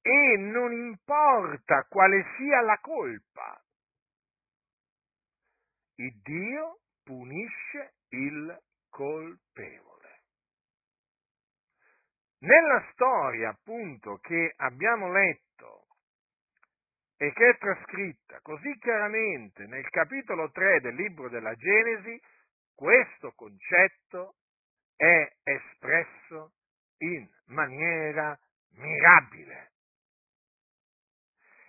e 0.00 0.36
non 0.38 0.72
importa 0.72 1.84
quale 1.88 2.24
sia 2.36 2.60
la 2.60 2.78
colpa, 2.78 3.60
il 5.96 6.20
Dio 6.22 6.78
punisce 7.02 7.94
il 8.10 8.56
colpevole. 8.88 10.22
Nella 12.38 12.88
storia, 12.92 13.50
appunto, 13.50 14.18
che 14.18 14.54
abbiamo 14.56 15.10
letto 15.10 15.88
e 17.16 17.32
che 17.32 17.48
è 17.50 17.58
trascritta 17.58 18.40
così 18.40 18.78
chiaramente 18.78 19.66
nel 19.66 19.88
capitolo 19.90 20.50
3 20.52 20.80
del 20.80 20.94
libro 20.94 21.28
della 21.28 21.54
Genesi, 21.56 22.18
questo 22.74 23.32
concetto 23.32 24.36
è 24.98 25.32
espresso 25.44 26.54
in 26.98 27.26
maniera 27.46 28.36
mirabile. 28.72 29.72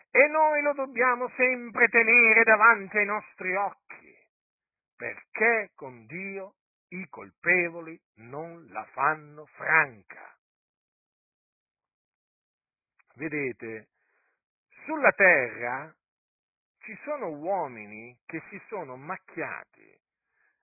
E 0.09 0.27
noi 0.27 0.63
lo 0.63 0.73
dobbiamo 0.73 1.29
sempre 1.35 1.87
tenere 1.89 2.43
davanti 2.43 2.97
ai 2.97 3.05
nostri 3.05 3.55
occhi, 3.55 4.17
perché 4.95 5.69
con 5.75 6.07
Dio 6.07 6.55
i 6.87 7.07
colpevoli 7.07 8.01
non 8.15 8.65
la 8.71 8.83
fanno 8.85 9.45
franca. 9.45 10.35
Vedete, 13.13 13.89
sulla 14.85 15.11
terra 15.11 15.95
ci 16.79 16.97
sono 17.03 17.27
uomini 17.27 18.17
che 18.25 18.41
si 18.49 18.59
sono 18.69 18.95
macchiati 18.95 19.99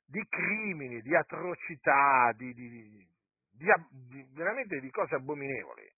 di 0.06 0.24
crimini, 0.28 1.02
di 1.02 1.14
atrocità, 1.14 2.32
di, 2.36 2.54
di, 2.54 3.06
di, 3.50 4.28
veramente 4.32 4.80
di 4.80 4.90
cose 4.90 5.16
abominevoli, 5.16 5.90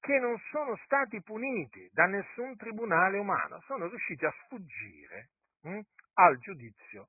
che 0.00 0.18
non 0.18 0.38
sono 0.50 0.76
stati 0.84 1.20
puniti 1.22 1.88
da 1.92 2.06
nessun 2.06 2.56
tribunale 2.56 3.18
umano, 3.18 3.60
sono 3.66 3.88
riusciti 3.88 4.24
a 4.24 4.34
sfuggire 4.44 5.30
hm, 5.62 5.80
al 6.14 6.38
giudizio, 6.38 7.08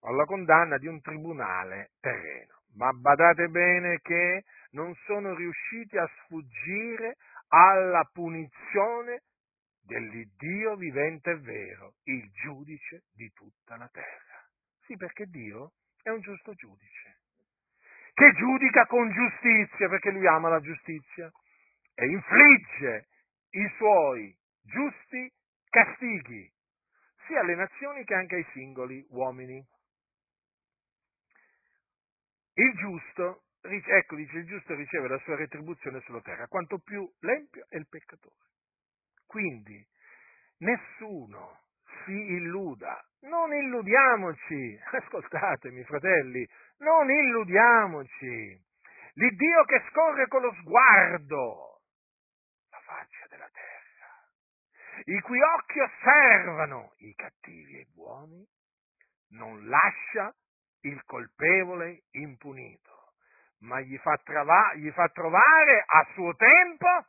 alla 0.00 0.24
condanna 0.24 0.78
di 0.78 0.86
un 0.86 1.00
tribunale 1.00 1.90
terreno. 2.00 2.56
Ma 2.76 2.92
badate 2.92 3.48
bene 3.48 3.98
che 4.00 4.44
non 4.70 4.94
sono 5.06 5.34
riusciti 5.34 5.96
a 5.96 6.08
sfuggire 6.22 7.16
alla 7.48 8.08
punizione 8.12 9.22
dell'Iddio 9.82 10.76
vivente 10.76 11.30
e 11.30 11.38
vero, 11.38 11.94
il 12.04 12.30
giudice 12.32 13.04
di 13.14 13.30
tutta 13.32 13.76
la 13.76 13.88
terra. 13.88 14.27
Sì, 14.88 14.96
perché 14.96 15.26
Dio 15.26 15.72
è 16.02 16.08
un 16.08 16.20
giusto 16.20 16.54
giudice, 16.54 17.20
che 18.14 18.32
giudica 18.32 18.86
con 18.86 19.12
giustizia, 19.12 19.86
perché 19.86 20.10
lui 20.10 20.26
ama 20.26 20.48
la 20.48 20.60
giustizia, 20.60 21.30
e 21.94 22.06
infligge 22.06 23.08
i 23.50 23.70
suoi 23.76 24.34
giusti 24.62 25.30
castighi, 25.68 26.50
sia 27.26 27.40
alle 27.40 27.54
nazioni 27.54 28.02
che 28.04 28.14
anche 28.14 28.36
ai 28.36 28.46
singoli 28.52 29.04
uomini. 29.10 29.62
Il 32.54 32.72
giusto, 32.76 33.42
ecco 33.60 34.16
dice, 34.16 34.38
il 34.38 34.46
giusto 34.46 34.74
riceve 34.74 35.08
la 35.08 35.18
sua 35.18 35.36
retribuzione 35.36 36.00
sulla 36.00 36.22
terra, 36.22 36.46
quanto 36.46 36.78
più 36.78 37.06
l'empio 37.20 37.66
è 37.68 37.76
il 37.76 37.86
peccatore. 37.86 38.46
Quindi 39.26 39.86
nessuno 40.60 41.60
si 42.06 42.12
illuda, 42.12 43.06
non 43.20 43.52
illudiamoci, 43.52 44.78
ascoltatemi 44.92 45.84
fratelli, 45.84 46.48
non 46.78 47.10
illudiamoci. 47.10 48.66
L'Iddio 49.14 49.64
che 49.64 49.84
scorre 49.90 50.28
con 50.28 50.42
lo 50.42 50.52
sguardo 50.60 51.80
la 52.70 52.80
faccia 52.80 53.26
della 53.28 53.48
terra, 53.50 55.02
i 55.04 55.20
cui 55.20 55.40
occhi 55.40 55.80
osservano 55.80 56.92
i 56.98 57.14
cattivi 57.14 57.78
e 57.78 57.80
i 57.80 57.92
buoni, 57.92 58.46
non 59.30 59.66
lascia 59.66 60.32
il 60.82 61.02
colpevole 61.04 62.04
impunito, 62.12 63.14
ma 63.60 63.80
gli 63.80 63.96
fa, 63.98 64.16
trava, 64.22 64.74
gli 64.74 64.90
fa 64.92 65.08
trovare 65.08 65.84
a 65.84 66.06
suo 66.14 66.34
tempo 66.36 67.06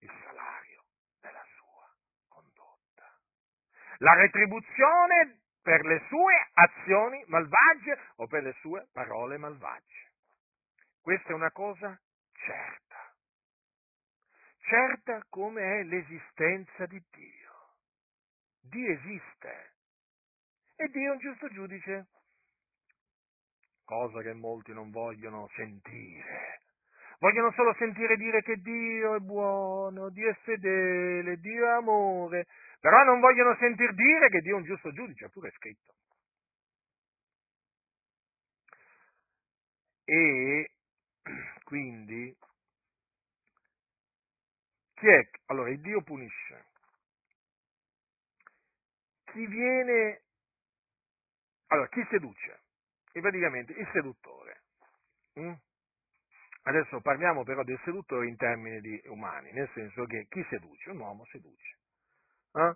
il 0.00 0.10
salario 0.24 0.84
della 1.20 1.44
sua 1.56 1.88
condotta. 2.28 3.18
La 3.98 4.14
retribuzione 4.14 5.40
per 5.62 5.84
le 5.84 6.04
sue 6.08 6.48
azioni 6.52 7.24
malvagie 7.28 7.98
o 8.16 8.26
per 8.26 8.42
le 8.42 8.52
sue 8.60 8.88
parole 8.92 9.38
malvagie. 9.38 10.12
Questa 11.00 11.28
è 11.30 11.32
una 11.32 11.50
cosa 11.50 11.98
certa. 12.32 13.14
Certa 14.58 15.24
come 15.28 15.80
è 15.80 15.82
l'esistenza 15.84 16.86
di 16.86 17.02
Dio. 17.10 17.52
Dio 18.60 18.92
esiste. 18.92 19.72
E 20.76 20.88
Dio 20.88 21.10
è 21.10 21.14
un 21.14 21.18
giusto 21.18 21.48
giudice. 21.48 22.06
Cosa 23.84 24.22
che 24.22 24.32
molti 24.32 24.72
non 24.72 24.90
vogliono 24.90 25.48
sentire. 25.54 26.63
Vogliono 27.24 27.52
solo 27.52 27.72
sentire 27.78 28.18
dire 28.18 28.42
che 28.42 28.56
Dio 28.56 29.14
è 29.14 29.18
buono, 29.18 30.10
Dio 30.10 30.28
è 30.28 30.34
fedele, 30.42 31.38
Dio 31.38 31.64
è 31.64 31.70
amore, 31.70 32.44
però 32.78 33.02
non 33.02 33.18
vogliono 33.20 33.56
sentir 33.56 33.94
dire 33.94 34.28
che 34.28 34.40
Dio 34.40 34.56
è 34.56 34.58
un 34.58 34.64
giusto 34.64 34.92
giudice, 34.92 35.30
pure 35.30 35.48
è 35.48 35.52
scritto. 35.52 35.94
E 40.04 40.70
quindi 41.64 42.36
chi 44.92 45.06
è? 45.06 45.30
Allora, 45.46 45.70
il 45.70 45.80
Dio 45.80 46.02
punisce. 46.02 46.66
Chi 49.32 49.46
viene, 49.46 50.24
allora, 51.68 51.88
chi 51.88 52.06
seduce? 52.10 52.64
E 53.12 53.20
praticamente 53.22 53.72
il 53.72 53.88
seduttore. 53.94 54.60
Mm? 55.40 55.54
Adesso 56.66 57.00
parliamo 57.00 57.44
però 57.44 57.62
del 57.62 57.78
seduttore 57.84 58.26
in 58.26 58.36
termini 58.36 58.80
di 58.80 59.00
umani, 59.06 59.52
nel 59.52 59.68
senso 59.74 60.04
che 60.06 60.26
chi 60.30 60.44
seduce? 60.48 60.90
Un 60.90 60.98
uomo 60.98 61.24
seduce. 61.26 61.78
Eh? 62.52 62.74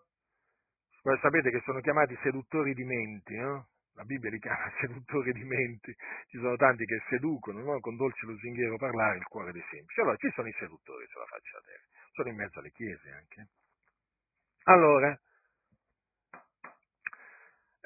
sapete 1.22 1.50
che 1.50 1.62
sono 1.64 1.80
chiamati 1.80 2.18
seduttori 2.22 2.74
di 2.74 2.84
menti, 2.84 3.34
eh? 3.34 3.62
la 3.94 4.04
Bibbia 4.04 4.30
li 4.30 4.38
chiama 4.38 4.70
seduttori 4.78 5.32
di 5.32 5.44
menti, 5.44 5.94
ci 6.26 6.36
sono 6.38 6.56
tanti 6.56 6.84
che 6.84 7.02
seducono 7.08 7.62
no? 7.62 7.80
con 7.80 7.96
dolce 7.96 8.26
lusinghiero 8.26 8.76
parlare 8.76 9.16
il 9.16 9.24
cuore 9.24 9.52
dei 9.52 9.64
semplici. 9.70 10.00
Allora 10.00 10.16
ci 10.16 10.30
sono 10.34 10.48
i 10.48 10.54
seduttori 10.58 11.06
sulla 11.08 11.24
faccia 11.24 11.50
della 11.52 11.64
terra, 11.64 12.10
sono 12.12 12.28
in 12.28 12.36
mezzo 12.36 12.58
alle 12.58 12.70
chiese 12.72 13.10
anche. 13.10 13.48
Allora, 14.64 15.18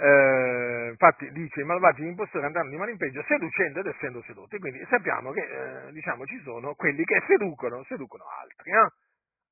eh, 0.02 0.88
infatti 0.90 1.30
dice 1.30 1.60
i 1.60 1.64
malvagi 1.64 2.02
impostori 2.02 2.44
andranno 2.44 2.70
di 2.70 2.76
mano 2.76 2.90
in 2.90 2.96
peggio 2.96 3.22
seducendo 3.22 3.78
ed 3.78 3.86
essendo 3.86 4.20
sedotti, 4.22 4.58
quindi 4.58 4.84
sappiamo 4.88 5.30
che 5.30 5.42
eh, 5.86 5.92
diciamo, 5.92 6.26
ci 6.26 6.40
sono 6.42 6.74
quelli 6.74 7.04
che 7.04 7.22
seducono, 7.28 7.84
seducono 7.84 8.24
altri. 8.26 8.72
No? 8.72 8.92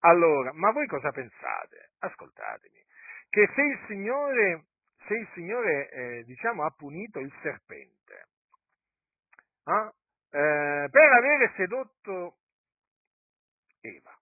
Allora, 0.01 0.53
ma 0.53 0.73
voi 0.73 0.87
cosa 0.87 1.11
pensate? 1.13 1.91
Ascoltatemi, 2.01 2.83
che 3.29 3.49
se 3.55 3.63
il 3.63 3.79
Signore, 3.87 4.65
se 5.07 5.15
il 5.15 5.29
Signore 5.35 5.89
eh, 5.91 6.25
diciamo, 6.25 6.65
ha 6.65 6.71
punito 6.71 7.21
il 7.21 7.33
serpente 7.43 8.27
eh, 10.31 10.89
per 10.91 11.13
avere 11.13 11.53
sedotto 11.55 12.39
Eva, 13.83 14.19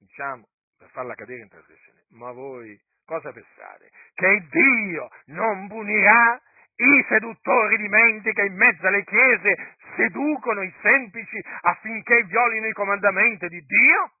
diciamo, 0.00 0.48
per 0.76 0.90
farla 0.90 1.14
cadere 1.14 1.42
in 1.42 1.48
trasgressione, 1.48 2.04
ma 2.10 2.30
voi 2.32 2.78
cosa 3.04 3.32
pensate? 3.32 3.90
Che 4.14 4.46
Dio 4.50 5.08
non 5.26 5.68
punirà 5.68 6.40
i 6.76 7.04
seduttori 7.08 7.76
di 7.76 7.88
mente 7.88 8.32
che 8.32 8.42
in 8.42 8.54
mezzo 8.54 8.86
alle 8.86 9.04
chiese 9.04 9.76
seducono 9.96 10.62
i 10.62 10.74
semplici 10.82 11.40
affinché 11.60 12.24
violino 12.24 12.66
i 12.66 12.72
comandamenti 12.72 13.46
di 13.48 13.60
Dio? 13.64 14.12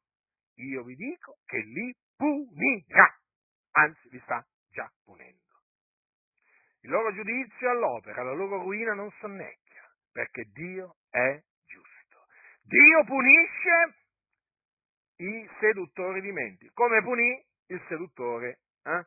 Io 0.56 0.84
vi 0.84 0.94
dico 0.94 1.38
che 1.46 1.58
li 1.58 1.92
punirà, 2.16 3.12
anzi 3.72 4.08
li 4.10 4.20
sta 4.20 4.44
già 4.70 4.90
punendo. 5.04 5.42
Il 6.82 6.90
loro 6.90 7.12
giudizio 7.12 7.70
all'opera, 7.70 8.22
la 8.22 8.34
loro 8.34 8.58
ruina 8.58 8.92
non 8.92 9.10
sonnecchia, 9.18 9.90
perché 10.12 10.44
Dio 10.52 10.96
è 11.10 11.42
giusto. 11.66 12.26
Dio 12.62 13.04
punisce 13.04 13.94
i 15.16 15.48
seduttori 15.58 16.20
di 16.20 16.30
menti, 16.30 16.70
come 16.72 17.02
punì 17.02 17.42
il 17.68 17.82
seduttore 17.88 18.60
eh, 18.84 19.04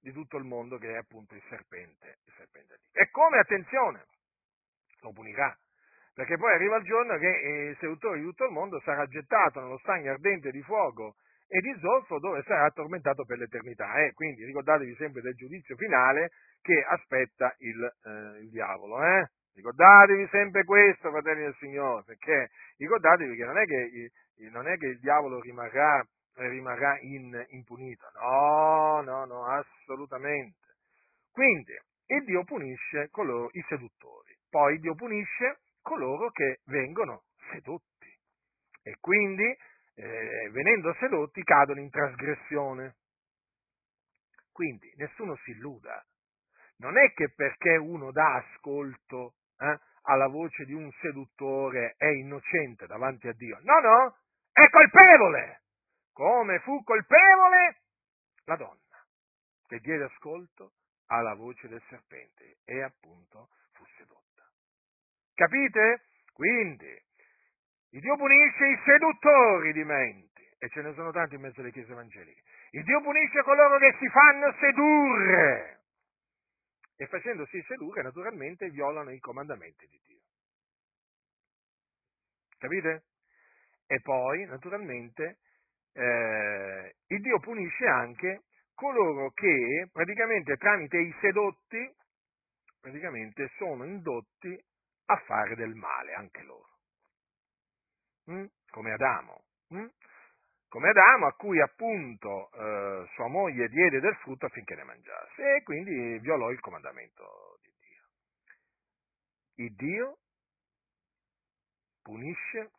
di 0.00 0.12
tutto 0.12 0.36
il 0.36 0.44
mondo 0.44 0.78
che 0.78 0.92
è 0.92 0.96
appunto 0.96 1.34
il 1.34 1.42
serpente, 1.48 2.18
il 2.24 2.32
serpente 2.36 2.78
E 2.92 3.10
come, 3.10 3.38
attenzione, 3.38 4.06
lo 5.00 5.12
punirà, 5.12 5.56
perché 6.14 6.36
poi 6.36 6.52
arriva 6.52 6.76
il 6.76 6.84
giorno 6.84 7.16
che 7.18 7.28
il 7.28 7.76
seduttore 7.78 8.18
di 8.18 8.24
tutto 8.24 8.44
il 8.44 8.52
mondo 8.52 8.80
sarà 8.80 9.06
gettato 9.06 9.60
nello 9.60 9.78
stagno 9.78 10.12
ardente 10.12 10.50
di 10.50 10.62
fuoco 10.62 11.16
e 11.48 11.60
di 11.60 11.74
zolfo 11.80 12.18
dove 12.18 12.42
sarà 12.42 12.70
tormentato 12.70 13.24
per 13.24 13.38
l'eternità. 13.38 13.92
Eh? 14.00 14.12
Quindi 14.12 14.44
ricordatevi 14.44 14.94
sempre 14.94 15.20
del 15.20 15.34
giudizio 15.34 15.76
finale 15.76 16.30
che 16.60 16.84
aspetta 16.86 17.54
il, 17.58 17.82
eh, 17.82 18.42
il 18.42 18.50
diavolo. 18.50 19.02
Eh? 19.02 19.28
Ricordatevi 19.54 20.28
sempre 20.30 20.64
questo, 20.64 21.10
fratelli 21.10 21.42
del 21.42 21.56
Signore, 21.58 22.04
perché 22.04 22.50
ricordatevi 22.76 23.36
che 23.36 23.44
non 23.44 23.58
è 23.58 23.64
che 23.64 24.10
non 24.52 24.68
è 24.68 24.76
che 24.78 24.86
il 24.86 25.00
diavolo 25.00 25.40
rimarrà, 25.40 26.02
rimarrà 26.34 26.98
in, 27.00 27.46
impunito, 27.50 28.10
no, 28.14 29.00
no, 29.02 29.24
no, 29.24 29.46
assolutamente. 29.46 30.76
Quindi, 31.30 31.78
il 32.06 32.24
Dio 32.24 32.44
punisce 32.44 33.08
coloro, 33.10 33.50
i 33.52 33.64
seduttori, 33.68 34.36
poi 34.48 34.78
Dio 34.80 34.94
punisce 34.94 35.60
coloro 35.82 36.30
che 36.30 36.60
vengono 36.64 37.24
sedotti 37.52 38.18
e 38.82 38.96
quindi, 39.00 39.56
eh, 39.94 40.48
venendo 40.50 40.94
sedotti, 40.98 41.42
cadono 41.42 41.80
in 41.80 41.90
trasgressione. 41.90 42.96
Quindi, 44.52 44.92
nessuno 44.96 45.36
si 45.44 45.50
illuda. 45.50 46.04
Non 46.78 46.98
è 46.98 47.12
che 47.12 47.30
perché 47.34 47.76
uno 47.76 48.10
dà 48.10 48.36
ascolto 48.36 49.34
eh, 49.58 49.78
alla 50.02 50.28
voce 50.28 50.64
di 50.64 50.72
un 50.72 50.90
seduttore 51.00 51.94
è 51.98 52.06
innocente 52.06 52.86
davanti 52.86 53.28
a 53.28 53.32
Dio. 53.32 53.58
No, 53.62 53.80
no, 53.80 54.16
è 54.52 54.68
colpevole, 54.70 55.62
come 56.12 56.58
fu 56.60 56.82
colpevole 56.82 57.80
la 58.44 58.56
donna 58.56 58.80
che 59.66 59.78
diede 59.78 60.04
ascolto 60.04 60.72
alla 61.06 61.34
voce 61.34 61.68
del 61.68 61.82
serpente 61.88 62.58
e 62.64 62.82
appunto 62.82 63.50
fu 63.72 63.84
sedotta. 63.96 64.44
Capite? 65.34 66.06
Quindi, 66.32 67.02
il 67.90 68.00
Dio 68.00 68.16
punisce 68.16 68.66
i 68.66 68.80
seduttori 68.84 69.72
di 69.72 69.84
menti, 69.84 70.30
e 70.58 70.68
ce 70.68 70.82
ne 70.82 70.92
sono 70.94 71.10
tanti 71.10 71.36
in 71.36 71.40
mezzo 71.40 71.60
alle 71.60 71.72
chiese 71.72 71.92
evangeliche. 71.92 72.42
Il 72.72 72.84
Dio 72.84 73.00
punisce 73.00 73.42
coloro 73.42 73.78
che 73.78 73.96
si 73.98 74.08
fanno 74.08 74.54
sedurre. 74.58 75.80
E 76.96 77.06
facendosi 77.06 77.62
sedurre, 77.62 78.02
naturalmente, 78.02 78.68
violano 78.68 79.10
i 79.10 79.18
comandamenti 79.20 79.86
di 79.86 80.00
Dio. 80.04 80.20
Capite? 82.58 83.04
E 83.86 84.00
poi, 84.02 84.44
naturalmente, 84.44 85.38
eh, 85.92 86.94
il 87.06 87.20
Dio 87.20 87.38
punisce 87.40 87.86
anche 87.86 88.42
coloro 88.74 89.30
che 89.30 89.88
praticamente 89.92 90.56
tramite 90.56 90.98
i 90.98 91.14
sedotti 91.20 91.94
praticamente 92.80 93.50
sono 93.56 93.84
indotti 93.84 94.58
a 95.06 95.16
fare 95.26 95.54
del 95.54 95.74
male 95.74 96.14
anche 96.14 96.42
loro. 96.42 96.68
Mm? 98.30 98.46
Come 98.70 98.92
Adamo. 98.92 99.44
Mm? 99.74 99.86
Come 100.68 100.88
Adamo 100.88 101.26
a 101.26 101.34
cui 101.34 101.60
appunto 101.60 102.50
eh, 102.52 103.08
sua 103.14 103.26
moglie 103.26 103.68
diede 103.68 103.98
del 104.00 104.14
frutto 104.16 104.46
affinché 104.46 104.76
ne 104.76 104.84
mangiasse 104.84 105.56
e 105.56 105.62
quindi 105.62 106.18
violò 106.20 106.50
il 106.50 106.60
comandamento 106.60 107.58
di 107.60 107.72
Dio. 107.80 108.04
Il 109.66 109.74
Dio 109.74 110.18
punisce 112.02 112.70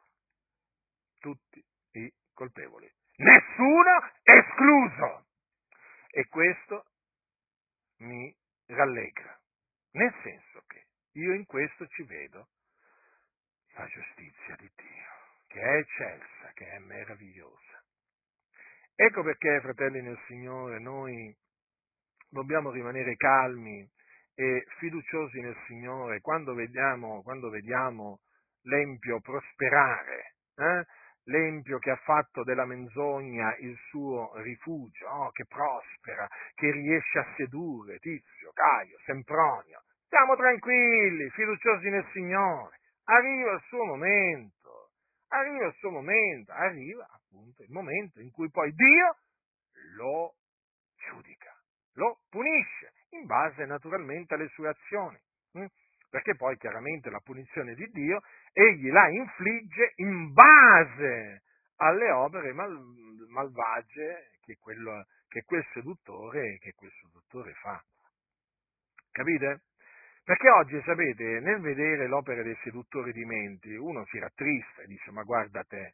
tutti 1.19 1.63
i 1.91 2.11
colpevoli, 2.33 2.89
nessuno 3.17 4.11
escluso. 4.23 5.25
E 6.09 6.27
questo 6.27 6.85
mi 7.99 8.35
rallegra, 8.67 9.39
nel 9.91 10.13
senso 10.23 10.63
che 10.67 10.85
io 11.13 11.33
in 11.33 11.45
questo 11.45 11.87
ci 11.87 12.03
vedo 12.03 12.49
la 13.75 13.85
giustizia 13.87 14.55
di 14.57 14.69
Dio, 14.75 15.45
che 15.47 15.61
è 15.61 15.77
eccelsa, 15.77 16.51
che 16.53 16.69
è 16.69 16.79
meravigliosa. 16.79 17.83
Ecco 18.95 19.23
perché, 19.23 19.61
fratelli 19.61 20.01
nel 20.01 20.19
Signore, 20.27 20.79
noi 20.79 21.33
dobbiamo 22.29 22.71
rimanere 22.71 23.15
calmi 23.15 23.89
e 24.35 24.65
fiduciosi 24.79 25.39
nel 25.39 25.57
Signore 25.67 26.21
quando 26.21 26.53
vediamo, 26.53 27.21
quando 27.21 27.49
vediamo 27.49 28.19
l'empio 28.63 29.19
prosperare, 29.21 30.35
eh? 30.55 30.85
L'empio 31.25 31.77
che 31.79 31.91
ha 31.91 31.95
fatto 31.97 32.43
della 32.43 32.65
menzogna 32.65 33.55
il 33.57 33.77
suo 33.89 34.31
rifugio, 34.41 35.07
oh, 35.07 35.31
che 35.31 35.45
prospera, 35.45 36.27
che 36.55 36.71
riesce 36.71 37.19
a 37.19 37.33
sedurre 37.35 37.99
Tizio, 37.99 38.51
Caio, 38.53 38.97
Sempronio. 39.05 39.83
Stiamo 40.05 40.35
tranquilli, 40.35 41.29
fiduciosi 41.29 41.89
nel 41.89 42.07
Signore. 42.11 42.79
Arriva 43.05 43.53
il 43.53 43.61
suo 43.67 43.85
momento, 43.85 44.89
arriva 45.29 45.65
il 45.67 45.73
suo 45.75 45.89
momento, 45.89 46.51
arriva 46.51 47.07
appunto 47.11 47.63
il 47.63 47.71
momento 47.71 48.19
in 48.19 48.31
cui 48.31 48.49
poi 48.49 48.71
Dio 48.73 49.17
lo 49.95 50.35
giudica, 50.97 51.53
lo 51.93 52.19
punisce, 52.29 52.93
in 53.11 53.25
base 53.25 53.65
naturalmente 53.65 54.33
alle 54.33 54.49
sue 54.49 54.69
azioni. 54.69 55.19
Perché 56.11 56.35
poi 56.35 56.57
chiaramente 56.57 57.09
la 57.09 57.21
punizione 57.23 57.73
di 57.73 57.89
Dio 57.89 58.21
egli 58.51 58.91
la 58.91 59.07
infligge 59.07 59.93
in 59.95 60.33
base 60.33 61.43
alle 61.77 62.11
opere 62.11 62.51
mal, 62.51 62.77
malvagie 63.29 64.31
che, 64.41 64.57
quello, 64.59 65.05
che, 65.29 65.43
quel 65.45 65.65
che 66.59 66.73
quel 66.75 66.91
seduttore 66.99 67.53
fa. 67.53 67.81
Capite? 69.09 69.61
Perché 70.23 70.49
oggi, 70.49 70.81
sapete, 70.83 71.39
nel 71.39 71.61
vedere 71.61 72.07
l'opera 72.07 72.43
dei 72.43 72.57
seduttori 72.61 73.13
di 73.13 73.23
menti, 73.23 73.73
uno 73.73 74.05
si 74.07 74.19
rattrista 74.19 74.81
e 74.81 74.87
dice, 74.87 75.11
ma 75.11 75.23
guarda 75.23 75.63
te, 75.63 75.93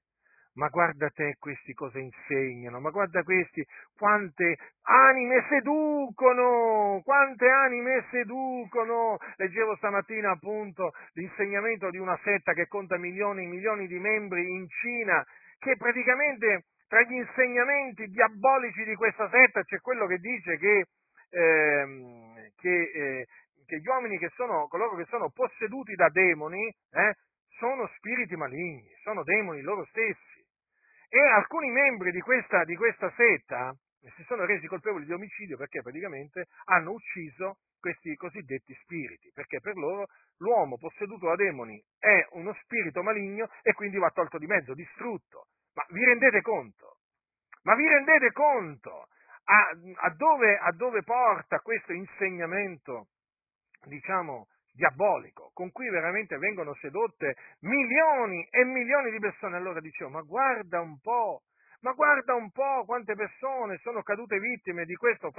ma 0.57 0.69
guarda 0.69 1.09
te 1.09 1.35
questi 1.39 1.73
cosa 1.73 1.99
insegnano, 1.99 2.79
ma 2.79 2.89
guarda 2.89 3.23
questi 3.23 3.65
quante 3.95 4.57
anime 4.81 5.45
seducono, 5.49 7.01
quante 7.03 7.47
anime 7.47 8.05
seducono. 8.09 9.17
Leggevo 9.35 9.75
stamattina 9.77 10.31
appunto 10.31 10.93
l'insegnamento 11.13 11.89
di 11.89 11.99
una 11.99 12.19
setta 12.23 12.53
che 12.53 12.67
conta 12.67 12.97
milioni 12.97 13.43
e 13.43 13.47
milioni 13.47 13.87
di 13.87 13.99
membri 13.99 14.49
in 14.49 14.67
Cina, 14.67 15.23
che 15.59 15.77
praticamente 15.77 16.65
tra 16.87 17.01
gli 17.03 17.13
insegnamenti 17.13 18.07
diabolici 18.07 18.83
di 18.83 18.95
questa 18.95 19.29
setta 19.29 19.63
c'è 19.63 19.79
quello 19.79 20.07
che 20.07 20.17
dice 20.17 20.57
che, 20.57 20.85
ehm, 21.29 22.49
che, 22.55 22.91
eh, 22.93 23.27
che 23.65 23.79
gli 23.79 23.87
uomini 23.87 24.17
che 24.17 24.31
sono, 24.35 24.67
coloro 24.67 24.95
che 24.95 25.05
sono 25.05 25.29
posseduti 25.29 25.93
da 25.93 26.09
demoni, 26.09 26.65
eh, 26.65 27.13
sono 27.59 27.89
spiriti 27.97 28.35
maligni, 28.35 28.87
sono 29.03 29.23
demoni 29.23 29.61
loro 29.61 29.85
stessi. 29.85 30.36
E 31.09 31.19
alcuni 31.19 31.69
membri 31.69 32.11
di 32.11 32.19
questa, 32.19 32.63
di 32.65 32.75
questa 32.75 33.11
setta 33.15 33.73
si 34.15 34.23
sono 34.23 34.45
resi 34.45 34.67
colpevoli 34.67 35.05
di 35.05 35.13
omicidio 35.13 35.57
perché 35.57 35.81
praticamente 35.81 36.47
hanno 36.65 36.91
ucciso 36.91 37.57
questi 37.79 38.15
cosiddetti 38.15 38.73
spiriti, 38.81 39.31
perché 39.33 39.59
per 39.59 39.75
loro 39.75 40.07
l'uomo 40.37 40.77
posseduto 40.77 41.27
da 41.27 41.35
demoni 41.35 41.81
è 41.99 42.25
uno 42.31 42.53
spirito 42.61 43.03
maligno 43.03 43.49
e 43.61 43.73
quindi 43.73 43.97
va 43.97 44.09
tolto 44.09 44.37
di 44.37 44.45
mezzo, 44.45 44.73
distrutto. 44.73 45.47
Ma 45.73 45.85
vi 45.89 46.03
rendete 46.03 46.41
conto? 46.41 46.97
Ma 47.63 47.75
vi 47.75 47.87
rendete 47.87 48.31
conto 48.31 49.07
a, 49.43 49.69
a, 50.05 50.09
dove, 50.11 50.57
a 50.57 50.71
dove 50.71 51.03
porta 51.03 51.59
questo 51.59 51.93
insegnamento, 51.93 53.07
diciamo, 53.85 54.47
diabolico, 54.77 55.49
con 55.53 55.71
cui 55.71 55.89
veramente 55.89 56.37
vengono 56.37 56.75
sedotte 56.75 57.35
milioni 57.61 58.47
e 58.49 58.63
milioni 58.63 59.11
di 59.11 59.19
persone. 59.19 59.57
Allora 59.57 59.81
dicevo, 59.81 60.11
ma 60.11 60.21
guarda 60.21 60.79
un 60.79 60.99
po', 60.99 61.41
ma 61.81 61.91
guarda 61.93 62.35
un 62.35 62.51
po' 62.51 62.85
quante 62.85 63.15
persone 63.15 63.77
sono 63.79 64.03
cadute 64.03 64.39
vittime 64.39 64.85
di, 64.85 64.95
questo, 64.95 65.31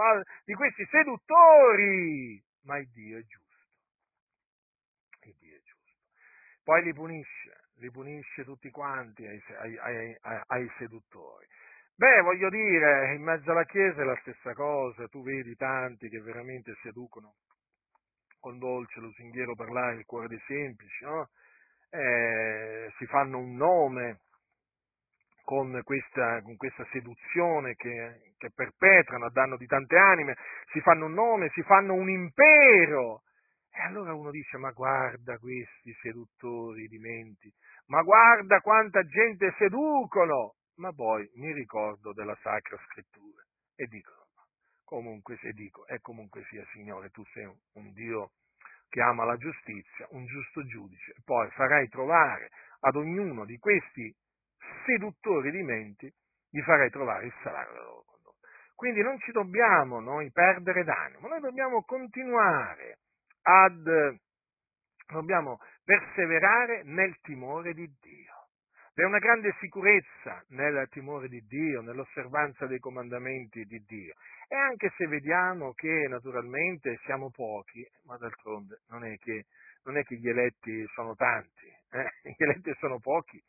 di 0.44 0.54
questi 0.54 0.84
seduttori. 0.90 2.42
Ma 2.64 2.78
il 2.78 2.90
Dio 2.90 3.18
è 3.18 3.22
giusto. 3.22 3.46
Il 5.22 5.36
Dio 5.38 5.56
è 5.56 5.60
giusto. 5.60 5.92
Poi 6.64 6.82
li 6.82 6.92
punisce, 6.92 7.60
li 7.76 7.90
punisce 7.90 8.44
tutti 8.44 8.70
quanti 8.70 9.24
ai, 9.24 9.40
ai, 9.60 10.16
ai, 10.20 10.40
ai 10.48 10.70
seduttori. 10.78 11.46
Beh, 11.94 12.20
voglio 12.22 12.48
dire, 12.48 13.14
in 13.14 13.22
mezzo 13.22 13.50
alla 13.50 13.64
Chiesa 13.64 14.02
è 14.02 14.04
la 14.04 14.18
stessa 14.20 14.52
cosa, 14.52 15.08
tu 15.08 15.22
vedi 15.22 15.56
tanti 15.56 16.08
che 16.08 16.20
veramente 16.20 16.76
seducono 16.82 17.34
con 18.40 18.58
dolce, 18.58 19.00
lusinghiero 19.00 19.54
parlare, 19.54 19.96
il 19.96 20.04
cuore 20.04 20.28
dei 20.28 20.42
semplici, 20.46 21.04
no? 21.04 21.28
eh, 21.90 22.92
si 22.98 23.06
fanno 23.06 23.38
un 23.38 23.56
nome 23.56 24.20
con 25.44 25.80
questa, 25.82 26.42
con 26.42 26.56
questa 26.56 26.86
seduzione 26.92 27.74
che, 27.74 28.34
che, 28.36 28.50
perpetrano 28.54 29.26
a 29.26 29.30
danno 29.30 29.56
di 29.56 29.66
tante 29.66 29.96
anime, 29.96 30.36
si 30.72 30.80
fanno 30.80 31.06
un 31.06 31.14
nome, 31.14 31.48
si 31.54 31.62
fanno 31.62 31.94
un 31.94 32.10
impero. 32.10 33.22
E 33.70 33.80
allora 33.80 34.12
uno 34.12 34.30
dice, 34.30 34.58
ma 34.58 34.72
guarda 34.72 35.38
questi 35.38 35.94
seduttori 36.02 36.86
di 36.88 36.98
menti, 36.98 37.50
ma 37.86 38.02
guarda 38.02 38.60
quanta 38.60 39.02
gente 39.06 39.54
seducono. 39.56 40.56
Ma 40.76 40.92
poi 40.92 41.28
mi 41.36 41.52
ricordo 41.52 42.12
della 42.12 42.36
Sacra 42.42 42.76
Scrittura 42.86 43.42
e 43.74 43.86
dico, 43.86 44.17
comunque 44.88 45.36
se 45.36 45.52
dico, 45.52 45.86
e 45.86 46.00
comunque 46.00 46.42
sia 46.48 46.64
Signore, 46.72 47.10
tu 47.10 47.22
sei 47.34 47.44
un, 47.44 47.92
Dio 47.92 48.32
che 48.88 49.02
ama 49.02 49.24
la 49.24 49.36
giustizia, 49.36 50.06
un 50.12 50.24
giusto 50.24 50.64
giudice, 50.64 51.14
poi 51.24 51.50
farai 51.50 51.88
trovare 51.88 52.48
ad 52.80 52.96
ognuno 52.96 53.44
di 53.44 53.58
questi 53.58 54.10
seduttori 54.86 55.50
di 55.50 55.62
menti, 55.62 56.10
gli 56.48 56.62
farai 56.62 56.88
trovare 56.88 57.26
il 57.26 57.34
salario 57.42 57.72
della 57.72 57.84
loro 57.84 58.04
condotta. 58.06 58.48
Quindi 58.74 59.02
non 59.02 59.18
ci 59.18 59.30
dobbiamo 59.30 60.00
noi 60.00 60.30
perdere 60.32 60.84
d'animo, 60.84 61.28
noi 61.28 61.40
dobbiamo 61.40 61.84
continuare 61.84 63.00
ad, 63.42 64.18
dobbiamo 65.06 65.60
perseverare 65.84 66.82
nel 66.84 67.14
timore 67.20 67.74
di 67.74 67.86
Dio 68.00 68.37
è 69.02 69.06
una 69.06 69.18
grande 69.18 69.54
sicurezza 69.60 70.42
nel 70.48 70.88
timore 70.90 71.28
di 71.28 71.40
Dio, 71.46 71.82
nell'osservanza 71.82 72.66
dei 72.66 72.80
comandamenti 72.80 73.64
di 73.64 73.82
Dio. 73.86 74.14
E 74.48 74.56
anche 74.56 74.92
se 74.96 75.06
vediamo 75.06 75.72
che 75.72 76.06
naturalmente 76.08 76.98
siamo 77.04 77.30
pochi, 77.30 77.86
ma 78.06 78.16
d'altronde 78.16 78.80
non 78.88 79.04
è 79.04 79.16
che, 79.18 79.46
non 79.84 79.96
è 79.98 80.02
che 80.02 80.16
gli 80.16 80.28
eletti 80.28 80.84
sono 80.94 81.14
tanti, 81.14 81.66
eh? 81.90 82.10
gli 82.36 82.42
eletti 82.42 82.74
sono 82.80 82.98
pochi, 82.98 83.40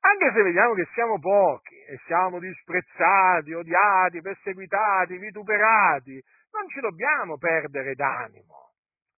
anche 0.00 0.30
se 0.32 0.42
vediamo 0.42 0.74
che 0.74 0.86
siamo 0.92 1.18
pochi 1.18 1.74
e 1.74 1.98
siamo 2.04 2.38
disprezzati, 2.38 3.52
odiati, 3.52 4.20
perseguitati, 4.20 5.16
vituperati, 5.16 6.22
non 6.52 6.68
ci 6.68 6.80
dobbiamo 6.80 7.38
perdere 7.38 7.94
d'animo. 7.94 8.72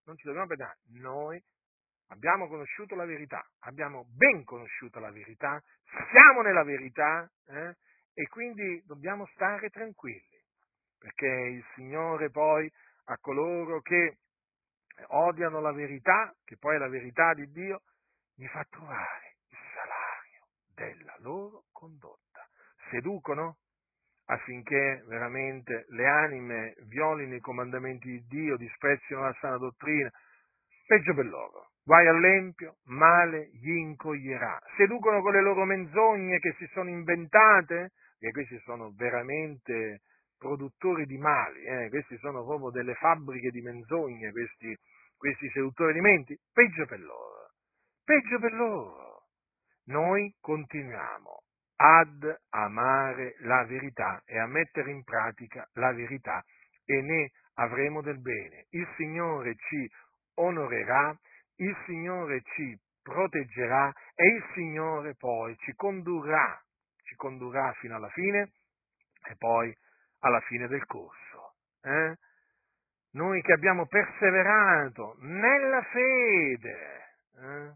Non 0.07 0.17
ci 0.17 0.25
dobbiamo 0.25 0.47
perdere 0.47 0.77
d'animo. 0.89 1.11
Noi 1.11 1.43
abbiamo 2.11 2.49
conosciuto 2.49 2.95
la 2.95 3.05
verità, 3.05 3.45
abbiamo 3.61 4.05
ben 4.09 4.45
conosciuto 4.45 4.99
la 5.01 5.11
verità, 5.11 5.63
siamo 6.11 6.43
nella 6.43 6.65
verità 6.65 7.29
eh? 7.49 7.75
e 8.15 8.27
quindi 8.29 8.83
dobbiamo 8.85 9.27
stare 9.35 9.71
tranquilli, 9.71 10.39
perché 10.99 11.27
il 11.27 11.65
Signore 11.75 12.31
poi 12.31 12.71
a 13.07 13.17
coloro 13.19 13.81
che 13.81 14.19
odiano 15.09 15.61
la 15.61 15.73
verità, 15.73 16.35
che 16.45 16.57
poi 16.59 16.77
è 16.77 16.79
la 16.79 16.89
verità 16.89 17.33
di 17.35 17.51
Dio, 17.51 17.83
gli 18.35 18.47
fa 18.47 18.65
trovare 18.69 19.37
il 19.49 19.59
salario 19.75 20.47
della 20.75 21.17
loro 21.21 21.65
condotta. 21.73 22.47
Seducono 22.91 23.59
affinché 24.27 25.03
veramente 25.07 25.87
le 25.89 26.07
anime 26.07 26.75
violino 26.87 27.35
i 27.35 27.41
comandamenti 27.41 28.09
di 28.09 28.27
Dio, 28.27 28.57
disprezzino 28.57 29.23
la 29.23 29.37
sana 29.41 29.57
dottrina, 29.57 30.11
peggio 30.87 31.15
per 31.15 31.27
loro. 31.27 31.70
Guai 31.91 32.07
all'empio, 32.07 32.77
male 32.85 33.51
gli 33.55 33.71
incoglierà. 33.71 34.61
Seducono 34.77 35.21
con 35.23 35.33
le 35.33 35.43
loro 35.43 35.65
menzogne 35.65 36.39
che 36.39 36.55
si 36.57 36.65
sono 36.67 36.89
inventate, 36.89 37.91
che 38.17 38.31
questi 38.31 38.61
sono 38.61 38.93
veramente 38.95 40.03
produttori 40.39 41.05
di 41.05 41.19
mali, 41.19 41.65
eh? 41.65 41.89
questi 41.89 42.17
sono 42.19 42.45
proprio 42.45 42.71
delle 42.71 42.95
fabbriche 42.95 43.51
di 43.51 43.61
menzogne, 43.61 44.31
questi, 44.31 44.73
questi 45.17 45.51
seduttori 45.51 45.95
di 45.95 46.01
menti, 46.01 46.39
peggio 46.53 46.87
per 46.87 47.01
loro, 47.01 47.51
peggio 48.05 48.39
per 48.39 48.53
loro. 48.53 49.25
Noi 49.87 50.33
continuiamo 50.41 51.43
ad 51.75 52.39
amare 52.51 53.35
la 53.41 53.65
verità 53.65 54.23
e 54.27 54.39
a 54.39 54.47
mettere 54.47 54.93
in 54.93 55.03
pratica 55.03 55.69
la 55.73 55.93
verità 55.93 56.41
e 56.85 57.03
ne 57.03 57.33
avremo 57.55 58.01
del 58.01 58.21
bene. 58.21 58.67
Il 58.71 58.87
Signore 58.97 59.57
ci 59.57 59.91
onorerà, 60.35 61.19
il 61.61 61.77
Signore 61.87 62.43
ci 62.55 62.79
proteggerà 63.03 63.93
e 64.15 64.27
il 64.27 64.45
Signore 64.55 65.15
poi 65.15 65.57
ci 65.59 65.73
condurrà, 65.75 66.61
ci 67.03 67.15
condurrà 67.17 67.73
fino 67.75 67.97
alla 67.97 68.11
fine 68.11 68.53
e 69.29 69.37
poi 69.37 69.75
alla 70.21 70.41
fine 70.41 70.69
del 70.69 70.85
corso. 70.87 71.55
Eh? 71.83 72.17
Noi 73.13 73.43
che 73.43 73.53
abbiamo 73.53 73.87
perseverato 73.87 75.17
nella 75.21 75.83
fede, 75.83 77.07
eh? 77.37 77.73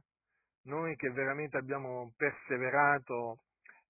noi 0.64 0.96
che 0.96 1.10
veramente 1.10 1.56
abbiamo 1.56 2.12
perseverato, 2.16 3.40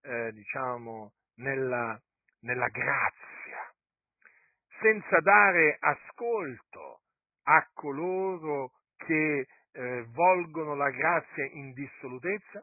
eh, 0.03 0.33
diciamo, 0.33 1.13
nella, 1.37 2.01
nella 2.41 2.69
grazia, 2.69 3.73
senza 4.81 5.21
dare 5.21 5.77
ascolto 5.79 7.01
a 7.45 7.69
coloro 7.75 8.73
che 8.97 9.47
eh, 9.75 10.07
volgono 10.13 10.75
la 10.75 10.91
grazia 10.91 11.45
in 11.53 11.73
dissolutezza, 11.73 12.61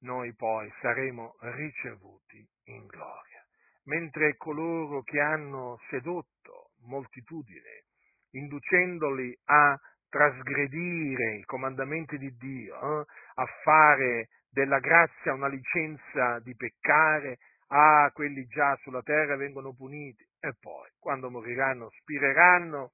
noi 0.00 0.34
poi 0.34 0.72
saremo 0.80 1.36
ricevuti 1.40 2.46
in 2.64 2.86
gloria. 2.86 3.44
Mentre 3.84 4.36
coloro 4.36 5.02
che 5.02 5.20
hanno 5.20 5.78
sedotto 5.90 6.70
moltitudine, 6.86 7.84
inducendoli 8.30 9.36
a 9.44 9.78
trasgredire 10.08 11.36
i 11.36 11.44
comandamenti 11.44 12.18
di 12.18 12.34
Dio, 12.36 12.74
eh, 13.02 13.06
a 13.34 13.46
fare 13.62 14.28
della 14.50 14.78
grazia 14.78 15.34
una 15.34 15.48
licenza 15.48 16.40
di 16.40 16.54
peccare, 16.56 17.38
ah, 17.68 18.10
quelli 18.12 18.46
già 18.46 18.74
sulla 18.82 19.02
terra 19.02 19.36
vengono 19.36 19.74
puniti 19.74 20.24
e 20.40 20.54
poi, 20.58 20.88
quando 20.98 21.30
moriranno, 21.30 21.90
spireranno 22.00 22.92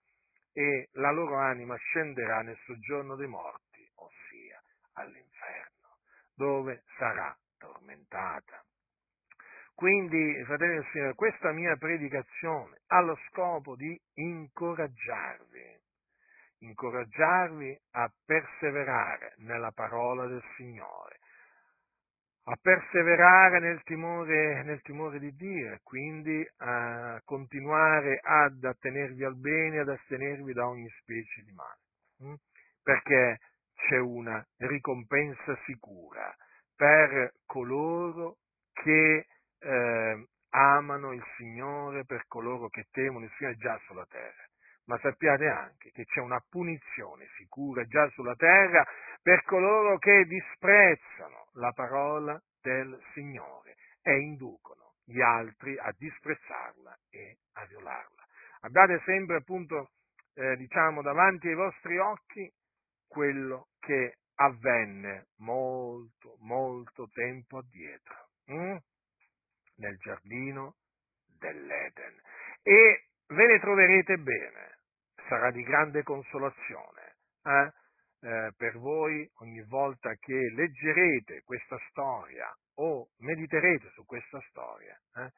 e 0.53 0.88
la 0.92 1.11
loro 1.11 1.36
anima 1.36 1.76
scenderà 1.76 2.42
nel 2.42 2.59
soggiorno 2.64 3.16
dei 3.16 3.26
morti, 3.28 3.90
ossia 3.94 4.62
all'inferno, 4.94 5.98
dove 6.34 6.82
sarà 6.98 7.36
tormentata. 7.59 8.64
Quindi, 9.74 10.42
fratelli 10.44 10.74
del 10.74 10.88
Signore, 10.92 11.14
questa 11.14 11.50
mia 11.53 11.76
predicazione 11.76 12.80
ha 12.88 13.00
lo 13.00 13.18
scopo 13.28 13.74
di 13.74 13.98
incoraggiarvi, 14.14 15.80
incoraggiarvi 16.59 17.80
a 17.92 18.12
perseverare 18.24 19.34
nella 19.38 19.72
parola 19.72 20.26
del 20.26 20.42
Signore, 20.57 21.18
a 22.45 22.57
perseverare 22.61 23.61
nel 23.61 23.82
timore, 23.84 24.62
nel 24.64 24.80
timore 24.82 25.18
di 25.18 25.34
Dio 25.36 25.72
e 25.72 25.80
quindi 25.82 26.45
a 26.59 27.20
continuare 27.24 28.18
ad 28.22 28.64
attenervi 28.64 29.24
al 29.24 29.36
bene, 29.36 29.78
ad 29.78 29.88
astenervi 29.88 30.53
da 30.53 30.66
ogni 30.66 30.88
specie 31.01 31.43
di 31.43 31.53
male, 31.53 31.80
hm? 32.18 32.34
perché 32.82 33.38
c'è 33.74 33.99
una 33.99 34.45
ricompensa 34.59 35.57
sicura 35.64 36.34
per 36.74 37.34
coloro 37.47 38.38
che 38.72 39.26
eh, 39.59 40.26
amano 40.51 41.12
il 41.12 41.22
Signore, 41.36 42.05
per 42.05 42.24
coloro 42.26 42.68
che 42.68 42.86
temono 42.90 43.24
il 43.24 43.32
Signore 43.36 43.57
già 43.57 43.78
sulla 43.86 44.07
terra. 44.07 44.51
Ma 44.86 44.98
sappiate 44.98 45.46
anche 45.46 45.90
che 45.92 46.04
c'è 46.04 46.20
una 46.20 46.42
punizione 46.48 47.28
sicura 47.36 47.84
già 47.84 48.08
sulla 48.10 48.34
terra 48.34 48.84
per 49.22 49.42
coloro 49.44 49.98
che 49.98 50.24
disprezzano 50.26 51.48
la 51.54 51.70
parola 51.72 52.40
del 52.60 53.00
Signore 53.12 53.76
e 54.02 54.18
inducono 54.18 54.94
gli 55.04 55.20
altri 55.20 55.78
a 55.78 55.92
disprezzarla 55.96 56.98
e 57.10 57.38
a 57.54 57.64
violarla. 57.66 58.22
Abbiate 58.62 59.00
sempre 59.04 59.36
appunto, 59.36 59.90
eh, 60.34 60.56
diciamo, 60.56 61.02
davanti 61.02 61.48
ai 61.48 61.54
vostri 61.54 61.98
occhi 61.98 62.50
quello 63.06 63.68
che 63.78 64.18
avvenne 64.36 65.26
molto, 65.38 66.36
molto 66.40 67.08
tempo 67.12 67.58
addietro. 67.58 68.28
Hm? 68.46 68.76
nel 69.82 69.96
giardino 69.98 70.76
dell'Eden. 71.38 72.20
E 72.62 73.08
ve 73.32 73.46
ne 73.46 73.60
troverete 73.60 74.18
bene, 74.18 74.78
sarà 75.28 75.50
di 75.50 75.62
grande 75.62 76.02
consolazione 76.02 77.16
eh? 77.44 77.72
Eh, 78.24 78.52
per 78.56 78.78
voi 78.78 79.28
ogni 79.40 79.62
volta 79.62 80.14
che 80.14 80.52
leggerete 80.54 81.42
questa 81.42 81.76
storia 81.90 82.54
o 82.76 83.08
mediterete 83.18 83.90
su 83.94 84.04
questa 84.04 84.40
storia. 84.48 84.96
Eh? 85.16 85.32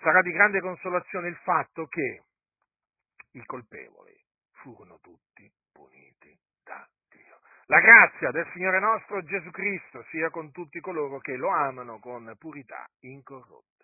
Sarà 0.00 0.20
di 0.20 0.30
grande 0.30 0.60
consolazione 0.60 1.28
il 1.28 1.36
fatto 1.36 1.86
che 1.86 2.22
i 3.32 3.44
colpevoli 3.44 4.14
furono 4.52 4.98
tutti 5.00 5.50
puniti 5.72 6.38
da 6.62 6.86
Dio. 7.08 7.40
La 7.66 7.80
grazia 7.80 8.30
del 8.32 8.48
Signore 8.52 8.80
nostro 8.80 9.22
Gesù 9.22 9.50
Cristo 9.50 10.04
sia 10.10 10.28
con 10.28 10.52
tutti 10.52 10.80
coloro 10.80 11.18
che 11.20 11.36
lo 11.36 11.48
amano 11.48 11.98
con 12.00 12.34
purità 12.38 12.86
incorrotta. 13.00 13.77